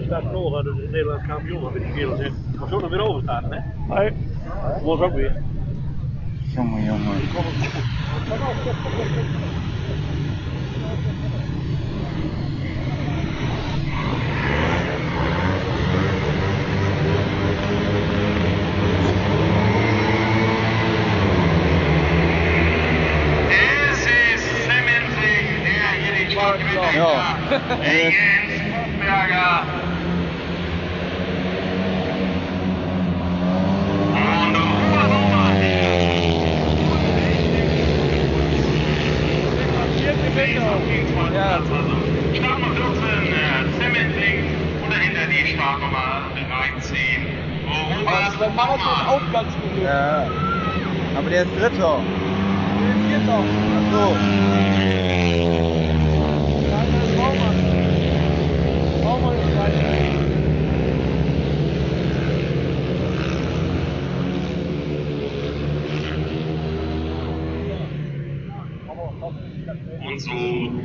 Staat 0.06 0.32
nog 0.32 0.52
dat 0.52 0.64
het 0.64 0.90
Nederlands 0.90 1.26
kampioen, 1.26 1.72
weet 1.72 1.82
ik 1.82 1.92
veel. 1.94 2.18
hè. 2.18 2.28
Maar 2.58 2.70
nog 2.70 2.88
weer 2.88 3.00
overstaan, 3.00 3.44
hè? 3.52 3.58
Nee. 3.94 4.12
Was 4.82 5.00
ook 5.00 5.14
weer. 5.14 5.42
Junge, 6.54 6.82
Junge. 6.82 7.14
Ja. 27.56 27.62
Gegen 27.82 28.98
Berger. 29.00 29.62
Und 34.12 34.56
Robert 34.56 35.00
Baumann. 35.00 35.56
Ja. 41.34 41.60
Startnummer 42.34 42.74
14, 42.76 43.32
äh, 43.32 43.64
Semmensing. 43.78 44.38
Und 44.82 44.90
dahinter 44.92 45.26
die 45.30 45.54
Startnummer 45.54 46.30
13, 46.34 46.96
Robert 48.04 48.56
Baumann. 48.56 49.06
auch 49.08 49.32
ganz 49.32 49.52
gut. 49.54 49.82
Ja. 49.82 50.26
Aber 51.16 51.30
der 51.30 51.42
ist 51.44 51.50
Dritter. 51.58 52.00
Ach 53.14 53.26
so. 53.26 53.36
Und 53.78 53.86
so 53.92 55.65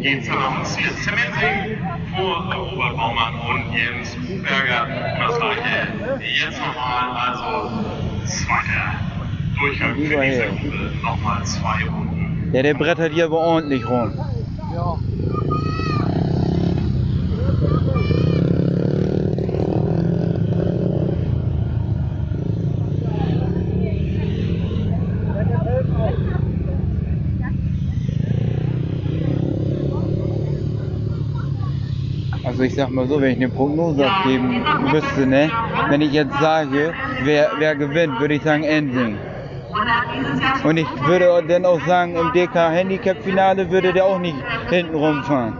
geht's 0.02 0.28
dann 0.28 0.38
am 0.38 0.66
Ziel 0.66 0.90
Semmensing 0.92 1.78
vor 2.16 2.54
Robert 2.54 2.96
Baumann 2.96 3.34
und 3.50 3.74
Jens 3.74 4.16
Buchberger. 4.16 4.84
Und 4.84 5.20
das 5.20 5.38
gleiche 5.38 5.88
jetzt 6.44 6.60
nochmal, 6.60 7.12
also 7.16 7.72
zweiter 8.26 9.00
Durchgang 9.60 9.96
für 9.96 10.02
diese. 10.02 10.44
Gruppe. 10.48 10.92
Nochmal 11.04 11.46
zwei 11.46 11.86
Runden. 11.86 12.52
Ja, 12.54 12.64
der 12.64 12.74
brettert 12.74 13.14
hier 13.14 13.26
aber 13.26 13.40
ordentlich 13.40 13.88
rum. 13.88 14.14
Also 14.70 15.00
ich 32.72 32.78
sag 32.78 32.90
mal 32.90 33.06
so, 33.06 33.20
wenn 33.20 33.32
ich 33.32 33.36
eine 33.36 33.50
Prognose 33.50 34.10
abgeben 34.10 34.64
müsste, 34.94 35.28
ne? 35.28 35.52
Wenn 35.90 36.00
ich 36.00 36.14
jetzt 36.14 36.34
sage, 36.40 36.94
wer, 37.24 37.52
wer 37.58 37.76
gewinnt, 37.76 38.18
würde 38.22 38.36
ich 38.36 38.44
sagen 38.44 38.64
Ensing. 38.64 39.18
Und 40.64 40.78
ich 40.78 40.88
würde 41.06 41.44
dann 41.50 41.66
auch 41.66 41.82
sagen, 41.86 42.16
im 42.16 42.32
DK 42.32 42.72
Handicap 42.72 43.22
Finale 43.24 43.70
würde 43.70 43.92
der 43.92 44.06
auch 44.06 44.20
nicht 44.20 44.38
hinten 44.70 44.96
rumfahren. 44.96 45.58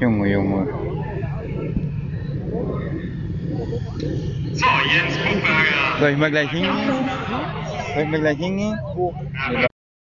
Junge, 0.00 0.28
Junge. 0.28 0.83
So, 4.54 4.66
Jens 4.92 5.16
Buchberger. 5.18 5.98
Soll 5.98 6.10
ich 6.10 6.16
mal 6.16 6.30
gleich 6.30 6.50
hingehen? 6.50 6.74
Soll 7.94 8.02
ich 8.02 8.08
mal 8.08 8.20
gleich 8.20 8.38
hingehen? 8.38 8.78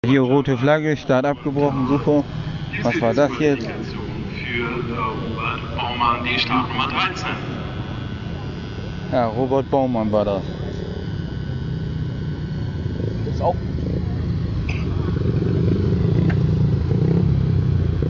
Hier 0.05 0.21
rote 0.21 0.57
Flagge, 0.57 0.97
Start 0.97 1.25
abgebrochen, 1.25 1.87
super. 1.87 2.23
Was 2.83 3.01
war 3.01 3.13
das 3.13 3.31
jetzt? 3.39 3.65
Für 3.65 3.73
Robert 4.93 5.77
Baumann 5.77 6.23
die 6.23 6.39
Startnummer 6.39 6.87
13. 6.87 7.29
Ja, 9.11 9.27
Robert 9.27 9.69
Baumann 9.69 10.11
war 10.11 10.25
das. 10.25 10.43
Das 13.25 13.35
ist 13.35 13.41
auch 13.41 13.55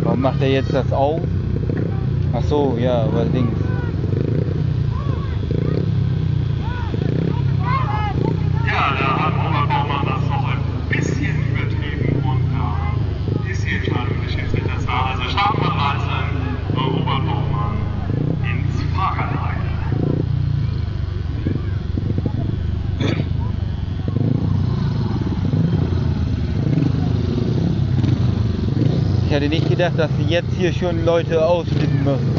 Warum 0.03 0.21
macht 0.21 0.41
er 0.41 0.49
jetzt 0.49 0.73
das 0.73 0.91
auf? 0.91 1.21
Ach 2.33 2.43
so, 2.43 2.77
ja, 2.79 3.03
aber 3.03 3.25
links. 3.25 3.59
Ja, 8.67 8.95
da 8.99 9.19
hat 9.19 9.33
Robert 9.35 9.69
Baumann 9.69 10.05
das 10.05 10.29
noch 10.29 10.47
ein 10.47 10.59
bisschen 10.89 11.35
übertrieben 11.51 12.23
und 12.23 12.43
da 12.53 13.49
ist 13.49 13.63
hier 13.63 13.83
schade 13.83 14.11
mit 14.11 14.23
der 14.23 14.39
Schiedsrichter. 14.39 14.71
Das 14.75 14.87
war 14.87 15.05
also 15.11 15.23
Startnummer 15.29 15.95
13, 16.73 16.77
Robert 16.77 17.25
Baumann 17.25 17.77
ins 18.43 18.81
Fahrerlager. 18.95 19.61
Ich 29.27 29.30
hätte 29.41 29.49
nicht 29.55 29.69
gedacht, 29.69 29.93
dass 29.97 30.09
sie 30.17 30.31
jetzt 30.31 30.53
hier 30.57 30.71
schon 30.71 31.03
Leute 31.03 31.43
ausflippen 31.43 32.03
müssen. 32.03 32.31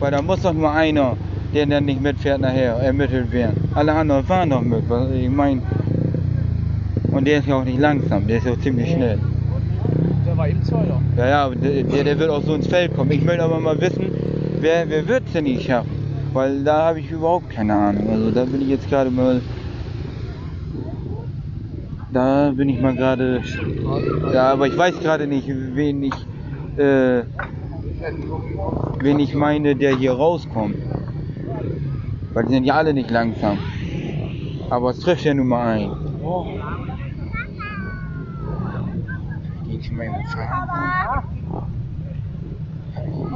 Weil 0.00 0.10
da 0.10 0.20
muss 0.22 0.42
doch 0.42 0.52
nur 0.52 0.70
einer, 0.72 1.16
der 1.54 1.66
dann 1.66 1.84
nicht 1.84 2.00
mitfährt, 2.02 2.40
nachher 2.40 2.74
ermittelt 2.74 3.30
werden. 3.32 3.68
Alle 3.74 3.92
anderen 3.92 4.24
fahren 4.24 4.50
doch 4.50 4.62
mit. 4.62 4.88
was- 4.88 5.10
Ich 5.12 5.30
meine. 5.30 5.62
Und 7.12 7.26
der 7.26 7.38
ist 7.38 7.46
ja 7.48 7.56
auch 7.56 7.64
nicht 7.64 7.78
langsam, 7.80 8.26
der 8.26 8.38
ist 8.38 8.46
ja 8.46 8.52
auch 8.52 8.60
ziemlich 8.60 8.90
schnell. 8.90 9.18
Der 10.26 10.36
war 10.36 10.48
eben 10.48 10.62
Zweiter. 10.62 11.00
Ja, 11.16 11.26
ja, 11.26 11.48
der 11.50 12.04
der 12.04 12.18
wird 12.18 12.30
auch 12.30 12.42
so 12.42 12.54
ins 12.54 12.66
Feld 12.66 12.94
kommen. 12.96 13.10
Ich 13.12 13.24
möchte 13.24 13.42
aber 13.42 13.58
mal 13.60 13.80
wissen, 13.80 14.06
wer, 14.60 14.88
wer 14.88 15.06
wird 15.08 15.24
es 15.26 15.32
denn 15.32 15.44
nicht 15.44 15.64
schaffen? 15.66 15.90
Weil 16.32 16.62
da 16.62 16.88
habe 16.88 17.00
ich 17.00 17.10
überhaupt 17.10 17.50
keine 17.50 17.74
Ahnung. 17.74 18.08
Also 18.10 18.30
da 18.30 18.44
bin 18.44 18.60
ich 18.60 18.68
jetzt 18.68 18.88
gerade 18.88 19.10
mal. 19.10 19.40
Da 22.10 22.52
bin 22.54 22.68
ich 22.68 22.80
mal 22.80 22.94
gerade. 22.94 23.42
Ja, 24.32 24.52
aber 24.52 24.66
ich 24.66 24.76
weiß 24.76 24.98
gerade 25.00 25.26
nicht, 25.26 25.46
wen 25.48 26.02
ich. 26.04 26.14
Äh, 26.78 27.24
wen 29.00 29.18
ich 29.18 29.34
meine, 29.34 29.76
der 29.76 29.96
hier 29.96 30.12
rauskommt. 30.12 30.76
Weil 32.32 32.44
die 32.46 32.54
sind 32.54 32.64
ja 32.64 32.74
alle 32.74 32.94
nicht 32.94 33.10
langsam. 33.10 33.58
Aber 34.70 34.90
es 34.90 35.00
trifft 35.00 35.24
ja 35.24 35.34
nun 35.34 35.48
mal 35.48 35.66
ein. 35.66 35.90
Geht 39.68 39.82
zu 39.82 39.94
meinem 39.94 40.24
Fahrrad. 40.26 41.24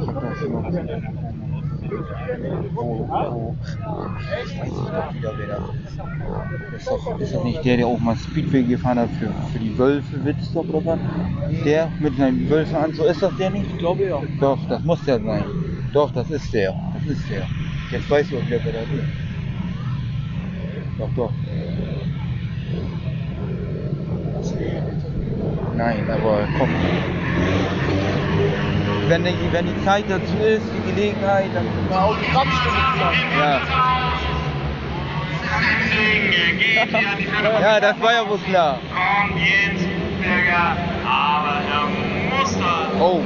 Ich 0.01 0.07
hab 0.07 0.21
das 0.21 0.41
immer. 0.41 1.22
Wo, 2.73 3.07
wo, 3.07 3.55
ich 3.61 4.59
weiß 4.59 4.71
nicht 4.71 4.93
doch 4.93 5.13
wieder, 5.13 5.33
wer 5.37 5.47
das 5.47 5.59
ist. 5.85 6.77
Ist, 6.77 6.87
doch, 6.87 7.19
ist 7.19 7.43
nicht 7.43 7.65
der, 7.65 7.77
der 7.77 7.87
auch 7.87 7.99
mal 7.99 8.15
Speedway 8.15 8.63
gefahren 8.63 8.99
hat 8.99 9.09
für, 9.11 9.31
für 9.51 9.59
die 9.59 9.77
Wölfe, 9.77 10.25
Witzstock 10.25 10.67
oder 10.69 10.85
was? 10.85 10.99
Der 11.63 11.89
mit 11.99 12.17
seinen 12.17 12.49
Wölfen 12.49 12.75
an, 12.75 12.93
so 12.93 13.05
ist 13.05 13.21
das 13.21 13.35
der 13.37 13.51
nicht? 13.51 13.69
Ich 13.71 13.77
glaube 13.77 14.05
ja. 14.05 14.21
Doch, 14.39 14.57
das 14.67 14.83
muss 14.83 15.03
der 15.05 15.19
sein. 15.21 15.43
Doch, 15.93 16.11
das 16.11 16.29
ist 16.31 16.51
der. 16.53 16.73
Das 16.95 17.05
ist 17.05 17.29
der. 17.29 17.47
Jetzt 17.91 18.09
weiß 18.09 18.31
ich 18.31 18.37
auch 18.37 18.45
wieder, 18.47 18.59
wer 18.63 18.73
das 18.73 18.89
ist. 18.89 19.03
Doch, 20.97 21.09
doch. 21.15 21.33
Nein, 25.75 26.09
aber 26.09 26.47
komm. 26.57 26.75
Wenn 29.07 29.25
die, 29.25 29.33
wenn 29.51 29.65
die 29.65 29.83
Zeit 29.85 30.05
dazu 30.07 30.37
ist, 30.43 30.63
die 30.73 30.91
Gelegenheit, 30.91 31.49
dann 31.53 31.65
mal 31.89 31.99
Autogrammstunde 32.03 32.79
Ja. 33.37 33.61
ja, 37.61 37.79
das 37.79 38.01
war 38.01 38.13
ja 38.13 38.29
wohl 38.29 38.37
klar. 38.39 38.79
Kommt 38.93 39.39
Jens 39.39 39.81
Berger, 40.21 40.77
aber 41.05 41.61
er 41.71 42.37
muss 42.37 42.57
da 42.57 42.91
Oh. 42.99 43.21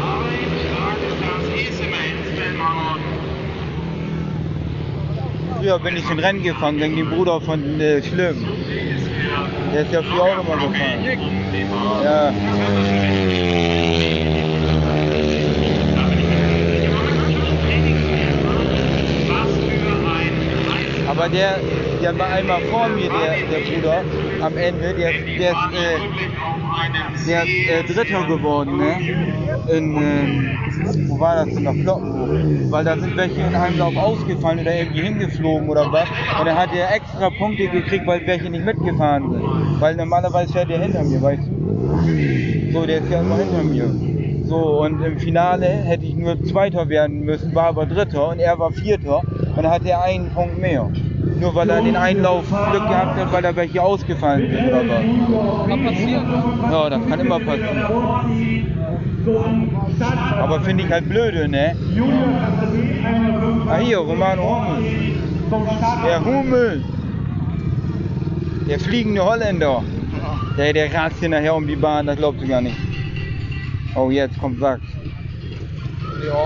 Aber 0.00 0.28
ich 0.32 0.48
sage, 0.72 1.06
das 1.20 1.44
ist 1.60 1.80
immense, 1.80 2.30
wenn 2.36 2.56
man 2.56 2.98
Früher 5.58 5.78
bin 5.80 5.96
ich 5.96 6.08
in 6.08 6.20
Rennen 6.20 6.42
gefahren 6.44 6.78
gegen 6.78 6.94
den 6.94 7.10
Bruder 7.10 7.40
von 7.40 7.80
äh, 7.80 8.00
Schlimm. 8.00 8.46
Der 9.74 9.82
ist 9.82 9.92
ja 9.92 10.02
früher 10.02 10.22
auch 10.22 10.44
immer 10.44 10.54
gefahren. 10.54 11.04
Ja. 12.04 12.32
Aber 21.08 21.28
der, 21.28 21.58
der 22.02 22.18
war 22.18 22.28
einmal 22.28 22.60
vor 22.70 22.88
mir, 22.90 23.08
der, 23.08 23.38
der 23.50 23.72
Bruder, 23.72 24.04
am 24.40 24.56
Ende, 24.56 24.94
der, 24.94 25.10
der 25.12 25.50
ist, 25.50 25.74
äh, 25.74 26.47
der 27.26 27.42
ist 27.44 27.68
äh, 27.68 27.84
Dritter 27.84 28.26
geworden, 28.26 28.76
ne? 28.78 28.96
In, 29.70 29.96
ähm, 29.96 30.58
wo 31.08 31.20
war 31.20 31.44
das 31.44 31.54
denn 31.54 31.64
noch? 31.64 31.74
Kloppenburg. 31.74 32.30
Weil 32.70 32.84
da 32.84 32.96
sind 32.96 33.16
welche 33.16 33.42
in 33.42 33.54
einem 33.54 33.78
Lauf 33.78 33.96
ausgefallen 33.96 34.60
oder 34.60 34.74
irgendwie 34.74 35.02
hingeflogen 35.02 35.68
oder 35.68 35.92
was. 35.92 36.08
Und 36.38 36.46
dann 36.46 36.56
hat 36.56 36.70
er 36.74 36.94
extra 36.94 37.30
Punkte 37.30 37.68
gekriegt, 37.68 38.06
weil 38.06 38.26
welche 38.26 38.50
nicht 38.50 38.64
mitgefahren 38.64 39.30
sind. 39.30 39.80
Weil 39.80 39.96
normalerweise 39.96 40.52
fährt 40.52 40.70
der 40.70 40.80
hinter 40.80 41.02
mir, 41.04 41.20
weißt 41.22 41.42
du? 41.48 42.70
So, 42.72 42.86
der 42.86 42.98
ist 42.98 43.10
ja 43.10 43.20
immer 43.20 43.36
hinter 43.38 43.62
mir. 43.62 43.94
So, 44.44 44.82
und 44.82 45.02
im 45.02 45.18
Finale 45.18 45.66
hätte 45.66 46.06
ich 46.06 46.16
nur 46.16 46.42
Zweiter 46.42 46.88
werden 46.88 47.20
müssen, 47.20 47.54
war 47.54 47.66
aber 47.66 47.86
Dritter 47.86 48.30
und 48.30 48.38
er 48.38 48.58
war 48.58 48.72
Vierter 48.72 49.20
und 49.20 49.56
dann 49.56 49.70
hat 49.70 49.84
er 49.84 50.02
einen 50.02 50.30
Punkt 50.30 50.58
mehr. 50.58 50.90
Nur 51.40 51.54
weil 51.54 51.70
er 51.70 51.82
den 51.82 51.96
Einlauf 51.96 52.44
Glück 52.48 52.88
gehabt 52.88 53.16
hat, 53.18 53.32
weil 53.32 53.42
da 53.42 53.54
welche 53.54 53.82
ausgefallen 53.82 54.50
sind 54.50 54.68
oder 54.68 54.82
was. 54.88 55.68
Kann 55.68 55.84
passieren. 55.84 56.26
Ja, 56.70 56.90
das 56.90 57.06
kann 57.08 57.20
immer 57.20 57.40
passieren. 57.40 57.84
Aber 60.38 60.60
finde 60.60 60.84
ich 60.84 60.90
halt 60.90 61.08
blöde, 61.08 61.48
ne? 61.48 61.76
Ah 63.68 63.76
hier, 63.78 63.98
Romano 63.98 64.42
Hummel. 64.42 64.82
Der 66.06 66.24
Hummel. 66.24 66.84
Der 68.68 68.80
fliegende 68.80 69.24
Holländer. 69.24 69.82
Der, 70.56 70.72
der 70.72 70.92
rast 70.92 71.16
hier 71.20 71.28
nachher 71.28 71.54
um 71.54 71.66
die 71.66 71.76
Bahn, 71.76 72.06
das 72.06 72.16
glaubst 72.16 72.42
du 72.42 72.48
gar 72.48 72.60
nicht. 72.60 72.76
Oh, 73.94 74.10
jetzt 74.10 74.38
kommt 74.40 74.60
Wachs. 74.60 74.82
Ja. 76.26 76.44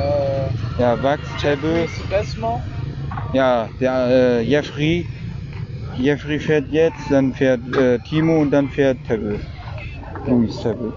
Äh, 0.00 0.80
Ja, 0.80 1.02
Wachs, 1.02 1.28
Tebbe. 1.40 1.86
Ja, 3.32 3.68
der 3.78 4.06
äh, 4.08 4.42
Jeffrey. 4.42 5.06
Jeffrey 5.96 6.38
fährt 6.40 6.68
jetzt, 6.70 7.10
dann 7.10 7.32
fährt 7.32 7.60
äh, 7.76 7.98
Timo 8.00 8.40
und 8.40 8.50
dann 8.50 8.68
fährt 8.68 8.98
Tebbe. 9.06 9.38
Luis 10.26 10.60
Tebbe. 10.60 10.92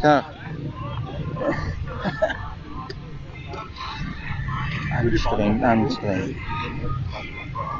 Tag. 0.00 0.24
Anstrengend, 4.98 5.62
anstrengend. 5.62 6.36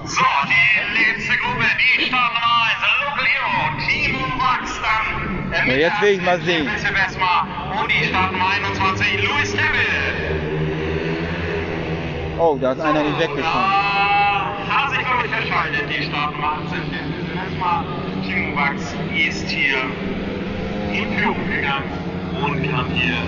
So, 0.05 0.25
die 0.49 0.99
letzte 0.99 1.37
Gruppe, 1.39 1.65
die 1.79 2.07
starten 2.07 2.37
rein. 2.37 2.77
Local 3.05 3.27
Hero, 3.27 3.79
Timo 3.87 4.27
Max, 4.37 4.81
dann. 4.81 5.53
äh, 5.53 5.69
Ja, 5.81 5.89
jetzt 5.89 6.03
will 6.03 6.11
ich 6.15 6.23
mal 6.23 6.41
sehen. 6.43 6.67
Und 6.69 7.91
die 7.91 8.05
starten 8.09 8.37
21, 8.41 9.23
Louis 9.29 9.53
Devil. 9.53 9.93
Oh, 12.39 12.59
da 12.61 12.73
ist 12.73 12.81
einer 12.81 13.03
nicht 13.03 13.19
weggefahren. 13.21 13.73
Da 14.69 14.75
hat 14.85 14.91
sich, 14.91 14.99
glaube 15.01 15.27
ich, 15.27 15.31
verschaltet. 15.33 15.85
Die 15.89 16.03
starten 16.05 16.43
18, 16.43 16.79
Mitte 16.91 17.33
Besma. 17.39 17.85
Timo 18.25 18.55
Max 18.55 18.95
ist 19.15 19.49
hier 19.49 19.79
in 20.93 21.17
Führung 21.19 21.49
gegangen 21.49 21.91
und 22.45 22.71
kann 22.71 22.87
hier 22.91 23.23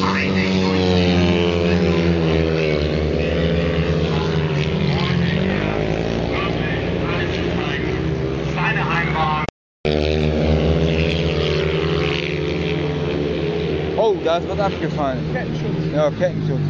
zeitig 0.00 0.60
durchziehen. 0.60 2.38
Seine 8.54 8.84
Heimbahn. 8.84 9.44
Ist 14.38 14.48
was 14.48 14.60
abgefallen. 14.60 15.18
Kettenschutz. 15.32 15.92
Ja, 15.94 16.10
Kettenschutz. 16.10 16.60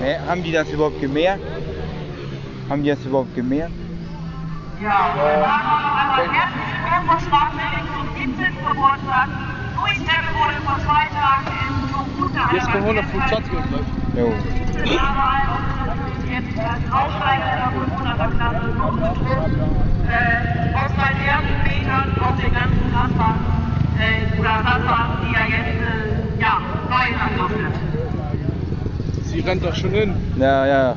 Ne, 0.00 0.18
haben 0.26 0.42
die 0.42 0.52
das 0.52 0.70
überhaupt 0.70 1.00
gemerkt? 1.00 1.44
Haben 2.70 2.82
die 2.82 2.88
das 2.88 3.04
überhaupt 3.04 3.34
gemerkt? 3.34 3.72
Ja, 4.82 4.88
noch 4.88 5.22
einmal 5.22 6.28
herzlichen 6.34 7.30
nachträglich 7.30 7.86
zum 7.92 8.08
17. 8.16 8.56
Geburtstag. 8.66 9.28
Teppe 10.10 10.30
wurde 10.38 10.58
vor 10.64 10.78
zwei 10.80 11.04
Tagen 11.12 11.46
in 11.68 11.74
Tokuta 11.92 12.42
Jetzt 12.54 12.68
kommen 12.70 12.84
125 12.84 13.52
und 13.52 13.68
gleich. 13.68 13.88
Jo. 14.16 14.26
und 14.26 14.44
jetzt 16.30 16.58
als 16.58 16.84
Aussteiger 16.90 17.52
der 17.60 17.70
500er 17.76 18.28
Klasse 18.36 18.64
äh, 20.10 20.74
aus 20.74 20.90
seinen 20.96 21.20
ersten 21.26 21.62
Metern 21.62 22.08
auf 22.20 22.36
den 22.40 22.52
ganzen 22.52 22.94
Radbahn 22.94 23.38
äh, 23.98 24.38
oder 24.40 24.50
Radbahn, 24.50 25.18
die 25.22 25.34
er 25.34 25.46
jetzt 25.48 25.80
äh, 25.80 26.40
ja, 26.40 26.60
neu 26.88 27.08
angeführt. 27.16 27.74
Sie 29.24 29.40
rennt 29.40 29.64
doch 29.64 29.74
schon 29.74 29.90
hin. 29.90 30.14
Ja, 30.38 30.66
ja. 30.66 30.96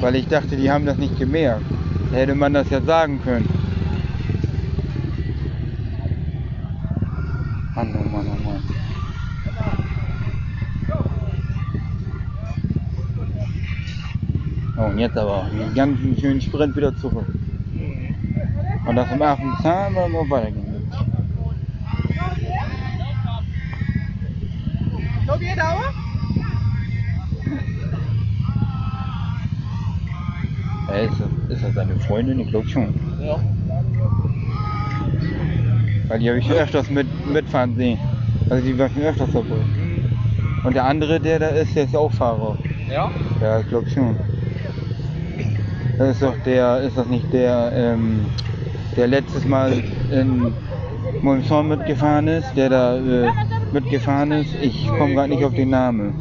Weil 0.00 0.16
ich 0.16 0.28
dachte, 0.28 0.56
die 0.56 0.70
haben 0.70 0.86
das 0.86 0.96
nicht 0.96 1.18
gemerkt. 1.18 1.64
Da 2.10 2.18
hätte 2.18 2.34
man 2.34 2.54
das 2.54 2.70
ja 2.70 2.80
sagen 2.80 3.20
können. 3.22 3.48
Mann, 7.74 7.94
oh 7.94 8.08
Mann, 8.08 8.26
oh 8.26 8.44
Mann. 8.44 8.62
Oh, 14.78 14.84
und 14.90 14.98
jetzt 14.98 15.16
aber 15.18 15.44
einen 15.44 15.74
ganzen 15.74 16.16
schönen 16.18 16.40
Sprint 16.40 16.76
wieder 16.76 16.96
zurück. 16.96 17.26
Und 18.88 18.96
das 18.96 19.12
im 19.12 19.20
Affenzahn 19.20 19.94
oder 19.94 20.10
wo 20.10 20.30
weitergehen 20.30 20.72
wird. 20.72 20.84
Nog 25.26 25.40
weer 25.40 25.54
douwen? 25.54 25.94
Ja, 30.88 30.94
ist, 30.94 31.20
das, 31.20 31.28
ist 31.54 31.64
das 31.64 31.74
seine 31.74 32.00
Freundin? 32.00 32.40
Ich 32.40 32.48
glaube 32.48 32.66
schon. 32.66 32.94
Ja. 33.20 33.38
Weil 36.08 36.18
die 36.20 36.28
habe 36.30 36.38
ich 36.38 36.50
öfters 36.50 36.88
mit, 36.88 37.06
mitfahren 37.30 37.76
sehen. 37.76 37.98
Also 38.48 38.66
die 38.66 38.78
war 38.78 38.88
schon 38.88 39.02
öfters 39.02 39.32
dabei. 39.34 39.56
Und 40.64 40.74
der 40.74 40.84
andere, 40.84 41.20
der 41.20 41.38
da 41.38 41.48
ist, 41.48 41.76
der 41.76 41.84
ist 41.84 41.94
auch 41.94 42.10
Fahrer. 42.10 42.56
Ja? 42.90 43.10
Ja, 43.42 43.60
ich 43.60 43.68
glaube 43.68 43.90
schon. 43.90 44.16
Das 45.98 46.08
ist 46.08 46.22
doch 46.22 46.38
der, 46.46 46.80
ist 46.80 46.96
das 46.96 47.06
nicht 47.06 47.30
der, 47.34 47.70
ähm, 47.74 48.24
der 48.98 49.06
letztes 49.06 49.44
Mal 49.44 49.72
in 50.10 50.52
Monson 51.22 51.68
mitgefahren 51.68 52.26
ist, 52.26 52.52
der 52.56 52.68
da 52.68 52.96
äh, 52.98 53.30
mitgefahren 53.72 54.32
ist. 54.32 54.52
Ich 54.60 54.88
komme 54.88 55.14
gerade 55.14 55.30
nicht 55.30 55.44
auf 55.44 55.54
den 55.54 55.70
Namen. 55.70 56.14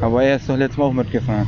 Aber 0.00 0.22
er 0.22 0.36
ist 0.36 0.48
doch 0.48 0.56
letztes 0.56 0.78
Mal 0.78 0.84
auch 0.84 0.92
mitgefahren. 0.94 1.46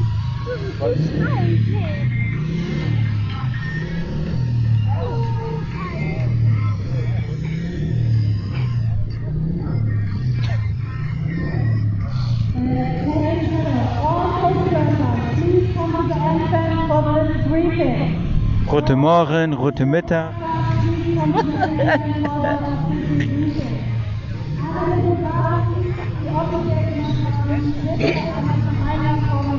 Rote 18.70 18.96
Morgen, 18.96 19.54
rote 19.54 19.86
Mittag. 19.86 20.34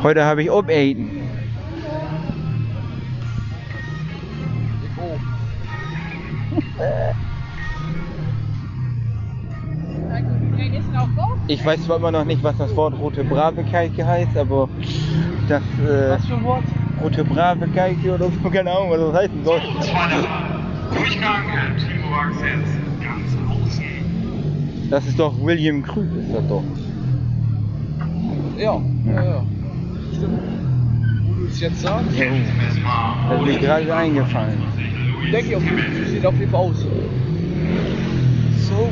Heute 0.03 0.24
habe 0.24 0.43
ich 0.43 0.51
Obeten. 0.51 1.10
Ich 11.47 11.66
weiß 11.66 11.84
zwar 11.84 11.97
immer 11.97 12.12
noch 12.12 12.26
nicht, 12.26 12.43
was 12.43 12.57
das 12.57 12.76
Wort 12.76 12.93
rote 12.99 13.24
Brave 13.24 13.64
Geige 13.64 14.05
heißt, 14.05 14.38
aber 14.38 14.70
das 15.47 15.64
äh, 15.84 16.12
Was 16.12 16.26
für 16.28 16.36
ein 16.36 16.43
Wort? 16.43 16.64
Rote 17.02 17.24
Brave 17.24 17.68
Geige 17.68 18.14
oder 18.16 18.30
so, 18.30 18.50
keine 18.50 18.72
Ahnung, 18.72 18.89
was 18.91 19.00
das 19.00 19.14
heißen 19.22 19.43
soll. 19.45 19.62
Zweiter 19.82 20.28
Durchgang, 20.91 21.43
äh, 21.50 21.80
Timo 21.80 22.12
Wachs 22.12 22.38
jetzt 22.41 22.74
ganz 23.02 23.30
außen. 23.50 24.89
Das 24.89 25.08
ist 25.08 25.20
doch 25.20 25.34
William 25.41 25.84
Krug, 25.84 26.06
ist 26.20 26.34
das 26.34 26.47
doch. 26.47 26.64
Ja, 28.58 28.82
ja, 29.06 29.24
ja. 29.24 29.43
Stimmt. 30.14 30.39
Wo 31.26 31.34
du 31.34 31.45
es 31.47 31.60
jetzt 31.60 31.82
sagst, 31.82 32.18
Ja. 32.18 32.26
Das 33.30 33.39
ist 33.39 33.45
mir 33.45 33.60
gerade 33.60 33.95
eingefallen. 33.95 34.58
denke 35.32 35.50
ich 35.50 35.56
auf 35.56 35.64
jeden 35.64 35.78
Fall. 35.78 36.06
Sieht 36.08 36.26
auf 36.26 36.38
jeden 36.39 36.52
Fall 36.52 36.60
aus. 36.62 36.86
So. 38.68 38.89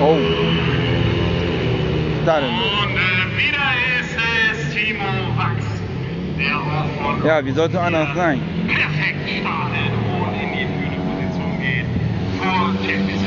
Oh. 0.00 0.73
Da 2.24 2.40
denn? 2.40 2.48
Und 2.48 2.56
äh, 2.56 3.36
wieder 3.36 3.68
ist 4.00 4.16
es 4.16 4.74
Timo 4.74 5.04
Wachs, 5.36 5.66
der 6.38 6.56
auch 6.56 7.18
von 7.18 7.26
Ja, 7.26 7.44
wie 7.44 7.52
sollte 7.52 7.78
anders 7.78 8.08
sein? 8.14 8.40
perfekt 8.66 9.28
startet 9.40 9.92
und 10.08 10.34
in 10.40 10.48
die 10.52 10.66
Führungsposition 10.72 11.52
geht. 11.60 11.86
Vor 12.40 12.72
Champions 12.82 13.24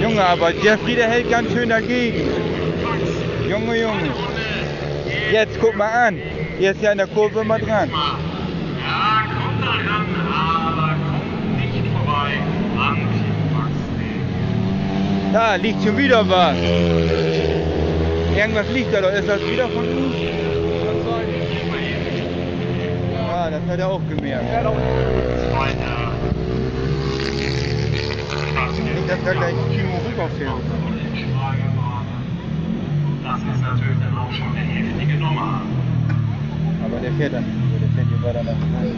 Junge, 0.00 0.24
aber 0.24 0.50
Jeffrey, 0.54 0.94
der 0.94 1.08
hält 1.08 1.28
ganz 1.28 1.50
schön 1.52 1.68
dagegen. 1.70 2.28
Junge, 3.48 3.80
Junge. 3.80 4.10
Jetzt 5.32 5.58
guck 5.60 5.76
mal 5.76 5.90
an. 6.08 6.20
Hier 6.58 6.70
ist 6.70 6.82
ja 6.82 6.92
in 6.92 6.98
der 6.98 7.08
Kurve 7.08 7.40
immer 7.40 7.58
dran. 7.58 7.90
Ja, 7.90 9.24
kommt 9.26 9.60
da 9.60 9.70
ran, 9.70 10.06
aber 10.32 10.94
kommt 10.94 11.58
nicht 11.58 11.84
vorbei 11.92 12.38
an 12.78 12.96
Timo 12.96 13.58
Wachs. 13.58 13.78
Da 15.32 15.54
liegt 15.56 15.82
schon 15.82 15.96
wieder 15.96 16.28
was. 16.28 16.56
Irgendwas 18.36 18.70
liegt 18.72 18.94
da 18.94 19.00
doch. 19.00 19.12
Ist 19.12 19.28
das 19.28 19.40
wieder 19.40 19.68
von 19.68 19.84
ihm? 19.84 20.12
Ja, 23.14 23.50
das 23.50 23.60
hat 23.68 23.78
er 23.78 23.88
auch 23.88 24.00
gemerkt. 24.08 24.44
Nicht, 28.84 29.10
dass 29.10 29.24
da 29.24 29.32
gleich 29.32 29.54
Timo 29.70 29.98
rüberfährt. 30.08 30.62
Das 33.24 33.40
ist 33.40 33.62
natürlich 33.62 33.98
dann 34.00 34.18
auch 34.18 34.32
schon 34.32 34.56
eine 34.56 34.60
heftige 34.60 35.18
Nummer. 35.18 35.62
Aber 36.84 37.00
der 37.02 37.12
fährt 37.12 37.32
dann 37.34 37.44
nicht 37.44 37.56
so. 37.70 37.78
Der 37.78 37.88
fährt 37.90 38.08
hier 38.08 38.22
weiter 38.22 38.42
nach 38.44 38.56
vorne. 38.56 38.94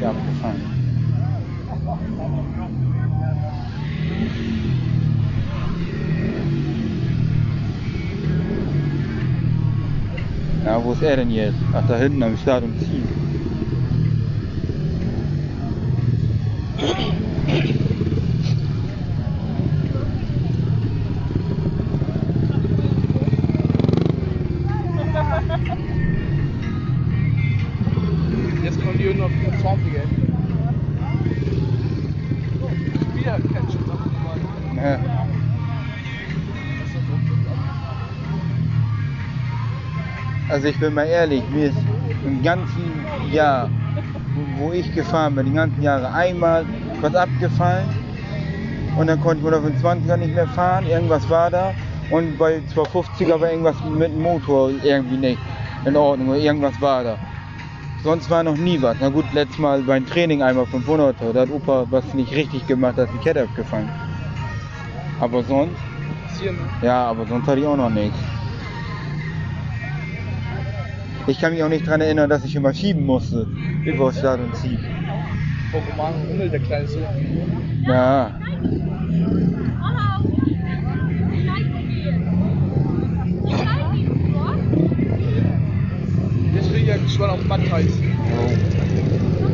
Ja, 0.00 0.10
abgefahren. 0.10 0.76
Ja, 10.66 10.82
wo 10.82 10.92
ist 10.94 11.02
er 11.02 11.14
denn 11.14 11.30
jetzt? 11.30 11.54
Ach, 11.72 11.86
da 11.86 11.96
hinten 11.96 12.24
am 12.24 12.36
Start 12.36 12.64
und 12.64 12.74
Ziel. 12.80 13.04
Also 40.56 40.68
ich 40.68 40.78
bin 40.78 40.94
mal 40.94 41.04
ehrlich, 41.04 41.42
mir 41.50 41.66
ist 41.66 41.76
im 42.24 42.42
ganzen 42.42 43.04
Jahr, 43.30 43.68
wo 44.58 44.72
ich 44.72 44.90
gefahren 44.94 45.34
bin, 45.34 45.44
die 45.44 45.52
ganzen 45.52 45.82
Jahre 45.82 46.10
einmal 46.10 46.64
was 47.02 47.14
abgefallen 47.14 47.86
und 48.96 49.06
dann 49.06 49.20
konnte 49.20 49.46
ich 49.46 49.62
mit 49.62 49.74
dem 49.74 49.76
20er 49.76 50.16
nicht 50.16 50.34
mehr 50.34 50.46
fahren, 50.46 50.86
irgendwas 50.86 51.28
war 51.28 51.50
da 51.50 51.74
und 52.08 52.38
bei 52.38 52.62
250er 52.74 53.38
war 53.38 53.50
irgendwas 53.50 53.76
mit 53.84 54.10
dem 54.10 54.22
Motor 54.22 54.70
irgendwie 54.82 55.18
nicht 55.18 55.38
in 55.84 55.94
Ordnung 55.94 56.28
oder 56.30 56.38
irgendwas 56.38 56.80
war 56.80 57.04
da. 57.04 57.18
Sonst 58.02 58.30
war 58.30 58.42
noch 58.42 58.56
nie 58.56 58.80
was. 58.80 58.96
Na 58.98 59.10
gut, 59.10 59.26
letztes 59.34 59.58
Mal 59.58 59.82
beim 59.82 60.06
Training 60.06 60.40
einmal 60.40 60.64
500er, 60.64 61.34
da 61.34 61.40
hat 61.40 61.50
Opa 61.50 61.86
was 61.90 62.14
nicht 62.14 62.34
richtig 62.34 62.66
gemacht, 62.66 62.94
da 62.96 63.02
ist 63.02 63.12
die 63.12 63.18
Kette 63.18 63.42
abgefallen. 63.42 63.90
Aber 65.20 65.42
sonst, 65.42 65.76
ja, 66.80 67.10
aber 67.10 67.26
sonst 67.26 67.46
hatte 67.46 67.60
ich 67.60 67.66
auch 67.66 67.76
noch 67.76 67.90
nichts. 67.90 68.16
Ich 71.28 71.40
kann 71.40 71.52
mich 71.52 71.62
auch 71.62 71.68
nicht 71.68 71.86
daran 71.86 72.00
erinnern, 72.00 72.30
dass 72.30 72.44
ich 72.44 72.54
immer 72.54 72.72
schieben 72.72 73.04
musste. 73.04 73.46
Über 73.84 74.12
Start 74.12 74.40
und 74.40 74.54
Ziel. 74.56 74.78
Vor 75.72 75.82
Roman 75.90 76.14
Hummel, 76.28 76.48
der 76.48 76.60
kleine 76.60 76.86
Sohn. 76.86 77.02
Ja. 77.86 78.30
Jetzt 86.54 86.72
bin 86.72 86.80
ich 86.82 86.86
ja 86.86 86.96
gespannt 86.96 87.32
auf 87.32 87.44
Bad 87.48 87.60
Heiß. 87.70 87.92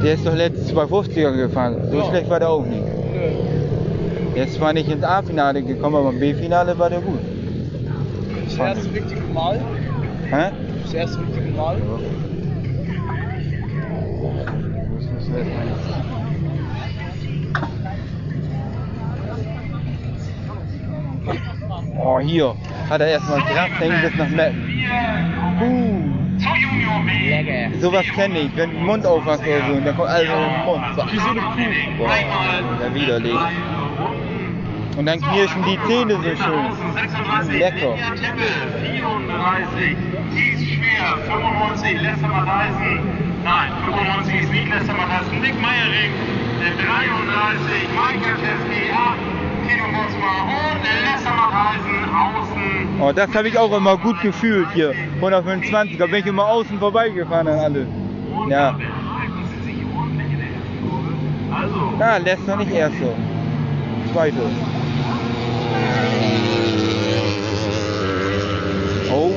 Der 0.04 0.14
ist 0.14 0.26
doch 0.26 0.34
letztes 0.36 0.72
250er 0.74 1.36
gefahren. 1.36 1.76
So 1.90 1.98
Ja. 1.98 2.04
schlecht 2.06 2.30
war 2.30 2.38
der 2.40 2.50
auch 2.50 2.64
nicht. 2.66 2.82
Nö. 2.82 4.34
Der 4.36 4.44
ist 4.44 4.54
zwar 4.54 4.72
nicht 4.72 4.88
ins 4.90 5.04
A-Finale 5.04 5.62
gekommen, 5.62 5.96
aber 5.96 6.10
im 6.10 6.20
B-Finale 6.20 6.78
war 6.78 6.90
der 6.90 7.00
gut. 7.00 7.18
Das 8.44 8.56
erste 8.58 8.92
richtige 8.94 9.20
Mal. 9.32 9.60
Hä? 10.30 10.50
Das 10.82 10.94
erste 10.94 11.20
richtige 11.20 11.50
Mal. 11.56 11.80
Oh, 22.04 22.18
hier 22.20 22.54
hat 22.90 23.00
er 23.00 23.06
erstmal 23.06 23.40
Kraft, 23.40 23.80
hängt 23.80 24.02
bis 24.02 24.14
nach 24.16 24.28
Meppen. 24.28 24.84
Uh. 25.60 26.12
Lecker. 27.28 27.78
sowas 27.80 28.04
kenne 28.14 28.40
ich, 28.40 28.56
wenn 28.56 28.70
den 28.70 28.84
Mund 28.84 29.06
aufmacht 29.06 29.40
oder 29.40 29.66
so, 29.66 29.72
und 29.74 29.84
dann 29.84 29.96
kommt 29.96 30.08
alles 30.08 30.28
in 30.28 30.34
den 30.34 30.64
Mund. 30.64 30.84
So. 30.96 31.02
Wie 31.12 31.18
so 31.18 31.28
eine 31.28 31.40
Kuh. 31.40 31.98
Boah, 31.98 32.78
der 32.80 32.94
widerlich. 32.94 33.38
Und 34.96 35.06
dann 35.06 35.20
knirschen 35.20 35.62
die 35.64 35.78
Zähne 35.86 36.14
so 36.14 36.22
schön. 36.22 36.64
36, 36.94 37.58
Lecker. 37.58 37.92
Lydia 37.92 38.10
Tippel, 38.10 38.52
34, 38.82 39.96
Thies 40.34 40.68
Schwer, 40.68 41.16
95, 41.26 42.02
Lester 42.02 42.28
Matheisen, 42.28 43.00
nein, 43.42 43.72
95 43.86 44.40
ist 44.42 44.52
nicht 44.52 44.68
Lester 44.68 44.92
Matheisen, 44.92 45.40
Nick 45.40 45.60
Meiering, 45.60 46.12
der 46.60 46.72
33, 46.76 47.88
Mike 47.96 48.20
Kaczewski, 48.20 48.82
Oh, 53.00 53.10
das 53.10 53.34
habe 53.34 53.48
ich 53.48 53.58
auch 53.58 53.76
immer 53.76 53.96
gut 53.96 54.20
gefühlt 54.20 54.68
hier. 54.74 54.94
125, 55.16 55.98
da 55.98 56.06
bin 56.06 56.16
ich 56.16 56.26
immer 56.26 56.46
außen 56.46 56.78
vorbeigefahren 56.78 57.48
an 57.48 57.58
alle. 57.58 57.86
Ja. 58.48 58.78
Ja, 61.98 62.16
lässt 62.18 62.46
noch 62.46 62.58
nicht 62.58 62.70
erst 62.70 62.94
so. 63.00 63.12
Zweite. 64.12 64.36
Oh. 69.10 69.34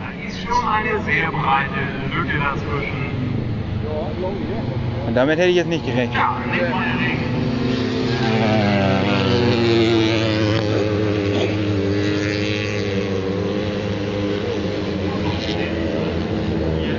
Da 0.00 0.08
ist 0.26 0.38
schon 0.40 0.64
eine 0.68 1.00
sehr 1.04 1.30
breite 1.30 1.82
Lücke 2.14 2.38
dazwischen. 2.38 3.06
Und 5.06 5.14
damit 5.14 5.38
hätte 5.38 5.50
ich 5.50 5.56
jetzt 5.56 5.68
nicht 5.68 5.84
gerechnet. 5.86 6.16
Ja, 6.16 6.38
nicht 6.50 6.70
mal 6.70 6.84
Ding. 6.98 7.18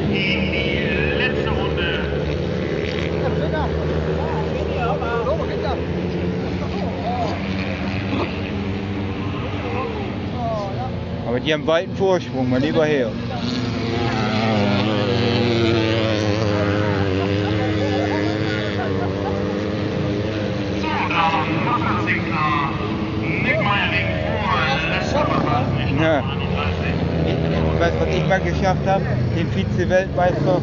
In 0.10 0.52
die 0.52 0.80
letzte 1.18 1.50
Runde. 1.50 1.88
Aber 11.28 11.37
die 11.48 11.54
haben 11.54 11.66
weiten 11.66 11.96
Vorsprung, 11.96 12.50
mein 12.50 12.62
lieber 12.62 12.86
Herr. 12.86 13.10
Ja. 26.00 26.20
31. 26.20 27.80
Weißt 27.80 27.94
du, 27.96 28.00
was 28.02 28.16
ich 28.16 28.28
mal 28.28 28.40
geschafft 28.42 28.86
habe? 28.86 29.04
Den 29.36 29.48
Vize-Weltmeister. 29.52 30.62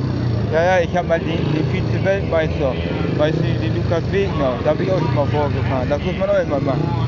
Ja, 0.53 0.65
ja, 0.65 0.81
ich 0.81 0.95
habe 0.97 1.09
mal 1.09 1.19
den, 1.19 1.39
den 1.53 1.67
Vize-Weltmeister. 1.73 2.75
Weißt 3.17 3.39
du, 3.39 3.43
den 3.43 3.75
Lukas 3.75 4.03
Wegner. 4.13 4.53
Da 4.65 4.75
bin 4.75 4.87
ich 4.87 4.93
auch 4.93 4.99
schon 4.99 5.15
mal 5.15 5.27
vorgefahren. 5.27 5.89
Das 5.89 6.03
muss 6.03 6.19
man 6.19 6.29
auch 6.29 6.43
immer 6.43 6.61
machen. 6.61 7.04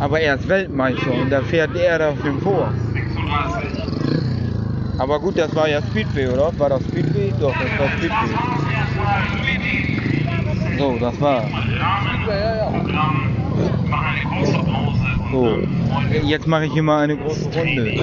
Aber 0.00 0.18
er 0.18 0.34
ist 0.36 0.48
Weltmeister 0.48 1.12
und 1.12 1.30
da 1.30 1.42
fährt 1.42 1.76
er 1.76 1.98
da 1.98 2.10
auf 2.10 2.22
dem 2.22 2.40
Vor. 2.40 2.72
36. 2.94 3.90
Aber 4.98 5.20
gut, 5.20 5.38
das 5.38 5.54
war 5.54 5.68
ja 5.68 5.80
Speedway, 5.82 6.28
oder? 6.28 6.58
War 6.58 6.70
das 6.70 6.82
Speedway? 6.84 7.32
Doch, 7.38 7.52
das 7.52 7.78
war 7.78 7.88
Speedway. 7.98 8.34
So, 10.78 10.96
das 10.98 11.20
war. 11.20 11.44
So. 15.30 15.58
Jetzt 16.22 16.46
mache 16.46 16.64
ich 16.64 16.72
hier 16.72 16.82
mal 16.82 17.02
eine 17.02 17.16
große 17.16 17.50
Runde. 17.54 18.00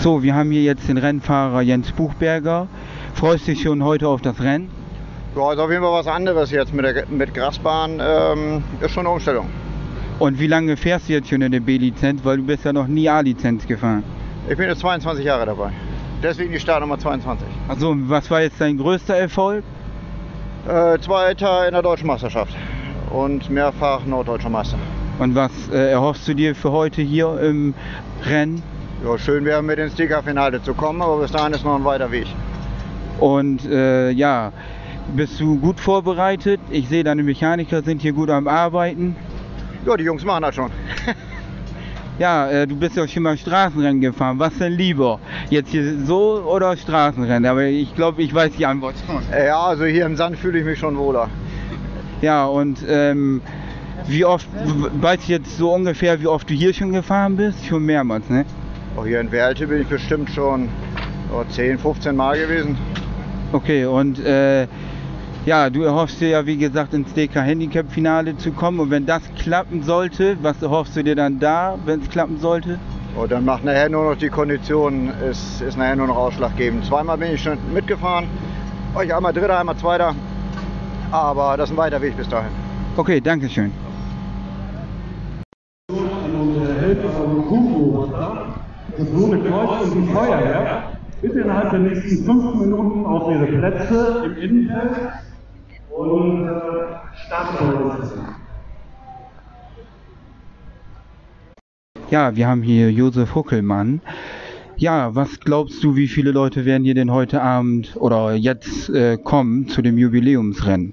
So, 0.00 0.22
wir 0.22 0.34
haben 0.34 0.50
hier 0.50 0.62
jetzt 0.62 0.88
den 0.88 0.96
Rennfahrer 0.98 1.60
Jens 1.60 1.92
Buchberger. 1.92 2.68
Freust 3.14 3.46
dich 3.46 3.62
schon 3.62 3.84
heute 3.84 4.08
auf 4.08 4.22
das 4.22 4.40
Rennen? 4.40 4.75
Ja, 5.36 5.52
ist 5.52 5.58
auf 5.58 5.70
jeden 5.70 5.82
Fall 5.82 5.92
was 5.92 6.06
anderes 6.06 6.50
jetzt 6.50 6.72
mit 6.72 6.86
der 6.86 7.06
mit 7.10 7.34
Grasbahn. 7.34 8.00
Ähm, 8.00 8.64
ist 8.80 8.92
schon 8.92 9.04
eine 9.04 9.14
Umstellung. 9.14 9.50
Und 10.18 10.40
wie 10.40 10.46
lange 10.46 10.78
fährst 10.78 11.10
du 11.10 11.12
jetzt 11.12 11.28
schon 11.28 11.42
in 11.42 11.52
der 11.52 11.60
B-Lizenz? 11.60 12.24
Weil 12.24 12.38
du 12.38 12.44
bist 12.44 12.64
ja 12.64 12.72
noch 12.72 12.86
nie 12.86 13.06
A-Lizenz 13.06 13.66
gefahren. 13.66 14.02
Ich 14.48 14.56
bin 14.56 14.66
jetzt 14.66 14.80
22 14.80 15.26
Jahre 15.26 15.44
dabei. 15.44 15.72
Deswegen 16.22 16.52
die 16.52 16.58
Startnummer 16.58 16.98
22. 16.98 17.46
Also, 17.68 17.94
was 18.08 18.30
war 18.30 18.40
jetzt 18.40 18.58
dein 18.58 18.78
größter 18.78 19.14
Erfolg? 19.14 19.62
Äh, 20.66 20.98
Zweiter 21.00 21.66
in 21.66 21.74
der 21.74 21.82
Deutschen 21.82 22.06
Meisterschaft 22.06 22.56
und 23.10 23.50
mehrfach 23.50 24.06
norddeutscher 24.06 24.48
Meister. 24.48 24.78
Und 25.18 25.34
was 25.34 25.50
äh, 25.70 25.90
erhoffst 25.90 26.26
du 26.26 26.34
dir 26.34 26.54
für 26.54 26.72
heute 26.72 27.02
hier 27.02 27.38
im 27.40 27.74
Rennen? 28.24 28.62
Ja, 29.04 29.18
schön 29.18 29.44
wäre 29.44 29.62
mit 29.62 29.78
ins 29.78 29.92
Sticker-Finale 29.92 30.62
zu 30.62 30.72
kommen, 30.72 31.02
aber 31.02 31.18
bis 31.18 31.30
dahin 31.30 31.52
ist 31.52 31.62
noch 31.62 31.76
ein 31.76 31.84
weiter 31.84 32.10
Weg. 32.10 32.26
Und 33.20 33.66
äh, 33.66 34.10
ja, 34.10 34.52
bist 35.14 35.40
du 35.40 35.58
gut 35.58 35.80
vorbereitet? 35.80 36.60
Ich 36.70 36.88
sehe, 36.88 37.04
deine 37.04 37.22
Mechaniker 37.22 37.82
sind 37.82 38.02
hier 38.02 38.12
gut 38.12 38.30
am 38.30 38.48
Arbeiten. 38.48 39.16
Ja, 39.84 39.96
die 39.96 40.04
Jungs 40.04 40.24
machen 40.24 40.42
das 40.42 40.54
schon. 40.54 40.70
Ja, 42.18 42.48
äh, 42.48 42.66
du 42.66 42.74
bist 42.76 42.96
ja 42.96 43.06
schon 43.06 43.24
mal 43.24 43.36
Straßenrennen 43.36 44.00
gefahren. 44.00 44.38
Was 44.38 44.56
denn 44.56 44.72
lieber? 44.72 45.20
Jetzt 45.50 45.68
hier 45.68 45.98
so 46.06 46.42
oder 46.46 46.74
Straßenrennen? 46.74 47.44
Aber 47.44 47.64
ich 47.64 47.94
glaube, 47.94 48.22
ich 48.22 48.32
weiß 48.32 48.52
die 48.52 48.64
Antwort 48.64 48.94
schon. 49.06 49.20
Ja, 49.30 49.60
also 49.60 49.84
hier 49.84 50.06
im 50.06 50.16
Sand 50.16 50.38
fühle 50.38 50.60
ich 50.60 50.64
mich 50.64 50.78
schon 50.78 50.96
wohler. 50.96 51.28
Ja, 52.22 52.46
und 52.46 52.78
ähm, 52.88 53.42
wie 54.06 54.24
oft, 54.24 54.48
weißt 54.98 55.28
du 55.28 55.32
jetzt 55.32 55.58
so 55.58 55.74
ungefähr, 55.74 56.18
wie 56.22 56.26
oft 56.26 56.48
du 56.48 56.54
hier 56.54 56.72
schon 56.72 56.92
gefahren 56.92 57.36
bist? 57.36 57.66
Schon 57.66 57.84
mehrmals, 57.84 58.30
ne? 58.30 58.46
Auch 58.96 59.04
hier 59.04 59.20
in 59.20 59.30
Werlte 59.30 59.66
bin 59.66 59.82
ich 59.82 59.88
bestimmt 59.88 60.30
schon 60.30 60.70
oh, 61.34 61.44
10, 61.46 61.78
15 61.78 62.16
Mal 62.16 62.38
gewesen. 62.38 62.78
Okay, 63.52 63.84
und 63.84 64.18
äh, 64.24 64.66
ja, 65.46 65.70
du 65.70 65.82
erhoffst 65.82 66.20
dir 66.20 66.28
ja, 66.28 66.44
wie 66.44 66.56
gesagt, 66.56 66.92
ins 66.92 67.14
DK-Handicap-Finale 67.14 68.36
zu 68.36 68.50
kommen. 68.50 68.80
Und 68.80 68.90
wenn 68.90 69.06
das 69.06 69.22
klappen 69.38 69.82
sollte, 69.84 70.36
was 70.42 70.60
erhoffst 70.60 70.96
du 70.96 71.04
dir 71.04 71.14
dann 71.14 71.38
da, 71.38 71.78
wenn 71.84 72.00
es 72.00 72.10
klappen 72.10 72.38
sollte? 72.40 72.78
Und 73.14 73.30
dann 73.30 73.44
macht 73.44 73.64
nachher 73.64 73.88
nur 73.88 74.10
noch 74.10 74.18
die 74.18 74.28
Kondition, 74.28 75.08
ist, 75.30 75.62
ist 75.62 75.78
nachher 75.78 75.96
nur 75.96 76.08
noch 76.08 76.16
ausschlaggebend. 76.16 76.84
Zweimal 76.84 77.16
bin 77.16 77.32
ich 77.32 77.42
schon 77.42 77.56
mitgefahren. 77.72 78.26
Euch 78.96 79.14
einmal 79.14 79.32
Dritter, 79.32 79.60
einmal 79.60 79.76
Zweiter. 79.76 80.14
Aber 81.12 81.56
das 81.56 81.70
ist 81.70 81.76
ein 81.76 81.78
weiter 81.78 82.02
Weg 82.02 82.16
bis 82.16 82.28
dahin. 82.28 82.50
Okay, 82.96 83.20
danke 83.20 83.48
schön. 83.48 83.70
an 85.90 86.34
unsere 86.40 86.74
Helfer 86.80 87.08
von 87.10 87.46
Kubo, 87.46 88.12
das 88.98 89.06
Blume 89.06 89.38
Kreuz 89.38 89.82
und 89.82 90.02
die 90.02 90.12
Feuerwehr, 90.12 90.82
bitte 91.22 91.40
innerhalb 91.40 91.70
der 91.70 91.78
nächsten 91.78 92.24
fünf 92.24 92.54
Minuten 92.56 93.06
auf 93.06 93.30
ihre 93.30 93.46
Plätze 93.46 94.22
im 94.24 94.36
Innenfeld 94.36 95.25
und 95.96 96.46
äh, 96.46 98.02
sitzen. 98.02 98.26
Ja, 102.10 102.36
wir 102.36 102.46
haben 102.46 102.62
hier 102.62 102.92
Josef 102.92 103.34
Huckelmann. 103.34 104.00
Ja, 104.76 105.14
was 105.14 105.40
glaubst 105.40 105.82
du, 105.82 105.96
wie 105.96 106.06
viele 106.06 106.32
Leute 106.32 106.64
werden 106.66 106.84
hier 106.84 106.94
denn 106.94 107.10
heute 107.10 107.40
Abend 107.40 107.96
oder 107.96 108.34
jetzt 108.34 108.90
äh, 108.90 109.16
kommen 109.16 109.68
zu 109.68 109.80
dem 109.80 109.96
Jubiläumsrennen? 109.96 110.92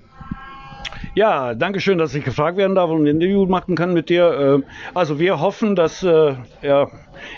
Ja, 1.16 1.54
danke 1.54 1.80
schön, 1.80 2.00
dass 2.00 2.16
ich 2.16 2.24
gefragt 2.24 2.58
werden 2.58 2.74
darf 2.74 2.90
und 2.90 3.04
ein 3.04 3.08
Interview 3.08 3.46
machen 3.46 3.76
kann 3.76 3.94
mit 3.94 4.10
dir. 4.10 4.64
Äh, 4.64 4.70
Also 4.96 5.20
wir 5.20 5.40
hoffen, 5.40 5.76
dass 5.76 6.02
äh, 6.02 6.34
ja, 6.64 6.88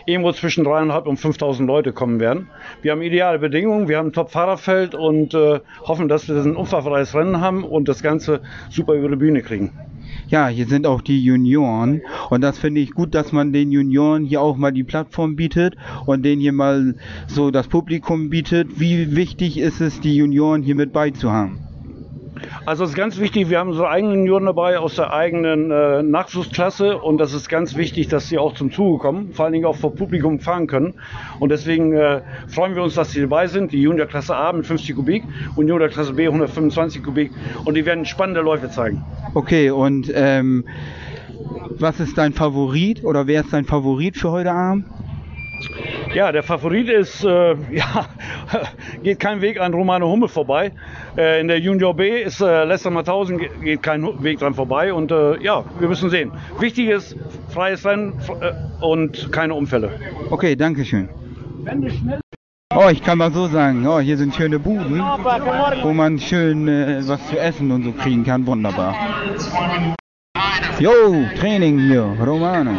irgendwo 0.06 0.32
zwischen 0.32 0.64
dreieinhalb 0.64 1.08
und 1.08 1.20
5.000 1.20 1.66
Leute 1.66 1.92
kommen 1.92 2.22
werden. 2.22 2.48
Wir 2.82 2.94
haben 2.94 3.02
ideale 3.02 3.38
Bedingungen, 3.38 3.90
wir 3.90 3.98
haben 3.98 4.08
ein 4.08 4.14
Top-Fahrerfeld 4.14 4.96
und 4.96 5.34
äh, 5.34 5.60
hoffen, 5.84 6.08
dass 6.08 6.30
wir 6.30 6.38
ein 6.38 6.56
unfallfreies 6.56 7.14
Rennen 7.16 7.42
haben 7.42 7.66
und 7.66 7.90
das 7.90 8.02
Ganze 8.02 8.40
super 8.70 8.94
über 8.94 9.10
die 9.10 9.18
Bühne 9.18 9.42
kriegen. 9.42 9.74
Ja, 10.30 10.48
hier 10.48 10.68
sind 10.68 10.88
auch 10.88 11.02
die 11.02 11.22
Junioren 11.22 12.02
und 12.30 12.40
das 12.42 12.58
finde 12.58 12.80
ich 12.80 12.92
gut, 12.92 13.14
dass 13.14 13.34
man 13.34 13.52
den 13.52 13.74
Junioren 13.74 14.24
hier 14.24 14.40
auch 14.42 14.56
mal 14.56 14.72
die 14.72 14.86
Plattform 14.86 15.36
bietet 15.36 15.76
und 16.06 16.24
denen 16.24 16.40
hier 16.40 16.54
mal 16.54 16.96
so 17.28 17.52
das 17.52 17.68
Publikum 17.68 18.30
bietet. 18.30 18.80
Wie 18.80 19.18
wichtig 19.18 19.58
ist 19.58 19.82
es, 19.82 20.00
die 20.00 20.16
Junioren 20.16 20.64
hier 20.64 20.76
mit 20.76 20.94
beizuhaben? 20.94 21.60
Also 22.66 22.84
es 22.84 22.92
ist 22.92 22.96
ganz 22.96 23.20
wichtig, 23.20 23.50
wir 23.50 23.60
haben 23.60 23.70
unsere 23.70 23.90
eigenen 23.90 24.16
Junioren 24.18 24.46
dabei 24.46 24.80
aus 24.80 24.96
der 24.96 25.14
eigenen 25.14 25.72
äh, 25.72 26.04
Nachwuchsklasse 26.04 26.98
und 26.98 27.18
das 27.18 27.34
ist 27.34 27.50
ganz 27.50 27.76
wichtig, 27.76 28.08
dass 28.08 28.28
sie 28.28 28.38
auch 28.38 28.54
zum 28.54 28.72
Zuge 28.72 29.00
kommen, 29.00 29.34
vor 29.34 29.46
allen 29.46 29.54
Dingen 29.54 29.66
auch 29.66 29.76
vor 29.76 29.96
Publikum 29.96 30.40
fahren 30.40 30.68
können. 30.68 30.96
Und 31.40 31.50
deswegen 31.50 31.94
äh, 31.94 32.22
freuen 32.48 32.76
wir 32.76 32.84
uns, 32.84 32.96
dass 32.96 33.12
sie 33.12 33.22
dabei 33.22 33.48
sind, 33.48 33.72
die 33.72 33.82
Juniorklasse 33.82 34.36
A 34.36 34.52
mit 34.52 34.66
50 34.66 34.96
Kubik 34.96 35.24
und 35.56 35.68
Juniorklasse 35.68 36.14
B 36.14 36.28
125 36.28 37.04
Kubik 37.04 37.32
und 37.66 37.76
die 37.76 37.86
werden 37.86 38.06
spannende 38.06 38.42
Läufe 38.42 38.70
zeigen. 38.70 39.04
Okay, 39.34 39.70
und 39.70 40.12
ähm, 40.14 40.66
was 41.78 42.00
ist 42.00 42.18
dein 42.18 42.34
Favorit 42.34 43.04
oder 43.04 43.28
wer 43.28 43.42
ist 43.42 43.54
dein 43.54 43.66
Favorit 43.66 44.18
für 44.18 44.32
heute 44.32 44.52
Abend? 44.52 44.86
Ja, 46.14 46.32
der 46.32 46.44
Favorit 46.44 46.90
ist, 46.90 47.24
äh, 47.24 47.56
ja, 47.72 48.06
geht 49.04 49.20
kein 49.20 49.42
Weg 49.42 49.60
an 49.60 49.74
Romano 49.74 50.08
Hummel 50.10 50.30
vorbei. 50.30 50.72
Äh, 51.18 51.42
in 51.42 51.48
der 51.48 51.60
Junior 51.60 51.94
B 51.96 52.22
ist 52.22 52.42
äh, 52.42 52.64
Lester 52.64 52.90
Mauthausen, 52.90 53.38
ge- 53.38 53.50
geht 53.64 53.84
kein 53.84 54.24
Weg 54.24 54.40
dran 54.40 54.54
vorbei. 54.54 54.94
Und 54.94 55.12
äh, 55.12 55.42
ja, 55.44 55.64
wir 55.80 55.88
müssen 55.88 56.10
sehen. 56.10 56.32
Wichtig 56.60 56.88
ist, 56.90 57.16
freies 57.50 57.86
Rennen 57.86 58.14
äh, 58.42 58.84
und 58.84 59.32
keine 59.32 59.54
Unfälle. 59.56 59.92
Okay, 60.30 60.56
danke 60.56 60.86
schön. 60.86 61.10
Oh, 62.74 62.90
ich 62.92 63.04
kann 63.04 63.18
mal 63.18 63.32
so 63.32 63.48
sagen, 63.48 63.86
oh, 63.88 64.00
hier 64.00 64.18
sind 64.18 64.36
schöne 64.36 64.60
Buden, 64.60 65.00
wo 65.84 65.94
man 65.94 66.20
schön 66.20 66.68
äh, 66.68 67.02
was 67.08 67.26
zu 67.30 67.40
essen 67.40 67.72
und 67.72 67.84
so 67.84 67.92
kriegen 67.92 68.24
kann. 68.24 68.46
Wunderbar. 68.46 68.96
Jo, 70.80 70.92
Training 71.40 71.80
hier, 71.80 72.04
Romano. 72.26 72.72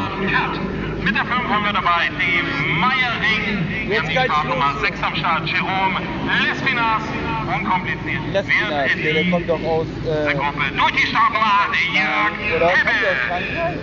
Mit 1.05 1.15
der 1.15 1.25
5 1.25 1.31
haben 1.49 1.65
wir 1.65 1.73
dabei 1.73 2.11
die 2.19 2.66
Meierring. 2.77 3.89
Wir 3.89 3.99
haben 3.99 4.09
die 4.09 4.15
Startnummer 4.15 4.75
6 4.81 5.03
am 5.03 5.17
Start. 5.17 5.49
Jerome 5.49 6.01
Lespinas. 6.45 7.03
Unkompliziert. 7.47 8.23
Lespinas, 8.33 8.91
der, 9.03 9.13
der 9.15 9.31
kommt 9.31 9.49
doch 9.49 9.63
aus. 9.65 9.87
Äh, 10.05 10.35
Gruppe 10.35 10.65
durch 10.77 10.93
die 10.93 11.07
Startnummer. 11.07 11.73
Jörg 11.95 12.57
Oder 12.57 12.69
kommt 12.69 12.89
aus 12.89 13.21
Frankreich? 13.29 13.77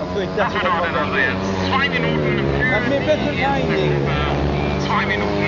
Achso, 0.00 0.20
ich 0.20 0.28
Das 0.36 0.52
dachte, 0.52 0.58
der 0.60 0.70
bedeutet 0.70 0.96
also 1.00 1.16
jetzt 1.16 1.48
zwei 1.68 1.88
Minuten 1.88 2.28
für 2.58 2.64
Lass 2.70 2.84
mir 2.88 3.00
bitte 3.00 3.28
die 3.32 3.40
erste. 3.40 3.82
Zwei 4.86 5.06
Minuten. 5.06 5.44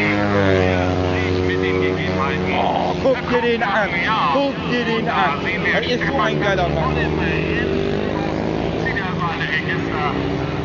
Ich 1.28 1.38
mit 1.46 1.58
den 1.64 1.80
Gegebenheiten. 1.82 2.52
Oh, 2.54 2.94
guck 3.02 3.18
dir 3.30 3.42
den 3.42 3.62
an. 3.62 3.88
Guck 4.32 4.54
dir 4.70 4.84
den 4.84 5.08
an. 5.08 5.40
Das 5.72 5.86
ist 5.86 6.06
so 6.06 6.18
ein 6.20 6.40
geiler 6.40 6.68
Mann. 6.68 6.94
Zieht 8.84 8.96
er 8.96 9.12
seine 9.18 9.46
Register. 9.50 10.61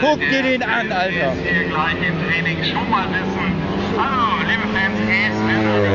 Guck 0.00 0.20
dir 0.20 0.42
den 0.42 0.62
an, 0.62 0.92
Alter. 0.92 1.32
Ist 1.32 1.40
hier 1.42 1.64
gleich 1.64 1.96
im 2.06 2.28
Training 2.28 2.62
schon 2.64 2.90
mal 2.90 3.08
wissen. 3.08 3.48
Hallo, 3.96 4.44
liebe 4.46 4.68
Fans, 4.76 4.98
es 5.00 5.36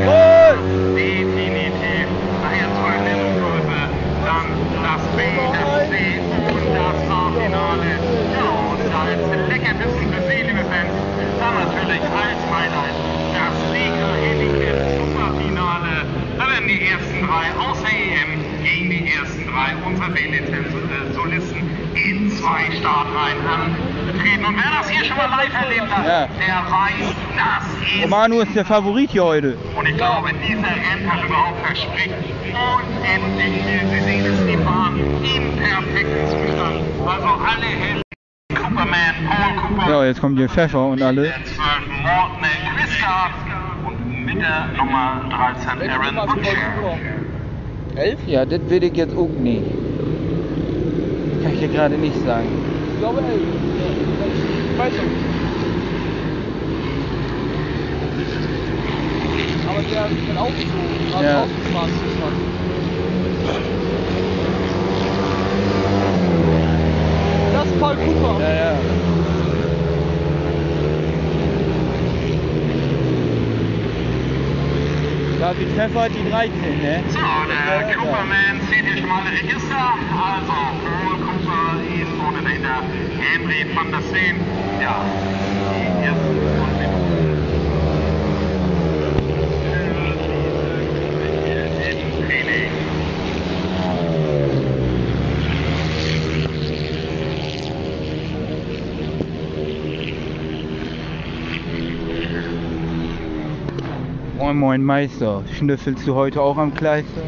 Goal! 0.05 0.57
definitiv 0.95 2.07
nachher 2.41 2.69
zur 2.73 2.89
Ernennungsgruppe 2.89 3.79
dann 4.25 4.47
das 4.81 5.03
B, 5.15 5.21
das 5.53 5.89
C 5.89 5.93
und 6.49 6.65
das 6.73 6.97
A-Finale. 7.13 7.91
Ja, 8.33 8.47
und 8.73 8.81
als 8.89 9.21
Leckerbissen 9.49 10.05
für 10.11 10.21
Sie, 10.31 10.41
liebe 10.41 10.65
Fans, 10.65 10.95
dann 11.39 11.53
natürlich 11.61 12.01
als 12.01 12.41
Highlight 12.49 12.97
das 13.37 13.57
Liga 13.71 14.09
Werden 16.49 16.67
die 16.67 16.81
ersten 16.87 17.27
drei 17.27 17.45
aus 17.59 17.81
der 17.83 17.91
EM 17.91 18.63
gegen 18.63 18.89
die 18.89 19.11
ersten 19.13 19.45
drei 19.47 19.75
unserer 19.85 20.09
B-Lizenz-Solisten 20.09 21.69
in 21.95 22.31
zwei 22.31 22.71
Startreihen 22.79 23.37
antreten. 23.45 24.45
Und 24.45 24.55
wer 24.57 24.71
das 24.79 24.89
hier 24.89 25.05
schon 25.05 25.17
mal 25.17 25.29
live 25.29 25.53
erlebt 25.53 25.95
hat, 25.95 26.05
Ja. 26.05 26.27
der 26.27 26.71
weiß, 26.71 27.15
das 27.37 27.63
ist 27.95 28.03
Romano 28.03 28.39
ist 28.41 28.55
der 28.55 28.65
Favorit 28.65 29.11
hier 29.11 29.23
heute. 29.23 29.57
und 29.75 29.85
ich 29.87 29.95
glaube, 29.97 30.29
dieser 30.47 30.67
Renntag 30.67 31.25
überhaupt 31.25 31.65
verspricht 31.65 32.13
unendlich 32.49 33.63
viel. 33.63 33.89
Sie 33.89 34.01
sehen 34.01 34.25
es, 34.25 34.45
die 34.47 34.57
Bahn 34.57 34.99
im 35.23 35.55
perfekten 35.57 36.27
Zustand. 36.27 36.81
Also 37.05 37.27
alle 37.45 37.65
Helden. 37.65 38.01
Cooperman, 38.55 39.15
Paul 39.27 39.55
Cooper. 39.75 39.89
Ja, 39.91 40.05
jetzt 40.05 40.19
kommt 40.21 40.37
hier 40.37 40.49
Pfeffer 40.49 40.85
und 40.85 41.01
alle. 41.01 41.23
12 41.43 41.57
Morten 42.01 42.45
Quista 42.75 43.29
und 43.85 44.25
mit 44.25 44.41
der 44.41 44.67
Nummer 44.77 45.21
13 45.29 45.89
Aaron 45.89 46.15
Butcher. 46.35 46.51
Elf? 47.95 48.19
Ja, 48.27 48.45
das 48.45 48.59
will 48.69 48.83
ich 48.83 48.95
jetzt 48.95 49.15
auch 49.17 49.29
nicht. 49.39 49.63
Kann 51.43 51.53
ich 51.53 51.59
dir 51.59 51.67
gerade 51.69 51.95
nicht 51.97 52.15
sagen. 52.25 52.47
Ich 52.93 52.99
glaube 52.99 53.19
elf. 53.19 53.41
Ich 54.73 54.79
weiß 54.79 54.93
nicht. 54.93 55.39
Aber 59.67 59.81
der 59.81 60.05
ist 60.05 60.27
so. 60.27 61.11
Gerade 61.11 61.25
Ja. 61.25 61.45
man. 61.73 61.89
Das 67.53 67.65
ist 67.65 67.79
Paul 67.79 67.95
Cooper. 67.95 68.39
Ja, 68.41 68.53
ja. 68.55 68.98
Pfeffer 75.55 76.01
hat 76.03 76.11
die 76.13 76.29
13, 76.29 76.81
ne? 76.81 77.03
So, 77.09 77.17
der 77.17 77.95
Cooperman 77.95 78.61
zieht 78.69 78.85
hier 78.85 78.97
schon 78.97 79.09
mal 79.09 79.21
ein 79.21 79.33
Register. 79.33 79.95
Also, 80.13 80.53
Paul 80.53 81.17
Cooper 81.25 81.81
ist 81.89 82.11
vorne 82.21 82.41
dahinter. 82.43 82.83
Henry 83.17 83.65
van 83.73 83.91
der 83.91 84.01
Steen. 84.01 84.35
Ja, 84.79 85.03
die 85.73 86.05
ersten 86.05 86.33
Minuten. 86.35 86.59
Im 91.89 92.27
Training. 92.27 92.88
Moin 104.49 104.57
Moin 104.57 104.83
Meister, 104.83 105.43
schnüffelst 105.55 106.07
du 106.07 106.15
heute 106.15 106.41
auch 106.41 106.57
am 106.57 106.73
Kleister? 106.73 107.21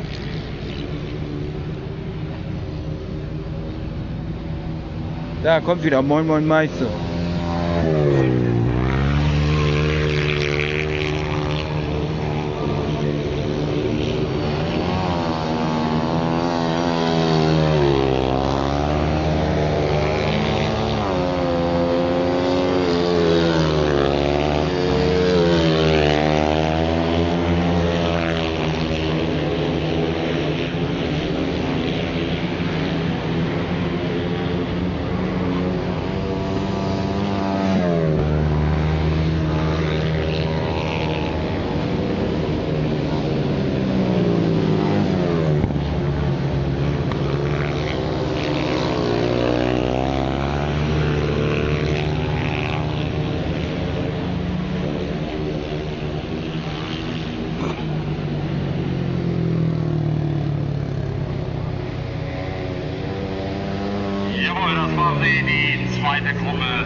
Da 5.44 5.60
kommt 5.62 5.84
wieder 5.84 6.02
Moin 6.02 6.26
Moin 6.26 6.48
Meister. 6.48 6.88
Jawohl, 64.44 64.76
das 64.76 64.98
war 64.98 65.16
sie, 65.22 65.44
die 65.44 66.00
zweite 66.00 66.34
Gruppe 66.34 66.86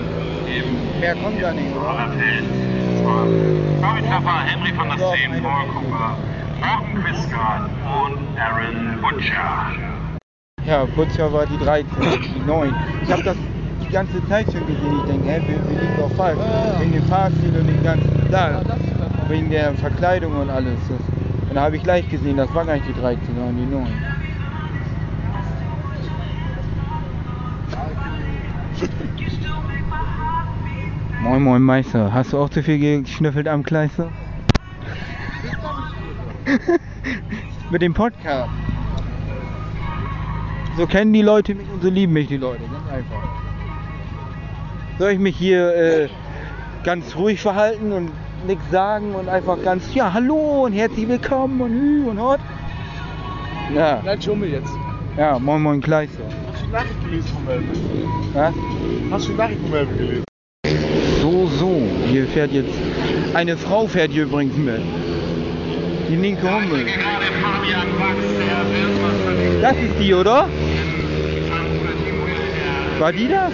Henry 4.45 4.71
der 4.71 4.97
Steen, 4.97 5.43
Paul 5.43 5.67
Cooper, 5.67 6.17
und 7.83 8.39
Aaron 8.39 9.01
Butcher. 9.01 9.73
Ja, 10.65 10.85
Butcher 10.95 11.31
war 11.31 11.45
die 11.45 11.57
13, 11.57 11.85
die 12.35 12.47
9. 12.47 12.73
Ich 13.03 13.11
habe 13.11 13.23
das 13.23 13.37
die 13.81 13.91
ganze 13.91 14.27
Zeit 14.27 14.45
schon 14.45 14.65
gesehen. 14.65 14.99
Ich 14.99 15.11
denke, 15.11 15.29
hä, 15.29 15.41
wir, 15.47 15.69
wir 15.69 15.81
liegen 15.81 15.97
doch 15.97 16.11
falsch. 16.15 16.39
Wegen 16.79 16.93
dem 16.93 17.03
Fahrstil 17.03 17.55
und 17.59 17.67
dem 17.67 17.83
ganzen 17.83 18.27
da. 18.31 18.61
Wegen 19.27 19.49
der 19.49 19.73
Verkleidung 19.73 20.39
und 20.39 20.49
alles. 20.49 20.79
Und 20.89 21.55
da 21.55 21.63
habe 21.63 21.77
ich 21.77 21.83
gleich 21.83 22.09
gesehen, 22.09 22.37
das 22.37 22.53
war 22.53 22.65
gar 22.65 22.75
nicht 22.75 22.87
die 22.87 22.99
13, 22.99 23.19
sondern 23.35 23.57
die 23.57 23.65
9. 23.65 24.14
Moin 31.25 31.41
Moin 31.41 31.61
Meister, 31.61 32.13
hast 32.13 32.33
du 32.33 32.37
auch 32.37 32.49
zu 32.49 32.61
viel 32.61 33.01
geschnüffelt 33.03 33.47
am 33.47 33.63
Kleister? 33.63 34.11
Mit 37.71 37.81
dem 37.81 37.93
Podcast. 37.93 38.49
So 40.77 40.85
kennen 40.85 41.13
die 41.13 41.21
Leute 41.23 41.55
mich 41.55 41.67
und 41.71 41.81
so 41.81 41.89
lieben 41.89 42.13
mich 42.13 42.27
die 42.27 42.37
Leute, 42.37 42.61
ganz 42.61 42.87
einfach. 42.91 43.23
Soll 44.99 45.11
ich 45.11 45.19
mich 45.19 45.35
hier 45.35 45.75
äh, 45.75 46.09
ganz 46.83 47.15
ruhig 47.15 47.41
verhalten 47.41 47.91
und 47.91 48.11
nichts 48.45 48.69
sagen 48.71 49.15
und 49.15 49.27
einfach 49.27 49.57
ganz, 49.63 49.93
ja, 49.95 50.13
hallo 50.13 50.65
und 50.65 50.73
herzlich 50.73 51.07
willkommen 51.07 51.59
und 51.61 51.71
hü 51.71 52.09
und 52.09 52.19
hot? 52.21 52.39
Ja, 53.73 54.01
Nein, 54.05 54.21
Schummel 54.21 54.49
jetzt. 54.49 54.71
ja, 55.17 55.39
moin 55.39 55.61
moin 55.63 55.81
Kleister. 55.81 56.23
Hast 56.51 56.61
du 56.61 56.65
die 56.67 56.71
Nachricht 56.71 57.03
gelesen 57.03 57.27
von 57.29 57.45
Melvin? 57.45 57.69
Was? 58.33 58.53
Hast 59.11 59.27
du 59.27 59.31
die 59.31 59.37
Nachricht 59.37 59.61
von 59.61 59.71
Melvin 59.71 59.97
gelesen? 59.97 60.25
Hier 62.15 62.27
fährt 62.27 62.53
jetzt, 62.53 62.69
eine 63.33 63.57
Frau 63.57 63.87
fährt 63.87 64.09
hier 64.09 64.23
übrigens 64.23 64.55
mit. 64.55 64.79
Die 66.09 66.15
linke 66.15 66.49
Hummel. 66.49 66.85
Das 69.61 69.73
ist 69.73 69.99
die, 69.99 70.13
oder? 70.13 70.47
War 72.99 73.11
die 73.11 73.27
das? 73.27 73.51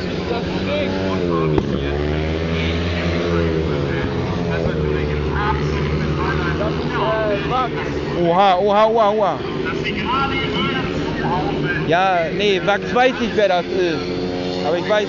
Oha, 8.23 8.57
oha, 8.59 8.85
oha, 8.85 9.09
oha. 9.09 9.39
Ja, 11.87 12.25
nee, 12.37 12.61
Wachs 12.63 12.93
weiß 12.93 13.15
ich, 13.21 13.31
wer 13.33 13.47
das 13.47 13.65
ist. 13.65 14.67
Aber 14.67 14.77
ich 14.77 14.87
weiß. 14.87 15.07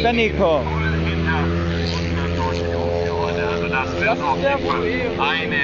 Benniker. 0.00 0.77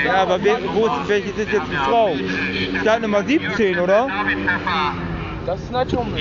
Ja, 0.05 0.15
aber 0.23 0.43
wer, 0.43 0.59
wo 0.75 0.87
ist, 0.87 1.09
welches 1.09 1.37
ist 1.37 1.53
jetzt 1.53 1.71
die 1.71 1.77
Frau? 1.77 2.15
Start 2.81 3.03
Nummer 3.03 3.23
17, 3.25 3.79
oder? 3.79 4.09
Das 5.47 5.61
ist 5.61 5.97
Hummel. 5.97 6.21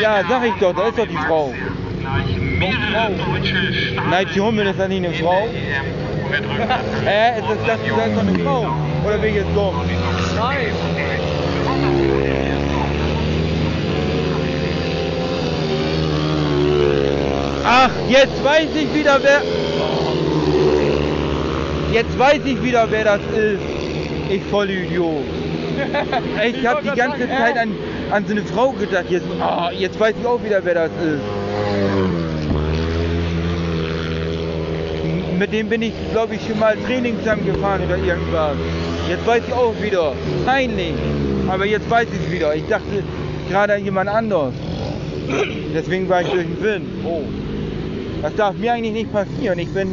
Ja, 0.00 0.22
sag 0.28 0.44
ich 0.44 0.54
doch, 0.54 0.74
da 0.74 0.88
ist 0.88 0.98
doch 0.98 1.06
die 1.06 1.16
Frau. 1.16 1.54
Night 4.10 4.36
Hummel 4.36 4.66
ist 4.66 4.78
das 4.78 4.88
nicht 4.88 5.04
eine 5.04 5.14
Frau? 5.14 5.48
Hä, 7.04 7.40
ist 7.40 7.48
das, 7.48 7.58
das, 7.66 7.78
das 7.96 8.06
ist 8.06 8.16
doch 8.16 8.22
eine 8.22 8.38
Frau? 8.38 8.74
Oder 9.04 9.18
bin 9.18 9.30
ich 9.30 9.36
jetzt 9.36 9.54
dumm? 9.54 9.74
Nein. 10.36 10.72
Ach, 17.64 17.90
jetzt 18.08 18.44
weiß 18.44 18.68
ich 18.74 18.94
wieder, 18.94 19.18
wer. 19.22 19.42
Jetzt 21.92 22.18
weiß 22.18 22.40
ich 22.46 22.62
wieder, 22.62 22.86
wer 22.90 23.04
das 23.04 23.20
ist. 23.36 23.60
Ich 24.30 24.42
Vollidiot. 24.44 25.24
Ich 26.44 26.66
habe 26.66 26.82
die 26.82 26.96
ganze 26.96 27.28
Zeit 27.28 27.56
an, 27.56 27.74
an 28.10 28.26
so 28.26 28.32
eine 28.32 28.42
Frau 28.42 28.72
gedacht. 28.72 29.06
Jetzt, 29.08 29.26
ah, 29.40 29.70
jetzt 29.76 29.98
weiß 29.98 30.14
ich 30.20 30.26
auch 30.26 30.42
wieder, 30.42 30.60
wer 30.64 30.74
das 30.74 30.90
ist. 30.90 31.20
Mit 35.38 35.52
dem 35.52 35.68
bin 35.68 35.82
ich, 35.82 35.92
glaube 36.12 36.34
ich, 36.34 36.46
schon 36.46 36.58
mal 36.58 36.76
Training 36.86 37.18
zusammengefahren 37.18 37.84
oder 37.86 37.96
irgendwas. 37.96 38.56
Jetzt 39.08 39.26
weiß 39.26 39.42
ich 39.48 39.52
auch 39.52 39.74
wieder. 39.82 40.12
Peinlich. 40.44 40.94
Aber 41.48 41.66
jetzt 41.66 41.88
weiß 41.90 42.08
ich 42.12 42.26
es 42.26 42.32
wieder. 42.32 42.54
Ich 42.54 42.66
dachte 42.68 43.02
gerade 43.50 43.74
an 43.74 43.84
jemand 43.84 44.08
anders. 44.08 44.52
Deswegen 45.74 46.08
war 46.08 46.22
ich 46.22 46.28
durch 46.28 46.46
den 46.46 46.62
Wind. 46.62 46.86
Oh. 47.04 47.22
Das 48.22 48.34
darf 48.36 48.56
mir 48.56 48.72
eigentlich 48.72 48.92
nicht 48.92 49.12
passieren. 49.12 49.58
Ich 49.58 49.68
bin 49.70 49.88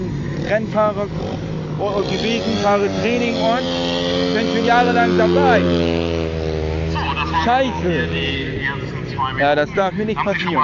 Rennfahrer 0.49 1.07
gewesen, 1.80 2.57
fahre 2.61 2.89
Training 3.01 3.35
und 3.35 4.35
bin 4.35 4.56
schon 4.56 4.65
jahrelang 4.65 5.18
dabei. 5.18 5.61
Scheiße. 7.45 8.10
Ja, 9.39 9.56
das 9.56 9.73
darf 9.73 9.93
mir 9.93 10.06
nicht 10.06 10.22
passieren. 10.22 10.57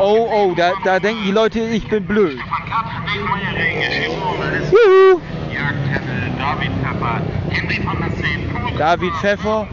Oh, 0.00 0.28
oh, 0.32 0.54
da, 0.56 0.72
da 0.84 1.00
denken 1.00 1.24
die 1.24 1.32
Leute, 1.32 1.60
ich 1.60 1.86
bin 1.88 2.06
blöd. 2.06 2.38
Juhu. 4.70 5.20
David 6.38 6.72
Pfeffer, 6.82 7.20
Henry 7.50 7.84
van 7.84 7.98
der 8.00 8.10
Seen, 8.16 8.50
Paul 8.52 8.76
David 8.76 9.12
Pfeffer. 9.20 9.66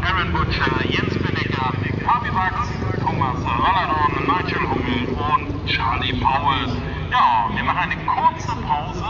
Aaron 0.00 0.32
Butcher, 0.32 0.88
Jens 0.88 1.14
Benecker, 1.14 1.72
Fabi 2.04 2.30
Wachs, 2.34 2.68
Thomas 3.00 3.38
Rolladon, 3.44 4.12
Nigel 4.26 4.60
Hummel 4.70 5.08
und 5.08 5.66
Charlie 5.66 6.14
Powell. 6.14 6.97
Ja, 7.10 7.48
wir 7.54 7.62
machen 7.64 7.90
eine 7.90 7.94
kurze 8.06 8.56
Pause 8.66 9.04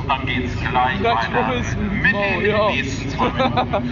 und 0.00 0.08
dann 0.08 0.26
geht's 0.26 0.52
gleich 0.60 1.02
weiter 1.02 1.48
mit 1.48 2.14
den 2.14 2.66
nächsten 2.68 3.10
zwei 3.10 3.30
Minuten. 3.30 3.90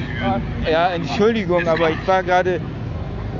Ja, 0.70 0.88
Entschuldigung, 0.90 1.66
aber 1.68 1.90
ich 1.90 2.06
war 2.06 2.22
gerade 2.22 2.60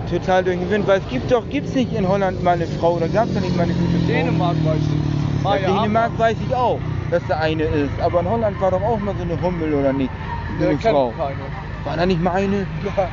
total 0.09 0.45
durch 0.45 0.59
den 0.59 0.71
Wind, 0.71 0.87
weil 0.87 1.01
es 1.01 1.09
gibt 1.09 1.31
doch, 1.33 1.43
gibt's 1.51 1.75
nicht 1.75 1.93
in 1.93 2.07
Holland 2.07 2.43
mal 2.43 2.53
eine 2.53 2.67
Frau 2.67 2.95
oder 2.95 3.09
gab's 3.09 3.35
da 3.35 3.41
nicht 3.41 3.57
mal 3.57 3.65
eine 3.65 3.73
gute 3.75 3.99
Frau? 3.99 4.07
Dänemark 4.07 4.57
weiß 4.65 4.77
ich. 4.79 5.43
Ja, 5.45 5.51
Maya 5.51 5.67
Dänemark 5.83 6.19
weiß 6.19 6.37
ich 6.49 6.55
auch, 6.55 6.81
dass 7.11 7.23
da 7.27 7.39
eine 7.39 7.65
ist, 7.65 8.01
aber 8.01 8.21
in 8.21 8.29
Holland 8.29 8.61
war 8.61 8.71
doch 8.71 8.83
auch 8.83 9.01
mal 9.01 9.15
so 9.17 9.23
eine 9.23 9.41
Hummel 9.41 9.75
oder 9.75 9.93
nicht? 9.93 10.11
So 10.55 10.61
Der 10.61 10.71
eine 10.71 10.79
Frau. 10.79 11.13
keine. 11.19 11.37
War 11.85 11.97
da 11.97 12.07
nicht 12.07 12.21
mal 12.23 12.33
eine? 12.33 12.67
Ja. 12.85 13.09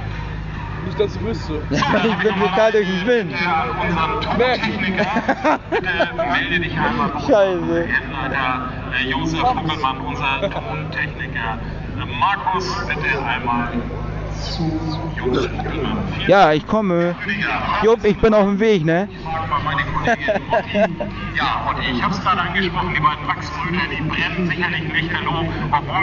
Nicht, 0.94 1.06
dass 1.06 1.16
ich 1.16 1.24
wüsste. 1.24 1.54
ich 1.72 2.18
bin 2.18 2.40
total 2.40 2.72
durch 2.72 2.88
den 2.88 3.08
Wind. 3.08 3.34
Unseren 3.82 4.22
Tontechniker, 4.22 5.60
bitte 5.72 6.10
melde 6.16 6.60
dich 6.60 6.78
einmal 6.78 7.10
bei 7.10 7.20
Scheiße. 7.20 7.88
Headleiter 7.88 8.70
äh, 9.00 9.10
Josef 9.10 9.42
Huckelmann, 9.42 9.98
unser 10.02 10.42
Tontechniker. 10.52 11.58
Äh, 11.98 12.20
Markus, 12.20 12.86
bitte 12.86 13.26
einmal 13.26 13.70
Ja, 16.28 16.54
ich 16.54 16.68
komme. 16.68 17.16
Jupp, 17.82 18.06
ich 18.06 18.18
bin 18.20 18.34
auf 18.36 18.44
dem 18.44 18.60
Weg, 18.60 18.86
ne? 18.86 19.10
Ja, 21.36 21.70
Otti, 21.72 21.92
ich 21.92 22.04
habe 22.04 22.14
es 22.14 22.22
gerade 22.22 22.42
angesprochen, 22.42 22.94
die 22.94 23.00
beiden 23.02 23.28
Wachsbrüder, 23.28 23.82
die 23.90 24.02
brennen 24.04 24.48
sicherlich 24.48 24.94
lichterloh, 24.94 25.46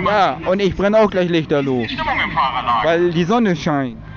Ja, 0.05 0.39
und 0.47 0.61
ich 0.61 0.75
brenne 0.75 0.99
auch 0.99 1.11
gleich 1.11 1.29
Lichterloh, 1.29 1.83
die 1.83 1.91
Stimmung 1.91 2.19
im 2.25 2.33
Fahrerlager. 2.33 2.89
weil 2.89 3.11
die 3.13 3.25
Sonne 3.25 3.55
scheint. 3.55 4.10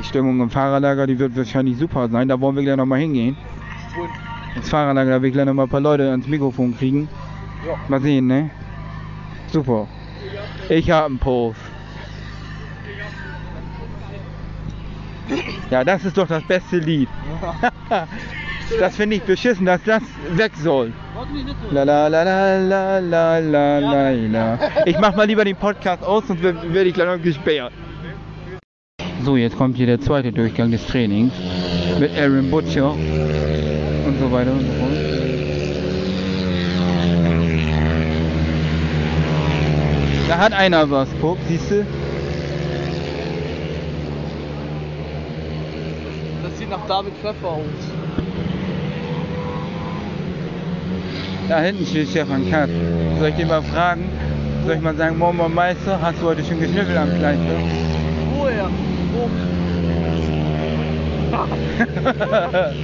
Die 0.00 0.06
Stimmung 0.06 0.40
im 0.40 0.48
Fahrerlager, 0.48 1.06
die 1.06 1.18
wird 1.18 1.36
wahrscheinlich 1.36 1.76
super 1.76 2.08
sein. 2.08 2.26
Da 2.26 2.40
wollen 2.40 2.56
wir 2.56 2.62
gleich 2.62 2.76
nochmal 2.76 3.00
hingehen. 3.00 3.36
Ins 4.56 4.70
Fahrerlager, 4.70 5.10
da 5.10 5.22
will 5.22 5.28
ich 5.28 5.34
gleich 5.34 5.44
nochmal 5.44 5.66
ein 5.66 5.68
paar 5.68 5.80
Leute 5.80 6.10
ans 6.10 6.26
Mikrofon 6.26 6.74
kriegen. 6.74 7.06
Ja. 7.66 7.74
Mal 7.86 8.00
sehen, 8.00 8.26
ne? 8.26 8.50
Super. 9.48 9.86
Ich 10.70 10.90
hab 10.90 11.04
einen 11.04 11.18
Puff. 11.18 11.54
Ja, 15.70 15.84
das 15.84 16.04
ist 16.06 16.16
doch 16.16 16.26
das 16.26 16.42
beste 16.44 16.78
Lied. 16.78 17.08
das 18.80 18.96
finde 18.96 19.16
ich 19.16 19.22
beschissen, 19.22 19.66
dass 19.66 19.82
das 19.84 20.02
weg 20.32 20.52
soll. 20.56 20.94
La 21.70 21.82
la 21.82 22.08
la 22.08 22.22
la 22.22 22.98
la 22.98 23.38
la 23.38 23.78
la 23.78 24.10
la. 24.10 24.58
Ich 24.86 24.98
mach 24.98 25.14
mal 25.14 25.26
lieber 25.26 25.44
den 25.44 25.56
Podcast 25.56 26.02
aus, 26.02 26.26
sonst 26.26 26.42
werde 26.42 26.84
ich 26.84 26.94
gleich 26.94 27.06
noch 27.06 27.22
gesperrt. 27.22 27.72
So, 29.24 29.36
jetzt 29.36 29.58
kommt 29.58 29.76
hier 29.76 29.86
der 29.86 30.00
zweite 30.00 30.32
Durchgang 30.32 30.70
des 30.70 30.86
Trainings 30.86 31.32
mit 31.98 32.10
Aaron 32.18 32.50
Butcher 32.50 32.92
und 32.92 34.18
so 34.18 34.32
weiter 34.32 34.52
und 34.52 34.60
so 34.60 34.72
fort. 34.72 34.92
Da 40.26 40.38
hat 40.38 40.52
einer 40.54 40.90
was, 40.90 41.08
guck, 41.20 41.36
siehst 41.48 41.70
du? 41.70 41.86
Das 46.42 46.58
sieht 46.58 46.70
nach 46.70 46.86
David 46.86 47.12
Pfeffer 47.20 47.48
aus. 47.48 47.62
Da 51.48 51.60
hinten 51.60 51.84
steht 51.84 52.08
Stefan 52.08 52.50
Katz. 52.50 52.70
Soll 53.18 53.28
ich 53.28 53.34
den 53.34 53.48
mal 53.48 53.62
fragen? 53.62 54.04
Soll 54.64 54.76
ich 54.76 54.80
mal 54.80 54.96
sagen, 54.96 55.18
Momo 55.18 55.48
Meister, 55.48 56.00
hast 56.00 56.22
du 56.22 56.26
heute 56.26 56.42
schon 56.42 56.58
geschnüffelt 56.58 56.96
am 56.96 57.10
Kleister? 57.18 57.58
Woher? 58.38 58.70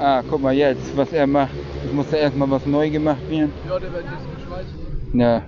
Ah, 0.00 0.22
guck 0.30 0.40
mal 0.40 0.54
jetzt, 0.54 0.96
was 0.96 1.12
er 1.12 1.26
macht. 1.26 1.50
Es 1.84 1.92
muss 1.92 2.08
ja 2.12 2.18
erstmal 2.18 2.48
was 2.48 2.64
neu 2.64 2.88
gemacht 2.88 3.28
werden. 3.28 3.52
Ja, 3.68 3.80
der 3.80 3.92
wird 3.92 4.04
jetzt 4.04 4.36
geschweißt. 4.36 4.68
Ja. 5.12 5.42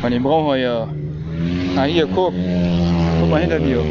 Man, 0.00 0.12
den 0.12 0.22
brauchen 0.22 0.46
wir 0.46 0.56
ja. 0.56 0.88
Ah, 1.76 1.84
hier, 1.84 2.06
guck. 2.06 2.32
Guck 3.20 3.30
mal 3.30 3.40
hinter 3.40 3.60
dir. 3.60 3.82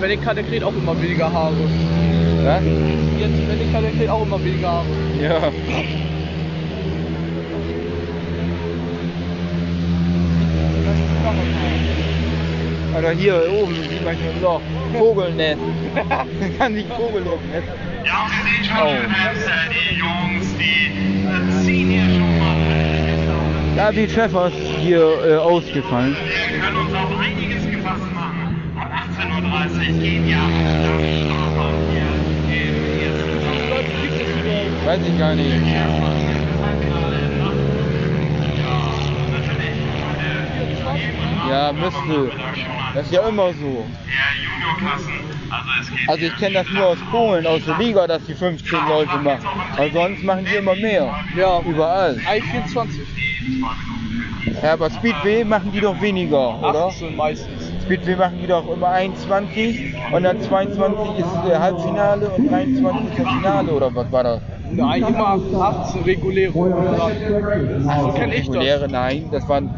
Jetzt 0.00 0.08
Medica, 0.08 0.32
der 0.32 0.44
kriegt 0.44 0.64
auch 0.64 0.72
immer 0.72 1.02
weniger 1.02 1.30
Haare. 1.30 1.52
Was? 2.42 2.62
Jetzt 3.18 3.48
Medica, 3.48 3.80
der 3.82 3.90
kriegt 3.90 4.08
auch 4.08 4.22
immer 4.22 4.42
weniger 4.42 4.68
Haare. 4.68 4.86
Ja. 5.20 5.52
Oder 12.98 13.10
hier 13.10 13.42
oben 13.52 13.74
sieht 13.74 14.02
man 14.02 14.16
schon 14.16 14.42
noch 14.42 14.62
Vogelnest. 14.98 15.60
Kann 16.58 16.74
sich 16.74 16.86
Vogelnest. 16.86 17.68
Ja, 18.06 18.24
und 18.24 18.30
Sie 18.32 18.42
sehen 18.48 18.64
schon, 18.64 18.88
äh, 18.88 19.68
die 19.70 19.98
Jungs, 19.98 20.56
die 20.56 21.60
äh, 21.60 21.62
ziehen 21.62 21.90
hier 21.90 22.04
schon 22.04 22.38
mal. 22.38 22.80
David 23.76 24.10
Pfeffer 24.10 24.48
ist 24.48 24.56
hier 24.78 25.02
äh, 25.26 25.36
ausgefallen. 25.36 26.16
Wir 26.50 26.58
können 26.58 26.76
uns 26.76 26.94
auf 26.94 27.18
einiges 27.18 27.70
gefasst 27.70 28.12
machen. 28.14 28.40
Um 28.74 28.80
18.30 28.80 29.34
Uhr 29.34 29.40
gehen 29.40 29.40
ja 29.40 29.40
Starter 29.40 29.40
hier 29.40 29.40
im 29.40 29.40
ersten 29.40 29.40
Weiß 34.84 35.00
ich 35.06 35.18
gar 35.18 35.34
nicht. 35.34 35.54
Ja, 41.48 41.72
müsste. 41.72 42.30
Das 42.94 43.04
ist 43.06 43.12
ja 43.12 43.28
immer 43.28 43.52
so. 43.52 43.84
Juniorklassen. 44.80 45.12
Also 45.50 45.92
Also 46.06 46.24
ich 46.24 46.36
kenne 46.38 46.54
das 46.54 46.68
nur 46.70 46.86
aus 46.86 46.98
Polen, 47.10 47.46
aus 47.46 47.64
der 47.66 47.76
Liga, 47.76 48.06
dass 48.06 48.24
die 48.24 48.34
15 48.34 48.78
Leute 48.88 49.18
machen. 49.18 49.46
Aber 49.76 49.90
sonst 49.90 50.22
machen 50.24 50.46
die 50.50 50.56
immer 50.56 50.74
mehr. 50.76 51.14
Ja. 51.36 51.60
Überall. 51.60 52.16
I24. 52.26 53.00
Ja, 54.62 54.72
aber 54.72 54.90
Speedway 54.90 55.44
machen 55.44 55.70
die 55.72 55.80
doch 55.80 56.00
weniger, 56.00 56.58
oder? 56.60 56.86
18 56.86 57.16
meistens. 57.16 57.59
Speedway 57.90 58.14
machen 58.14 58.38
die 58.40 58.46
doch 58.46 58.72
immer 58.72 58.90
21 58.90 59.94
und 60.12 60.22
dann 60.22 60.40
22 60.40 61.18
ist 61.18 61.26
der 61.44 61.60
Halbfinale 61.60 62.28
und 62.30 62.48
23 62.48 63.10
ist 63.10 63.18
das 63.18 63.32
Finale 63.32 63.72
oder 63.72 63.92
was 63.92 64.12
war 64.12 64.22
das? 64.22 64.42
Nein, 64.70 65.02
immer 65.08 65.26
18 65.26 66.02
reguläre. 66.04 66.52
So 66.52 68.12
kenn 68.12 68.30
ich 68.30 68.46
das. 68.46 68.48
Reguläre, 68.48 68.88
nein, 68.88 69.24
das 69.32 69.48
waren. 69.48 69.70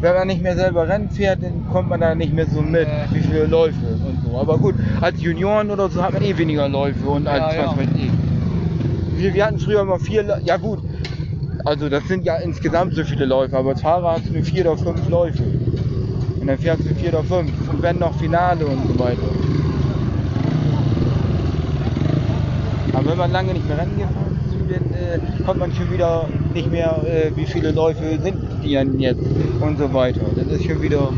Wenn 0.00 0.14
man 0.14 0.28
nicht 0.28 0.42
mehr 0.42 0.54
selber 0.54 0.86
Rennen 0.86 1.10
fährt, 1.10 1.42
dann 1.42 1.66
kommt 1.72 1.88
man 1.88 2.00
da 2.00 2.14
nicht 2.14 2.32
mehr 2.32 2.46
so 2.46 2.62
mit, 2.62 2.86
wie 3.10 3.20
viele 3.20 3.46
Läufe 3.46 3.98
und 4.06 4.20
so. 4.24 4.38
Aber 4.38 4.56
gut, 4.58 4.76
als 5.00 5.20
Junioren 5.20 5.72
oder 5.72 5.88
so 5.88 6.04
hat 6.04 6.12
man 6.12 6.22
eh 6.22 6.38
weniger 6.38 6.68
Läufe 6.68 7.08
und 7.08 7.26
als 7.26 7.52
Ja, 7.56 7.62
ja. 7.62 7.68
was 7.70 7.78
weiß 7.78 7.88
ich. 7.96 9.20
Wir, 9.20 9.34
wir 9.34 9.44
hatten 9.44 9.58
früher 9.58 9.80
immer 9.80 9.98
vier, 9.98 10.22
Lä- 10.22 10.40
ja 10.44 10.56
gut, 10.56 10.78
also 11.64 11.88
das 11.88 12.06
sind 12.06 12.24
ja 12.24 12.36
insgesamt 12.36 12.94
so 12.94 13.02
viele 13.02 13.24
Läufe, 13.24 13.56
aber 13.56 13.70
als 13.70 13.80
Fahrer 13.82 14.12
hast 14.12 14.28
du 14.28 14.34
nur 14.34 14.44
vier 14.44 14.70
oder 14.70 14.76
fünf 14.80 15.08
Läufe. 15.08 15.42
Und 16.44 16.48
dann 16.48 16.58
fährst 16.58 16.84
du 16.84 16.94
vier 16.94 17.08
oder 17.08 17.24
fünf 17.24 17.50
und 17.70 17.80
wenn 17.80 17.98
noch 17.98 18.14
Finale 18.16 18.66
und 18.66 18.86
so 18.86 18.98
weiter. 18.98 19.22
Aber 22.92 23.10
wenn 23.12 23.16
man 23.16 23.32
lange 23.32 23.54
nicht 23.54 23.66
mehr 23.66 23.78
Rennen 23.78 23.96
gefahren 23.96 24.38
ist, 24.44 24.54
dann 24.70 25.40
äh, 25.40 25.42
kommt 25.42 25.60
man 25.60 25.72
schon 25.72 25.90
wieder 25.90 26.28
nicht 26.52 26.70
mehr, 26.70 27.00
äh, 27.06 27.34
wie 27.34 27.46
viele 27.46 27.70
Läufe 27.70 28.18
sind 28.22 28.36
die 28.62 28.72
denn 28.74 29.00
jetzt 29.00 29.24
und 29.58 29.78
so 29.78 29.90
weiter. 29.94 30.20
Das 30.36 30.46
ist 30.48 30.66
schon 30.66 30.82
wieder. 30.82 31.08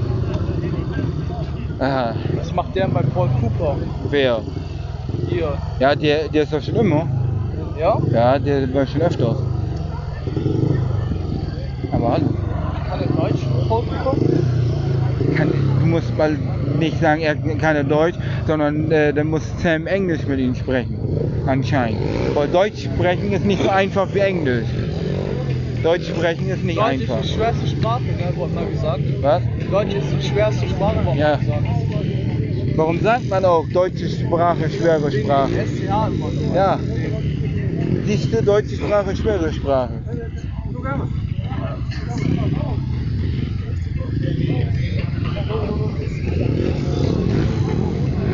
Aha, 1.81 2.15
Was 2.37 2.55
macht 2.55 2.77
der 2.77 2.87
bei 2.87 3.03
Paul 3.03 3.29
Cooper? 3.41 3.77
wer? 4.09 4.43
Hier. 5.29 5.59
Ja, 5.81 5.97
der, 5.97 6.29
der 6.29 6.45
ist 6.45 6.53
doch 6.53 6.63
schon 6.63 6.77
immer. 6.77 7.09
Ja? 7.77 7.99
Ja, 8.13 8.39
der 8.39 8.73
war 8.73 8.87
schon 8.87 9.03
öfters. 9.03 9.39
Aber 11.91 12.13
hallo. 12.13 12.27
Kann 12.89 13.01
er 13.01 13.09
Deutsch? 13.09 13.43
Paul 13.69 13.83
Cooper? 14.05 14.46
Kann, 15.37 15.53
du 15.81 15.87
musst 15.87 16.17
mal 16.17 16.37
nicht 16.79 17.01
sagen, 17.01 17.21
er 17.23 17.35
kann 17.37 17.77
er 17.77 17.85
Deutsch, 17.85 18.17
sondern 18.47 18.91
äh, 18.91 19.13
dann 19.13 19.29
muss 19.29 19.43
Sam 19.63 19.87
Englisch 19.87 20.27
mit 20.27 20.39
ihm 20.39 20.55
sprechen. 20.55 20.97
Anscheinend. 21.47 22.01
Weil 22.35 22.49
Deutsch 22.49 22.85
sprechen 22.85 23.33
ist 23.33 23.45
nicht 23.45 23.63
so 23.63 23.69
einfach 23.71 24.09
wie 24.13 24.19
Englisch. 24.21 24.67
Deutsch 25.83 26.09
sprechen 26.09 26.49
ist 26.49 26.65
nicht 26.65 26.79
Deutsch 26.79 26.87
einfach. 26.87 27.21
ist 27.21 27.31
die 27.31 27.35
schwerste 27.35 27.67
Sprache, 27.69 28.03
ne? 28.03 28.37
Wurde 28.37 28.55
mal 28.55 28.67
gesagt. 28.67 29.03
Was? 29.21 29.43
Deutsch 29.71 29.95
ist 29.95 30.07
die 30.13 30.23
schwerste 30.29 30.69
Sprache, 30.69 31.05
wurde 31.07 31.19
Ja. 31.19 31.37
gesagt. 31.37 31.65
Warum 32.77 33.01
sagt 33.01 33.29
man 33.31 33.45
auch 33.45 33.67
deutsche 33.73 34.09
Sprache, 34.09 34.69
schwere 34.69 35.11
Sprache? 35.11 35.51
Ja. 36.55 36.79
Siehst 38.05 38.33
du, 38.33 38.43
deutsche 38.43 38.77
Sprache, 38.77 39.17
schwere 39.17 39.53
Sprache. 39.53 40.03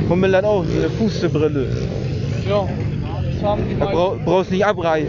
Hummel 0.08 0.36
hat 0.36 0.44
auch 0.44 0.64
eine 0.64 0.90
Fußbrille. 0.90 1.66
Ja. 2.48 2.68
Das 3.32 3.42
haben 3.42 3.62
die 3.68 3.78
Da 3.78 3.86
brau 3.86 4.16
brauchst 4.24 4.50
nicht 4.50 4.64
abreißen. 4.64 5.08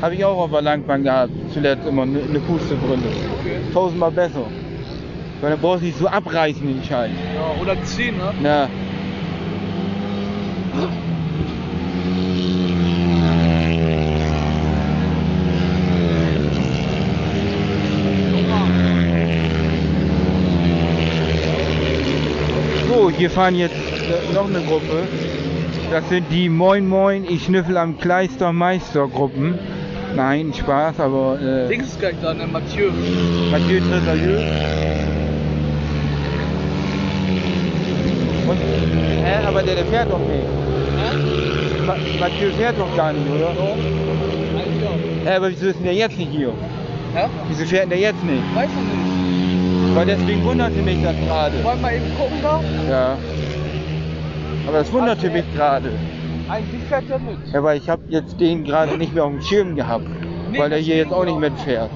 Habe 0.00 0.14
ich 0.14 0.24
auch 0.24 0.38
auf 0.38 0.50
der 0.50 0.62
Langbahn 0.62 1.02
gehabt, 1.02 1.32
zuletzt 1.52 1.86
immer 1.86 2.02
eine 2.02 2.40
eine. 2.40 3.02
Tausendmal 3.74 4.10
besser. 4.10 4.46
Weil 5.40 5.50
dann 5.50 5.60
brauchst 5.60 5.82
du 5.82 5.86
nicht 5.86 5.98
so 5.98 6.06
abreißen 6.06 6.66
den 6.66 6.82
Schein. 6.84 7.10
Ja, 7.34 7.62
oder 7.62 7.82
10, 7.82 8.16
ne? 8.16 8.32
Na. 8.42 8.68
So, 22.88 23.08
hier 23.20 23.28
fahren 23.28 23.54
jetzt 23.54 23.76
noch 24.32 24.48
eine 24.48 24.62
Gruppe. 24.62 25.06
Das 25.90 26.08
sind 26.08 26.24
die 26.30 26.48
Moin 26.48 26.88
Moin, 26.88 27.26
ich 27.28 27.44
schnüffel 27.44 27.76
am 27.76 27.98
Kleister 27.98 28.50
Meister 28.50 29.06
Gruppen. 29.08 29.58
Nein, 30.16 30.54
Spaß, 30.54 30.98
aber 31.00 31.38
äh, 31.38 31.76
ist 31.76 32.00
gleich 32.00 32.14
da, 32.22 32.32
ne? 32.32 32.46
Mathieu. 32.46 32.90
Mathieu 33.50 33.80
Trésalieu. 33.80 34.38
Und, 38.48 38.58
hä, 38.58 39.46
aber 39.46 39.62
der, 39.64 39.74
der 39.74 39.84
fährt 39.84 40.10
doch 40.10 40.18
nicht. 40.20 40.46
Hä? 40.96 41.86
Ma 41.86 41.96
Mathieu 42.20 42.50
fährt 42.56 42.78
doch 42.78 42.96
gar 42.96 43.12
nicht, 43.12 43.26
oder? 43.28 43.52
Ja. 43.52 45.30
Hä, 45.30 45.36
aber 45.36 45.50
wieso 45.50 45.66
ist 45.66 45.76
denn 45.76 45.84
der 45.84 45.94
jetzt 45.94 46.16
nicht 46.16 46.32
hier? 46.32 46.54
Hä? 47.14 47.26
Wieso 47.48 47.66
fährt 47.66 47.82
denn 47.82 47.90
der 47.90 47.98
jetzt 47.98 48.24
nicht? 48.24 48.42
Weiß 48.54 48.70
ich 48.70 48.76
nicht. 48.76 49.09
Weil 49.94 50.06
deswegen 50.06 50.44
wunderte 50.44 50.80
mich 50.82 51.02
das 51.02 51.14
gerade. 51.26 51.64
Wollen 51.64 51.82
wir 51.82 51.92
eben 51.92 52.16
gucken 52.16 52.38
da? 52.42 52.60
Ja. 52.90 53.18
Aber 54.66 54.78
das 54.78 54.92
wunderte 54.92 55.30
mich 55.30 55.44
gerade. 55.54 55.90
Eigentlich 56.48 56.82
fährt 56.88 57.04
er 57.10 57.18
mit. 57.18 57.36
Ja, 57.52 57.62
weil 57.62 57.78
ich 57.78 57.88
habe 57.88 58.02
jetzt 58.08 58.38
den 58.40 58.64
gerade 58.64 58.96
nicht 58.96 59.14
mehr 59.14 59.24
auf 59.24 59.32
dem 59.32 59.42
Schirm 59.42 59.74
gehabt, 59.76 60.06
Nee, 60.50 60.58
weil 60.58 60.72
er 60.72 60.78
hier 60.78 60.96
jetzt 60.96 61.12
auch 61.12 61.24
nicht 61.24 61.38
mitfährt. 61.38 61.90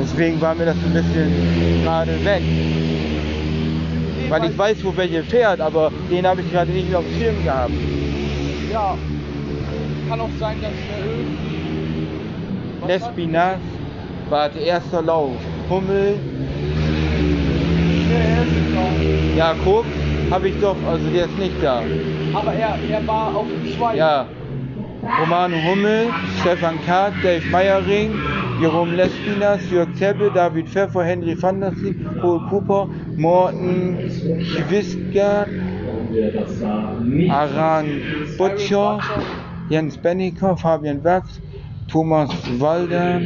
Deswegen 0.00 0.40
war 0.40 0.54
mir 0.54 0.66
das 0.66 0.76
ein 0.76 0.92
bisschen 0.92 1.82
gerade 1.84 2.12
weg. 2.24 2.42
Weil 4.28 4.44
ich 4.50 4.58
weiß, 4.58 4.84
wo 4.84 4.96
welcher 4.96 5.22
fährt, 5.22 5.60
aber 5.60 5.92
den 6.10 6.26
habe 6.26 6.40
ich 6.40 6.50
gerade 6.50 6.70
nicht 6.70 6.88
mehr 6.88 6.98
auf 6.98 7.04
dem 7.04 7.20
Schirm 7.20 7.44
gehabt. 7.44 7.70
Ja. 8.72 8.96
Kann 10.08 10.20
auch 10.20 10.30
sein, 10.40 10.56
dass 10.60 10.70
wir 10.72 11.12
irgendwie. 11.12 12.80
War- 12.80 12.88
Lespinas, 12.88 13.58
warte, 14.28 14.58
erster 14.58 15.02
Lauf. 15.02 15.36
Hummel, 15.70 16.16
Der 18.10 18.18
erste 18.36 19.23
Lauf. 19.38 19.38
ja, 19.38 19.54
guck, 19.64 19.84
habe 20.30 20.48
ich 20.48 20.60
doch, 20.60 20.76
also 20.88 21.08
der 21.10 21.24
ist 21.26 21.38
nicht 21.38 21.62
da. 21.62 21.82
Aber 22.32 22.52
er, 22.54 22.78
er 22.90 23.06
war 23.06 23.36
auf 23.36 23.46
dem 23.48 23.66
Schwein. 23.66 23.96
Ja, 23.96 24.28
Romano 25.20 25.56
Hummel, 25.62 26.06
Stefan 26.40 26.80
Kart, 26.84 27.12
Dave 27.22 27.46
Meyering, 27.50 28.12
Jerome 28.60 28.96
Lespinas, 28.96 29.60
Jörg 29.70 29.94
Zeppe, 29.96 30.30
David 30.34 30.68
Pfeffer, 30.68 31.04
Henry 31.04 31.36
van 31.40 31.60
der 31.60 31.72
Sien, 31.72 31.94
Paul 32.20 32.40
Cooper, 32.48 32.88
Morten 33.16 33.96
Schwistgard, 34.40 35.48
Aran 37.28 38.00
Butcher, 38.38 38.98
Jens 39.68 39.96
Benniker, 39.98 40.56
Fabian 40.56 41.04
Wachs, 41.04 41.40
Thomas 41.88 42.30
Walder, 42.58 43.20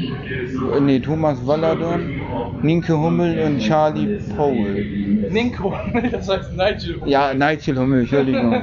nee, 0.81 0.99
Thomas 1.01 1.39
Walladon, 1.47 2.21
Ninke 2.63 2.97
Hummel 2.99 3.39
und 3.41 3.61
Charlie 3.61 4.19
Powell. 4.37 5.29
Ninko, 5.31 5.73
das 6.11 6.29
heißt 6.29 6.53
Nigel. 6.55 7.01
Ja, 7.07 7.33
Nigel 7.35 7.79
Hummel, 7.79 8.01
Entschuldigung. 8.01 8.63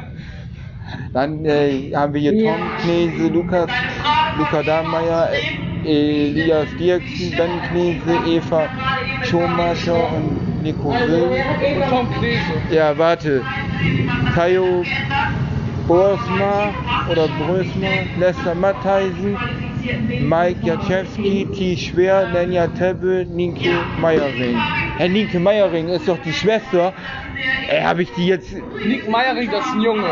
Dann 1.13 1.45
äh, 1.45 1.91
haben 1.95 2.13
wir 2.13 2.21
hier 2.21 2.43
Tom 2.43 2.61
Knese, 2.81 3.27
Lukas, 3.33 3.67
Luca 4.37 4.61
Dahmeyer, 4.63 5.29
Elias 5.83 6.67
Dirksen, 6.77 7.31
Ben 7.37 7.61
Knese, 7.69 8.17
Eva 8.27 8.67
Schomacher 9.23 10.11
und 10.13 10.61
Nico 10.61 10.89
Will. 10.91 11.41
Und 11.75 11.89
Tom 11.89 12.07
Knese. 12.19 12.75
Ja, 12.75 12.97
warte. 12.97 13.41
Tayo 14.35 14.83
Borsma 15.87 16.73
oder 17.09 17.27
Brösma, 17.27 17.87
Lester 18.19 18.55
Mattheisen, 18.55 19.37
Mike 20.21 20.59
Jaczewski, 20.63 21.47
T. 21.53 21.77
Schwer, 21.77 22.27
Lenja 22.33 22.67
Tebbe, 22.67 23.25
Ninke 23.29 23.71
Meyering. 23.99 24.57
Herr 24.97 25.09
Ninke 25.09 25.39
Meyering 25.39 25.89
ist 25.89 26.07
doch 26.07 26.17
die 26.25 26.33
Schwester. 26.33 26.93
Äh, 27.69 27.83
Habe 27.83 28.03
ich 28.03 28.11
die 28.13 28.27
jetzt. 28.27 28.53
Nick 28.85 29.09
Meyering, 29.09 29.49
das 29.51 29.65
ist 29.65 29.73
ein 29.73 29.81
Junge. 29.81 30.07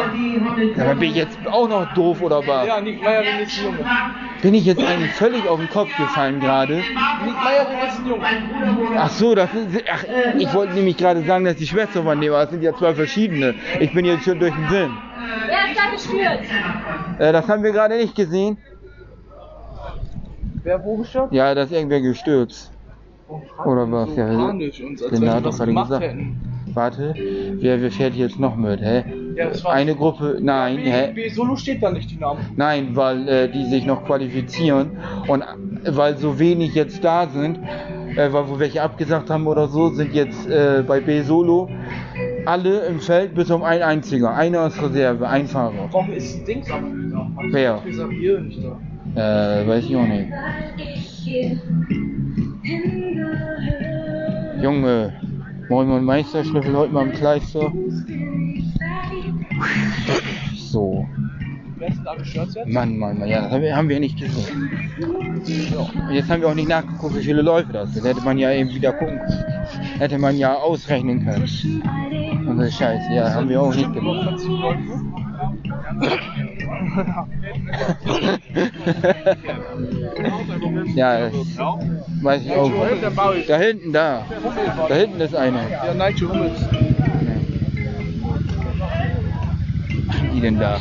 Aber 0.80 0.96
bin 0.96 1.10
ich 1.12 1.16
jetzt 1.16 1.38
auch 1.48 1.68
noch 1.70 1.94
doof 1.94 2.22
oder 2.22 2.46
was? 2.46 2.68
Ja, 2.68 2.82
Nick 2.82 3.02
Meyering 3.02 3.40
ist 3.42 3.60
ein 3.60 3.66
Junge. 3.66 3.78
Bin 4.42 4.54
ich 4.56 4.66
jetzt 4.66 4.84
eigentlich 4.84 5.12
völlig 5.12 5.48
auf 5.48 5.60
den 5.60 5.70
Kopf 5.70 5.96
gefallen 5.96 6.40
gerade? 6.40 6.76
Nick 6.76 7.36
Meyering 7.44 7.88
ist 7.88 8.00
ein 8.00 8.08
Junge. 8.10 9.00
Ach 9.00 9.10
so, 9.10 9.36
das 9.36 9.50
ist. 9.54 9.84
Ach, 9.92 10.04
ich 10.38 10.54
wollte 10.54 10.74
nämlich 10.74 10.98
gerade 10.98 11.24
sagen, 11.24 11.46
dass 11.46 11.56
die 11.56 11.68
Schwester 11.68 12.04
von 12.04 12.20
dem 12.20 12.32
war. 12.32 12.42
Das 12.42 12.52
sind 12.52 12.64
ja 12.64 12.76
zwei 12.76 12.94
verschiedene. 12.94 13.56
Ich 13.80 13.94
bin 13.94 14.06
jetzt 14.06 14.26
schon 14.26 14.40
durch 14.40 14.54
den 14.54 14.70
Sinn. 14.70 14.92
Wer 15.48 15.72
ist 15.72 15.80
da 15.80 15.92
gestürzt? 15.92 16.52
Äh, 17.20 17.32
das 17.32 17.48
haben 17.48 17.64
wir 17.64 17.72
gerade 17.72 17.98
nicht 17.98 18.16
gesehen. 18.16 18.58
Wer 20.64 20.84
wo 20.86 20.96
gestört? 20.98 21.34
Ja, 21.34 21.54
da 21.54 21.64
ist 21.64 21.74
irgendwer 21.74 22.00
gestürzt. 22.00 22.72
Oder 23.66 23.92
was? 23.92 24.10
So 24.10 24.16
Ja, 24.16 24.28
panisch 24.28 24.82
uns, 24.82 25.02
als 25.04 25.12
den 25.12 25.22
wenn 25.22 25.44
wir 25.44 25.44
was 25.44 25.60
gemacht 25.60 25.88
gesagt. 25.88 26.06
hätten. 26.06 26.38
Warte, 26.74 27.14
wer, 27.60 27.82
wer 27.82 27.92
fährt 27.92 28.16
jetzt 28.16 28.40
noch 28.40 28.56
mit? 28.56 28.80
Hä? 28.82 29.04
Ja, 29.36 29.50
das 29.50 29.64
war 29.66 29.74
Eine 29.74 29.96
Gruppe, 29.96 30.38
nein, 30.42 30.78
B, 30.78 30.84
hä? 30.84 31.12
B 31.14 31.28
Solo 31.30 31.58
steht 31.58 31.84
da 31.84 31.92
nicht 31.92 32.10
die 32.10 32.16
Namen. 32.18 32.40
Nein, 32.56 32.96
weil 32.96 33.28
äh, 33.28 33.50
die 33.50 33.66
sich 33.66 33.86
noch 33.86 34.06
qualifizieren 34.06 34.98
und 35.28 35.42
äh, 35.42 35.96
weil 35.96 36.18
so 36.18 36.40
wenig 36.40 36.74
jetzt 36.76 37.04
da 37.04 37.28
sind, 37.28 37.60
äh, 38.16 38.32
weil 38.32 38.48
wo 38.50 38.60
welche 38.60 38.82
abgesagt 38.82 39.30
haben 39.30 39.46
oder 39.48 39.68
so, 39.68 39.90
sind 39.90 40.14
jetzt 40.14 40.48
äh, 40.48 40.84
bei 40.88 41.02
B 41.02 41.22
Solo 41.24 41.70
Alle 42.46 42.86
im 42.86 43.00
Feld 43.02 43.36
bis 43.36 43.52
um 43.52 43.64
ein 43.64 43.82
einziger. 43.82 44.34
Einer 44.34 44.68
ist 44.68 44.82
Reserve, 44.82 45.28
ein 45.28 45.48
Fahrer. 45.48 45.90
Warum 45.92 46.12
ist 46.12 46.48
Dings 46.48 46.68
da? 46.68 46.82
Wer? 47.52 47.84
Reservier 47.86 48.40
nicht 48.40 48.64
da. 48.64 48.80
Äh, 49.16 49.68
weiß 49.68 49.86
ich 49.86 49.96
auch 49.96 50.08
nicht. 50.08 50.32
Junge, 54.62 55.14
wollen 55.70 55.88
wir 55.90 55.96
einen 55.96 56.06
Meisterschlüssel 56.06 56.76
heute 56.76 56.94
mal 56.94 57.06
im 57.08 57.12
Kleister? 57.14 57.72
So. 60.56 61.08
Mann, 62.66 62.98
Mann, 62.98 63.20
Mann, 63.20 63.28
ja, 63.28 63.42
das 63.42 63.52
haben 63.52 63.62
wir, 63.62 63.76
haben 63.76 63.90
wir 63.90 64.00
nicht 64.00 64.18
gesehen. 64.18 64.72
Jetzt 66.12 66.30
haben 66.30 66.42
wir 66.42 66.48
auch 66.48 66.56
nicht 66.56 66.70
nachgeguckt, 66.70 67.16
wie 67.16 67.24
viele 67.24 67.42
Läufe 67.42 67.74
das 67.74 67.94
sind. 67.94 68.06
Hätte 68.06 68.22
man 68.22 68.38
ja 68.38 68.52
eben 68.52 68.70
wieder 68.74 68.94
gucken 68.94 69.20
können. 69.20 70.00
Hätte 70.00 70.18
man 70.18 70.38
ja 70.38 70.56
ausrechnen 70.56 71.26
können. 71.26 71.44
Und 72.48 72.58
das 72.58 72.74
scheiße, 72.74 73.14
ja, 73.14 73.34
haben 73.34 73.50
wir 73.50 73.62
auch 73.62 73.76
nicht 73.76 73.94
gemacht. 73.94 74.40
ja, 80.96 81.30
weiß 82.22 82.46
ich 82.46 82.52
auch. 82.52 82.72
Da 83.48 83.58
hinten, 83.58 83.94
da. 83.94 84.26
Da 84.90 84.96
hinten 84.96 85.22
ist 85.22 85.36
einer. 85.36 85.70
Ja, 85.70 85.94
Nigel 85.94 86.30
Hummels. 86.30 86.60
Die 90.34 90.42
denn 90.42 90.60
da? 90.60 90.80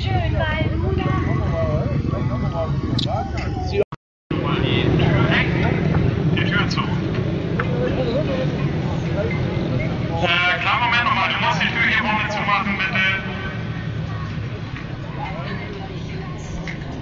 Die 6.35 6.45
Tür 6.45 6.69
zu. 6.69 6.81
Äh, 10.23 10.59
klar, 10.61 10.79
Moment 10.85 11.05
nochmal, 11.05 11.29
du 11.33 11.45
musst 11.45 11.61
die 11.63 11.67
Tür 11.67 11.83
hier 11.89 12.03
vorne 12.03 12.29
zumachen, 12.31 12.79
bitte. 12.79 13.23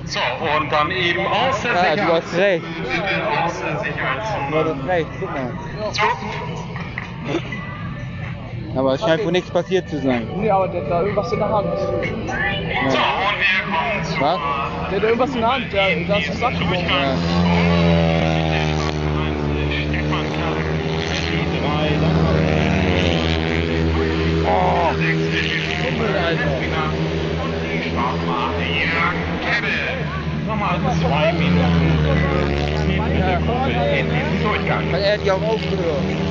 So, 0.05 0.20
und 0.41 0.73
dann 0.73 0.91
eben 0.91 1.27
aus 1.27 1.61
der 1.62 1.73
Ah, 1.73 1.77
Sicherheit. 1.77 1.99
du 1.99 2.12
hast 2.12 2.37
recht. 2.37 2.65
Aus 3.45 3.61
der 3.61 3.73
Du 3.73 3.79
Sicherheitszone. 3.85 4.75
hast 4.81 4.89
recht, 4.89 5.11
guck 5.21 5.31
mal. 5.31 5.53
So. 5.93 6.01
Aber 8.79 8.95
es 8.95 9.01
scheint 9.01 9.25
wohl 9.25 9.33
nichts 9.33 9.51
passiert 9.51 9.89
zu 9.89 9.99
sein. 10.01 10.29
Nee, 10.37 10.49
aber 10.51 10.69
der 10.69 10.83
hat 10.83 10.91
da 10.91 11.01
irgendwas 11.03 11.33
in 11.33 11.39
der 11.41 11.49
Hand. 11.49 11.67
So, 11.79 11.89
und 11.89 11.99
wir 11.99 12.37
kommen 13.67 14.05
zu 14.05 14.21
Was? 14.21 14.39
Der 14.91 14.97
hat 14.97 15.03
irgendwas 15.03 15.35
in 15.35 15.41
der 15.41 15.53
Hand, 15.53 15.73
der, 15.73 15.89
der 15.97 16.17
hat 16.17 16.29
das 16.29 16.39
Sack. 16.39 16.53
Ja. 16.61 17.17
Oh, 24.47 24.95
Alter. 26.27 26.61
Nochmal 30.51 30.81
zwei 31.01 31.33
Minuten 31.33 31.95
mit 32.89 33.23
der 33.23 33.37
Kumpel 33.37 33.71
in 33.71 34.09
den 34.09 34.43
Durchgang. 34.43 34.83
Weil 34.91 35.03
er 35.03 35.15
hat 35.15 35.25
ja 35.25 35.35
auch 35.35 35.43
aufgehört. 35.43 36.03
Alter. 36.03 36.30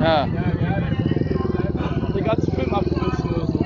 Ja. 0.00 0.26
den 2.14 2.24
ganzen 2.24 2.52
Film 2.52 2.74
abgerissen 2.74 3.30
oder 3.34 3.46
so. 3.46 3.58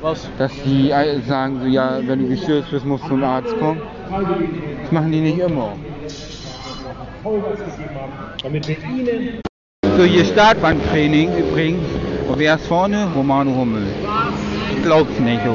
Was? 0.00 0.30
Dass 0.38 0.52
die 0.64 0.92
sagen 1.26 1.60
so, 1.60 1.66
ja, 1.66 2.00
wenn 2.06 2.20
du 2.20 2.28
gestürzt 2.28 2.70
bist, 2.70 2.86
musst 2.86 3.04
du 3.04 3.08
zum 3.08 3.24
Arzt 3.24 3.56
kommen. 3.58 3.80
Das 4.82 4.92
machen 4.92 5.12
die 5.12 5.20
nicht 5.20 5.38
immer. 5.38 5.76
Damit 8.42 8.68
mit 8.68 8.78
Ihnen 8.84 9.40
So, 9.96 10.04
hier 10.04 10.24
Startbanktraining 10.24 11.36
übrigens. 11.36 11.97
Und 12.28 12.38
wer 12.38 12.54
ist 12.56 12.66
vorne? 12.66 13.08
Romano 13.14 13.54
Hummel. 13.54 13.82
Ich 14.76 14.82
glaub's 14.82 15.18
nicht, 15.18 15.40
du. 15.44 15.54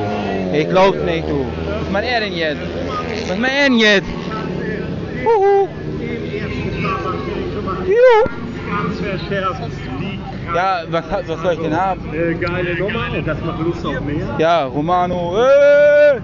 Ich 0.57 0.69
glaub's 0.69 0.97
nicht, 1.05 1.27
du. 1.29 1.45
Was 1.81 1.89
macht 1.91 2.03
er 2.03 2.19
denn 2.21 2.33
jetzt? 2.33 2.61
Was 3.27 3.37
macht 3.37 3.51
er 3.51 3.69
denn 3.69 3.77
jetzt? 3.79 4.07
Huhu. 5.23 5.67
Juhu. 7.85 8.23
ganz 8.69 8.99
verschärft 8.99 9.61
Ja, 10.55 10.81
was, 10.89 11.11
hat- 11.11 11.27
was 11.27 11.41
soll 11.41 11.53
ich 11.53 11.59
denn 11.59 11.75
haben? 11.79 12.01
äh, 12.13 12.33
geile 12.33 12.75
Nummer 12.75 13.05
das 13.25 13.39
macht 13.41 13.59
Lust 13.61 13.85
auf 13.85 14.01
mehr. 14.01 14.35
Ja, 14.39 14.65
Romano. 14.65 15.35
Äh. 15.37 16.19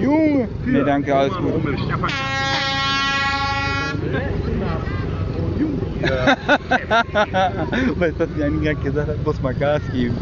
Junge. 0.00 0.48
Nee, 0.64 0.82
danke, 0.84 1.14
alles 1.14 1.34
gut. 1.34 1.52
Die 8.36 8.42
eine 8.42 8.58
gerade 8.58 8.76
gesagt 8.76 9.08
hat? 9.08 9.24
Muss 9.24 9.40
mal 9.42 9.54
Gas 9.54 9.82
geben. 9.92 10.16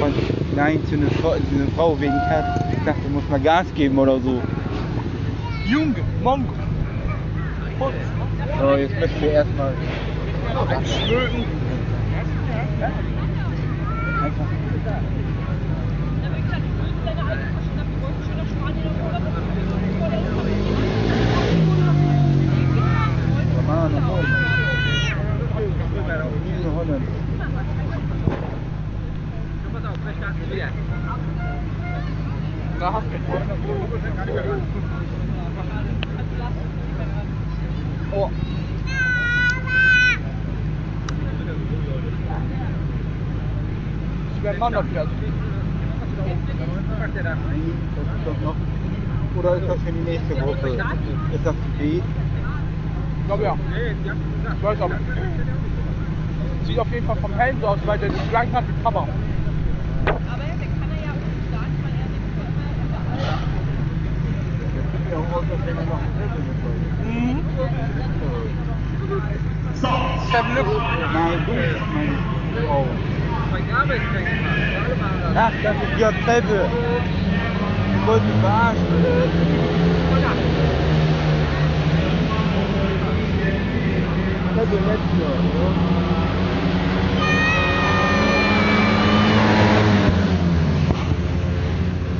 Und 0.00 0.14
nein, 0.56 0.80
zu 0.86 0.94
einer 0.94 1.10
Frau, 1.10 1.34
zu 1.34 1.54
einer 1.54 1.70
Frau 1.76 2.00
wegen 2.00 2.12
Katz. 2.28 2.64
Ich 2.72 2.84
dachte, 2.84 3.00
muss 3.12 3.28
mal 3.28 3.40
Gas 3.40 3.66
geben 3.74 3.98
oder 3.98 4.18
so. 4.20 4.40
Junge, 5.66 5.96
Mongo. 6.22 6.54
So, 8.60 8.76
jetzt 8.76 8.94
müssen 8.98 9.20
wir 9.20 9.30
erstmal 9.30 9.72
Schmögen. 11.06 11.44
einfach. 14.22 14.46
Romano, 23.56 23.98
Holland. 24.06 24.36
Diese 26.46 26.70
Holland. 26.74 27.06
Da 32.78 32.92
hast 32.92 33.04
du 33.04 33.08
Oh. 38.12 38.28
Ich 44.36 44.42
werde 44.42 44.58
Mann 44.58 44.72
noch 44.72 44.84
fertig. 44.84 45.12
Nein, 47.22 47.36
das 47.94 48.04
ist 48.04 48.26
doch 48.26 48.40
noch. 48.42 48.56
Oder 49.36 49.56
ist 49.56 49.68
das 49.68 49.79
für 49.90 49.98
die 49.98 50.10
nächste 50.10 50.34
Gruppe? 50.34 50.68
Ist 50.68 51.44
das 51.44 51.54
B? 51.78 51.84
Ich 51.96 52.02
glaube 53.26 53.42
ja. 53.42 53.56
Ich 54.56 54.62
weiß 54.62 54.80
aber. 54.80 54.94
Sieht 56.64 56.78
auf 56.78 56.92
jeden 56.92 57.06
Fall 57.06 57.16
vom 57.16 57.34
Helm 57.34 57.56
so 57.60 57.66
aus, 57.66 57.78
weil 57.86 57.98
der 57.98 58.08
die 58.10 58.28
gleichen 58.28 58.52
hat 58.52 58.64
wie 58.68 58.82
Papa. 58.82 59.08
Ja, 65.10 65.18
auch 65.18 65.36
aus, 65.36 65.44
als 65.50 65.66
wenn 65.66 65.76
er 65.76 65.84
noch 65.84 65.98
ein 65.98 66.12
Viertel 66.18 66.40
mitläuft. 66.46 66.82
Mhm. 67.04 67.40
Seven 70.30 70.54
Lip. 70.54 70.66
Nein, 71.12 71.38
du, 71.46 71.52
meine 71.52 72.14
Frau. 72.66 72.86
Ach, 75.34 75.52
das 75.62 75.74
ist 75.74 75.98
Jörg 75.98 76.14
Treppe. 76.24 76.68
Ich 77.96 78.06
wollte 78.06 78.24
mich 78.24 78.40
verarschen. 78.40 79.69
Treppe 84.54 84.74
letzte. 84.74 85.26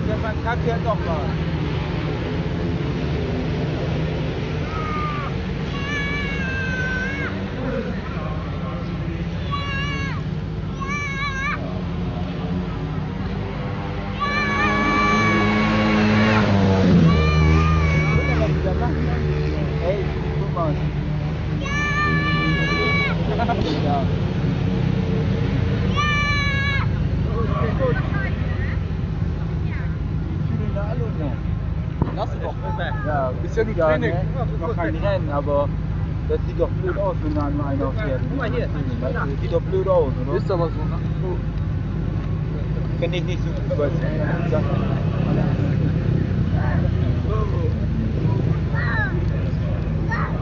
Stefan 0.04 0.44
Kack 0.44 0.58
hört 0.64 0.86
doch 0.86 1.06
mal. 1.06 1.49
Ja. 33.80 33.96
Ne? 33.96 34.12
Noch 34.60 34.76
kein 34.76 34.94
Rennen, 34.94 35.30
aber 35.30 35.66
das 36.28 36.38
sieht 36.46 36.60
doch 36.60 36.68
blöd 36.68 36.98
aus, 36.98 37.16
wenn 37.22 37.34
da 37.34 37.48
nur 37.48 37.66
einer 37.66 37.90
fährt. 37.92 38.20
Guck 38.28 38.36
mal 38.36 38.50
hier. 38.50 38.68
Das 39.00 39.40
sieht 39.40 39.52
doch 39.54 39.62
blöd 39.62 39.88
aus, 39.88 40.12
oder? 40.26 40.36
Ist 40.36 40.50
aber 40.50 40.66
so, 40.66 40.74
ne? 40.74 40.98
Finde 43.00 43.16
ich 43.16 43.24
nicht 43.24 43.40
so 43.42 43.48
gut, 43.48 43.78
weil 43.78 43.90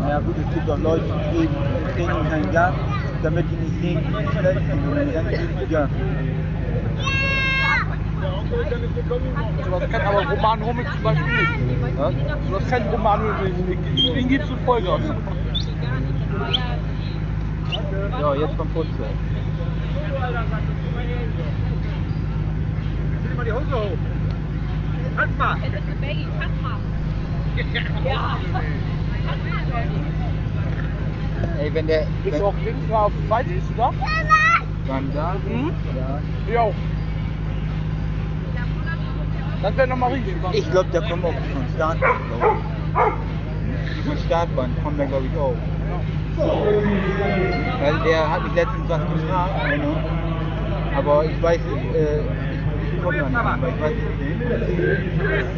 Naja 0.03 0.19
gut, 0.19 0.35
es 0.37 0.55
gibt 0.55 0.71
auch 0.71 0.79
Leute, 0.79 1.05
die 1.05 1.39
geben 1.39 1.55
im 1.79 2.07
Training 2.07 2.31
kein 2.31 2.53
Gas, 2.53 2.75
damit 3.23 3.47
die 3.53 3.57
nicht 3.57 3.81
sehen, 3.81 4.01
wie 4.09 4.17
sie 4.17 4.33
verletzen 4.33 4.73
und 4.91 4.97
dann 5.15 5.29
geben 5.29 5.49
sie 5.61 5.67
Gas. 5.73 5.91
Sowas 9.65 9.83
kennt 9.91 10.05
aber 10.05 10.25
Roman 10.31 10.65
Hummel 10.65 10.87
zum 10.87 11.03
Beispiel 11.03 11.33
nicht. 11.33 11.99
Ja? 11.99 12.13
Sowas 12.49 12.69
kennt 12.69 12.93
Roman 12.93 13.21
Hummel 13.21 13.53
nicht. 13.53 14.17
Den 14.17 14.29
gibst 14.29 14.51
du 14.51 14.57
Vollgas. 14.65 15.01
Ja, 18.21 18.35
jetzt 18.35 18.57
kommt 18.57 18.75
Putze. 18.75 18.89
Zieh 23.23 23.37
mal 23.37 23.45
die 23.45 23.53
Hose 23.53 23.73
hoch. 23.73 23.99
Tanz 25.17 25.37
mal. 25.39 25.57
Ey, 31.61 31.75
wenn 31.75 31.87
der. 31.87 32.07
Bist 32.25 32.41
du 32.41 32.47
auch 32.47 32.55
links 32.65 32.89
mal 32.89 33.05
auf 33.05 33.13
Zeit? 33.29 33.47
Bist 33.49 33.69
du 33.71 33.75
da? 33.75 33.93
Wann 34.87 35.13
da? 35.15 35.35
Mhm. 35.47 35.73
Ja. 35.97 36.21
Ich 36.49 36.59
auch. 36.59 36.75
Das 39.63 39.77
wäre 39.77 39.89
nochmal 39.89 40.13
richtig. 40.13 40.37
Ich 40.53 40.71
glaube, 40.71 40.89
der 40.93 41.03
kommt 41.03 41.25
auch 41.25 41.33
von 41.33 41.65
Startbahn, 41.75 42.17
glaube 42.29 42.47
ich. 42.55 43.97
Die 43.97 44.03
von 44.09 44.19
Startbahn 44.19 44.71
kommen 44.83 44.99
da, 44.99 45.05
glaube 45.05 45.27
ich, 45.27 45.39
auch. 45.39 45.55
Weil 47.81 47.99
der 48.05 48.31
hat 48.31 48.45
mich 48.45 48.55
letztens 48.55 48.89
was 48.89 49.01
gefragt, 49.01 49.55
einer. 49.65 49.97
aber 50.97 51.25
ich 51.25 51.43
weiß 51.43 51.59
nicht, 51.59 51.95
äh, 51.97 52.21
ich, 52.21 52.95
ich 52.95 53.03
komme 53.03 53.19
da 53.19 53.29
nicht 53.29 53.37
ran, 53.37 53.63
weil 53.63 53.71
ich 53.71 53.81
weiß 53.81 53.93
nicht. 53.95 54.07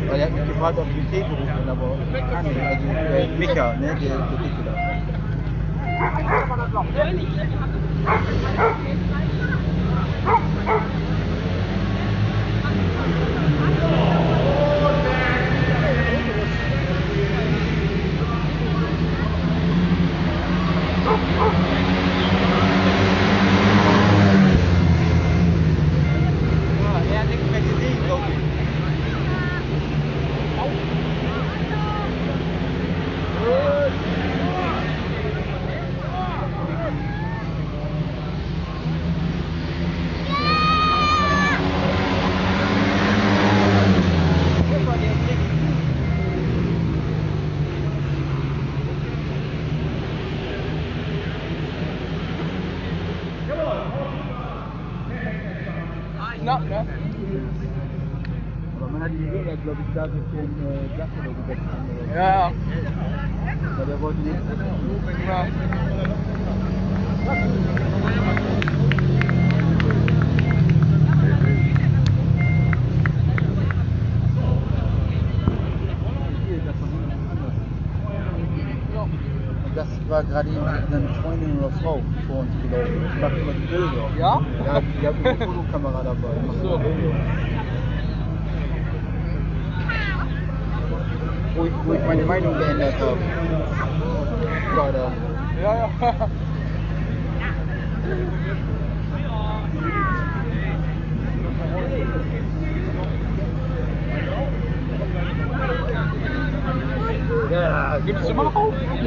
Weil 0.08 0.20
er 0.20 0.26
hat 0.26 0.32
mich 0.32 0.46
gefragt, 0.48 0.78
ob 0.78 0.86
ich 0.88 0.94
den 0.94 1.10
Tee 1.10 1.20
gerufen 1.20 1.68
aber 1.68 1.96
ich 2.12 2.32
kann 2.32 2.44
nicht. 2.44 2.60
Also 2.60 2.84
äh, 2.88 3.26
Micha, 3.38 3.74
ne, 3.74 3.86
der, 3.86 3.96
der 3.96 4.16
Dicke 4.16 4.62
da. 4.64 4.72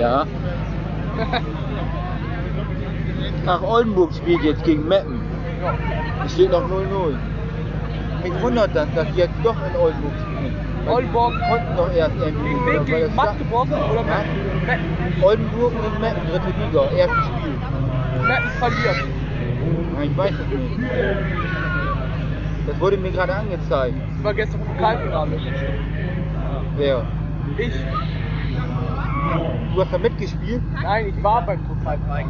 Ja. 0.03 0.25
Ach, 3.45 3.61
Oldenburg 3.61 4.13
spielt 4.13 4.43
jetzt 4.43 4.61
gegen 4.65 4.85
Meppen. 4.85 5.21
Es 6.25 6.33
steht 6.33 6.51
noch 6.51 6.63
0-0. 6.69 7.15
Mich 8.21 8.41
wundert 8.41 8.75
das, 8.75 8.87
dass 8.95 9.07
die 9.13 9.19
jetzt 9.19 9.35
doch 9.43 9.55
in 9.55 9.79
Oldenburg 9.79 10.11
spielen. 10.19 10.55
Oldenburg 10.89 11.33
konnten 11.47 11.77
doch 11.77 11.89
erst 11.95 12.17
irgendwie. 12.19 12.49
Gegen 12.49 12.65
wen? 12.65 12.85
Gegen 12.85 13.15
Magdeburg 13.15 13.67
oder. 13.69 14.03
Meppen? 14.03 15.23
Oldenburg 15.23 15.71
und 15.71 16.01
Meppen, 16.01 16.21
dritte 16.29 16.51
Liga, 16.65 16.83
erstes 16.97 17.25
Spiel. 17.25 18.27
Meppen 18.27 18.49
verliert. 18.59 19.03
Ich 20.03 20.17
weiß 20.17 20.33
es 20.33 20.47
nicht. 20.47 20.79
Das 22.67 22.79
wurde 22.81 22.97
mir 22.97 23.11
gerade 23.11 23.35
angezeigt. 23.35 23.95
Das 24.15 24.23
war 24.25 24.33
gestern 24.33 24.59
Pokalfinale. 24.65 25.39
Wer? 26.75 27.05
Ich? 27.57 27.73
Du 29.33 29.81
hast 29.81 29.91
da 29.91 29.97
mitgespielt? 29.97 30.61
Nein, 30.81 31.07
ich 31.07 31.23
war 31.23 31.43
beim 31.45 31.63
Pokalfinale. 31.63 32.25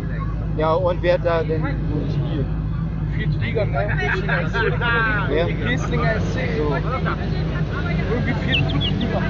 Ja, 0.55 0.73
und 0.73 1.01
wer 1.01 1.15
hat 1.15 1.25
da 1.25 1.43
denn 1.43 1.61
gespielt? 1.61 2.45
Vierte 3.15 3.37
Liga, 3.39 3.65
ne? 3.65 3.87
Gieslinger 3.99 4.49
SC. 4.49 4.55
Wer? 5.29 5.45
Gieslinger 5.51 6.15
SC. 6.19 6.57
So. 6.57 6.75
Irgendwie 8.09 8.33
vierte, 8.33 8.69
fünfte 8.69 8.95
Liga. 8.95 9.21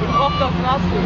Und 0.00 0.14
auf 0.16 0.32
das 0.38 0.52
Rasse. 0.64 1.00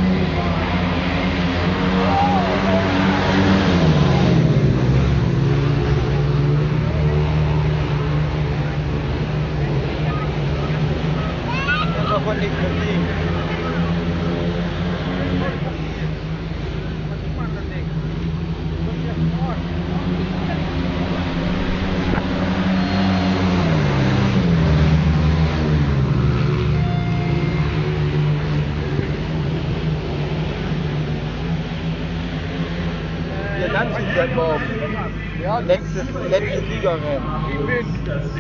Ja, 35.43 35.59
Letztes, 35.59 36.07
letztes 36.31 36.63
Ligarennen. 36.69 37.23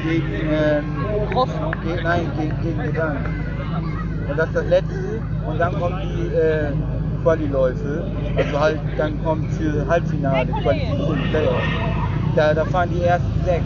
gegen 0.02 0.32
ähm, 0.50 1.04
Rostock. 1.34 1.82
gegen, 1.82 2.02
nein, 2.02 2.30
gegen, 2.36 2.62
gegen 2.62 2.82
Gedank. 2.82 3.43
Und 4.28 4.38
das 4.38 4.46
ist 4.48 4.56
das 4.56 4.66
letzte. 4.66 5.22
Und 5.46 5.58
dann 5.58 5.78
kommen 5.78 6.00
die 6.02 6.34
äh, 6.34 6.72
Quali-Läufe. 7.22 8.06
Also 8.36 8.60
halt, 8.60 8.80
dann 8.96 9.22
kommt 9.24 9.52
für 9.52 9.86
Halbfinale, 9.88 10.52
Qualifizierung, 10.62 11.18
Playoff. 11.30 11.62
Da, 12.36 12.54
da 12.54 12.64
fahren 12.64 12.90
die 12.92 13.02
ersten 13.02 13.44
sechs. 13.44 13.64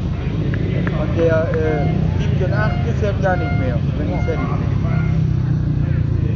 Und 1.01 1.17
der 1.19 1.49
äh, 1.51 1.87
siebte 2.19 2.45
und 2.47 2.53
achte 2.53 2.93
fährt 3.01 3.23
gar 3.23 3.37
nicht 3.37 3.59
mehr, 3.59 3.79
wenn 3.99 4.09
die 4.09 4.25
fertig 4.25 4.49
sind. 4.49 4.69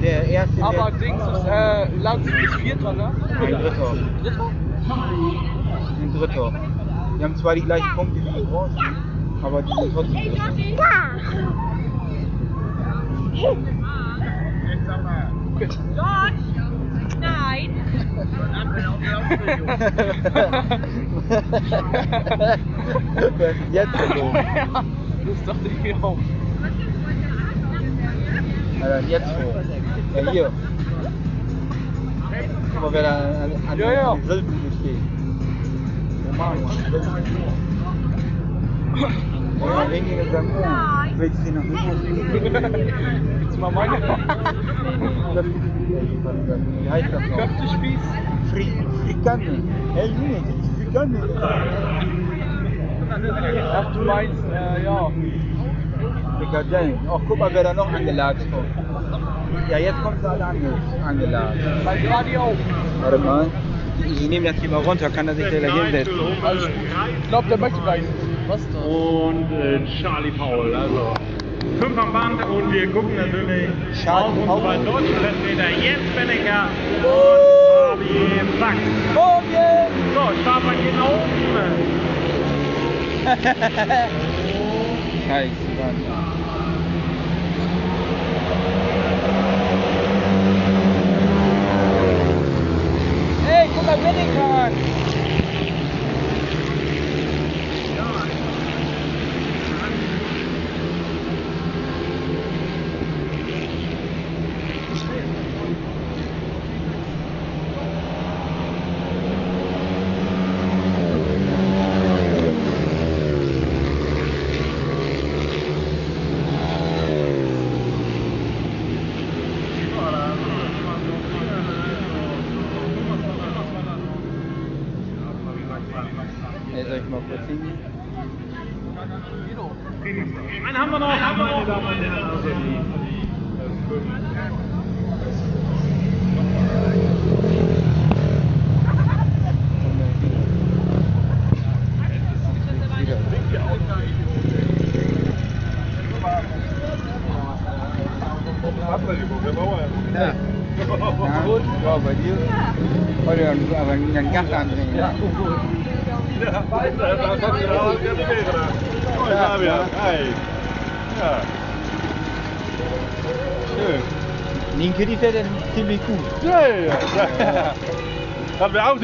Der 0.02 0.24
erste 0.28 0.64
Aber 0.64 0.90
der, 0.90 0.98
Dings 0.98 1.22
ist, 1.22 1.46
äh, 1.46 1.96
Landshut 1.98 2.42
ist 2.42 2.54
Vierter, 2.56 2.92
ne? 2.92 3.12
ein 3.40 3.52
Dritter. 3.52 3.94
Dritter? 4.22 4.50
Ein 6.00 6.12
Dritter. 6.12 6.52
Die 7.18 7.24
haben 7.24 7.36
zwar 7.36 7.54
die 7.54 7.62
gleichen 7.62 7.94
Punkte 7.94 8.16
wie 8.16 8.40
die 8.40 8.46
Großen, 8.46 8.96
aber 9.42 9.62
die 9.62 9.72
sind 9.72 9.94
trotzdem 9.94 10.34
Dritter. 10.34 10.62
George! 15.94 16.42
Nein! 17.20 17.70
Jetzt 23.70 23.92
los? 24.14 24.34
Das 25.24 25.44
dachte 25.46 25.68
ich 25.68 25.82
mir 25.82 25.96
auch. 26.04 26.18
Alter, 28.82 29.00
jetzt 29.08 29.30
vor. 29.30 29.54
Ja, 30.24 30.30
hier. 30.32 30.50
Guck 32.72 32.82
mal, 32.82 32.92
wer 32.92 33.02
da 33.02 33.18
an, 33.44 33.52
an 33.70 33.78
Ja, 33.78 33.92
ja. 33.92 34.14
der 34.14 34.24
Grillbude 34.26 34.72
steht. 34.80 34.96
Der 36.26 36.34
Manu. 36.34 36.68
Hingehen 39.90 40.20
und 40.20 40.32
sagen, 40.32 40.50
oh, 40.58 41.18
willst 41.18 41.46
du 41.46 41.52
nach 41.52 41.62
Hause? 41.62 42.02
Willst 43.40 43.56
du 43.56 43.60
mal 43.60 43.70
meine? 43.72 43.96
Wie 46.80 46.90
heißt 46.90 47.12
das 47.12 47.22
noch? 47.22 47.36
Köftespieß? 47.36 48.00
Fri 48.50 48.66
Frikanne. 49.04 49.62
Hey 49.94 50.08
Junge, 50.08 50.42
das 50.46 50.56
ist 50.56 50.70
Frikanne. 50.76 51.18
Ach, 53.74 53.92
du 53.92 54.00
meinst, 54.00 54.44
äh, 54.52 54.84
ja. 54.84 55.10
Frikadellen. 56.38 56.98
Ach, 57.08 57.20
guck 57.28 57.38
mal, 57.38 57.50
wer 57.52 57.62
da 57.62 57.74
noch 57.74 57.92
angelatscht 57.92 58.50
kommt. 58.50 58.66
Ja, 59.70 59.78
jetzt 59.78 60.02
kommen 60.02 60.18
sie 60.20 60.28
alle 60.28 60.44
ange 60.44 60.72
angelatscht. 61.06 61.64
Bei 61.84 62.38
auch. 62.38 62.56
Warte 63.02 63.18
mal. 63.18 63.46
Ich 64.04 64.28
nehme 64.28 64.50
das 64.50 64.60
hier 64.60 64.70
mal 64.70 64.82
runter, 64.82 65.10
kann 65.10 65.28
er 65.28 65.34
sich 65.34 65.44
da 65.44 65.58
gleich 65.58 65.72
hinsetzen. 65.72 66.14
Also, 66.42 66.66
ich 66.66 67.28
glaube, 67.28 67.48
der 67.48 67.58
möchte 67.58 67.80
gleich. 67.82 68.02
Da? 68.52 68.58
Und 68.80 69.50
äh, 69.52 69.80
Charlie 70.00 70.30
Paul, 70.32 70.74
also 70.74 71.14
fünf 71.80 71.96
am 71.98 72.12
Band 72.12 72.44
und 72.44 72.70
wir 72.70 72.86
gucken 72.92 73.16
natürlich 73.16 73.70
Charlie 74.04 74.42
auf 74.42 74.46
Paul. 74.46 74.76
unsere 74.76 74.92
deutschen 74.92 75.16
Vertreter 75.16 75.70
Jens 75.82 76.10
Bennecker 76.14 76.68
und 76.98 77.04
Fabian 77.88 78.48
Sachs. 78.58 78.86
So, 79.14 79.26
Startbahn 80.42 80.76
geht 80.84 80.96
nach 80.96 81.08
oben. 81.08 81.22
Scheiße, 85.28 85.71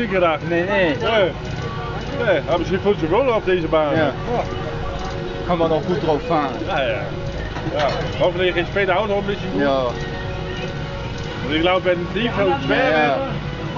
Gedacht. 0.06 0.40
Nee, 0.48 0.62
nee. 0.62 0.94
Nee. 1.00 1.30
Nee, 2.18 2.64
sie 2.64 2.78
voll 2.78 2.96
zu 2.98 3.06
Goal 3.06 3.28
auf 3.30 3.44
deze 3.44 3.68
baan. 3.68 3.96
Ja. 3.96 4.12
kann 5.46 5.58
man 5.58 5.72
auch 5.72 5.82
gut 5.82 6.06
drauf 6.06 6.20
fahren. 6.28 6.54
Ja, 6.68 6.82
ja. 6.82 6.88
ja. 7.78 7.88
Hoffentlich 8.20 8.54
später 8.68 8.98
auch 8.98 9.06
noch 9.08 9.18
ein 9.18 9.24
bisschen 9.26 9.52
gut. 9.52 9.62
Ja. 9.62 9.82
Und 11.46 11.54
ich 11.54 11.60
glaube, 11.62 11.84
wenn 11.86 11.98
nicht 12.14 12.32
so 12.36 12.66
schwer 12.66 12.90
Ja. 12.90 13.16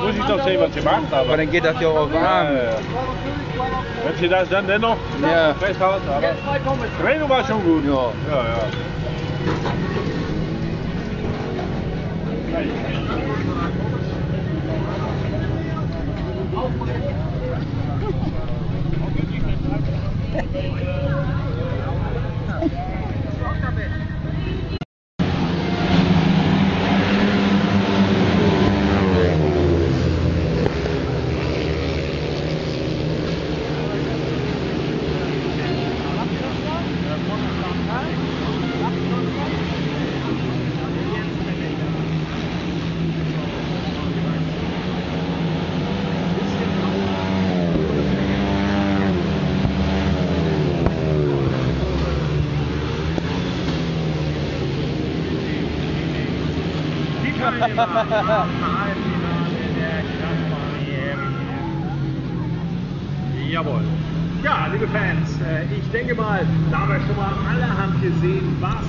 muss 0.02 0.14
ich 0.16 0.24
doch 0.24 0.44
sehen, 0.44 0.60
was 0.60 0.74
sie 0.74 0.80
macht. 0.80 1.02
Aber, 1.12 1.20
Aber 1.20 1.36
dann 1.36 1.50
geht 1.50 1.64
das 1.64 1.80
ja 1.80 1.88
auch 1.88 2.08
ja, 2.12 2.14
warm. 2.22 2.56
ja. 2.56 2.76
Wenn 4.04 4.16
sie 4.18 4.28
das 4.28 4.48
dann 4.48 4.66
dennoch 4.66 4.96
Ja. 5.22 5.54
festhalten. 5.54 6.08
Aber 6.08 6.20
Training 7.02 7.28
war 7.28 7.44
schon 7.44 7.62
gut. 7.62 7.84
Ja. 7.86 8.12
Ja, 8.34 8.44
ja. 8.44 8.66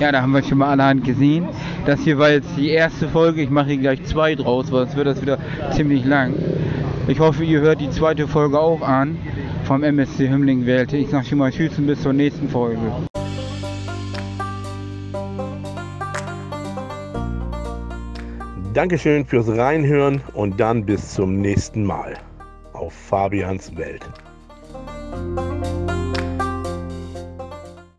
Ja, 0.02 0.10
da 0.10 0.20
haben 0.20 0.32
wir 0.32 0.42
schon 0.42 0.58
mal 0.58 0.70
allerhand 0.70 1.04
gesehen. 1.04 1.46
Das 1.86 2.00
hier 2.00 2.18
war 2.18 2.28
jetzt 2.28 2.48
die 2.56 2.70
erste 2.70 3.08
Folge. 3.08 3.40
Ich 3.40 3.50
mache 3.50 3.68
hier 3.68 3.76
gleich 3.76 4.04
zwei 4.04 4.34
draus, 4.34 4.72
weil 4.72 4.80
sonst 4.80 4.96
wird 4.96 5.06
das 5.06 5.22
wieder 5.22 5.38
ziemlich 5.70 6.04
lang. 6.04 6.34
Ich 7.06 7.20
hoffe, 7.20 7.44
ihr 7.44 7.60
hört 7.60 7.80
die 7.80 7.88
zweite 7.88 8.26
Folge 8.26 8.58
auch 8.58 8.82
an 8.82 9.16
vom 9.62 9.84
MSC 9.84 10.28
Hümmling 10.28 10.66
Wählte. 10.66 10.96
Ich 10.96 11.08
sage 11.08 11.26
schon 11.26 11.38
mal 11.38 11.52
Tschüss 11.52 11.78
und 11.78 11.86
bis 11.86 12.02
zur 12.02 12.12
nächsten 12.14 12.48
Folge. 12.48 12.80
Dankeschön 18.74 19.24
fürs 19.24 19.46
Reinhören 19.46 20.20
und 20.34 20.58
dann 20.58 20.84
bis 20.84 21.14
zum 21.14 21.40
nächsten 21.40 21.84
Mal 21.84 22.14
auf 22.72 22.92
Fabians 22.92 23.76
Welt. 23.76 24.02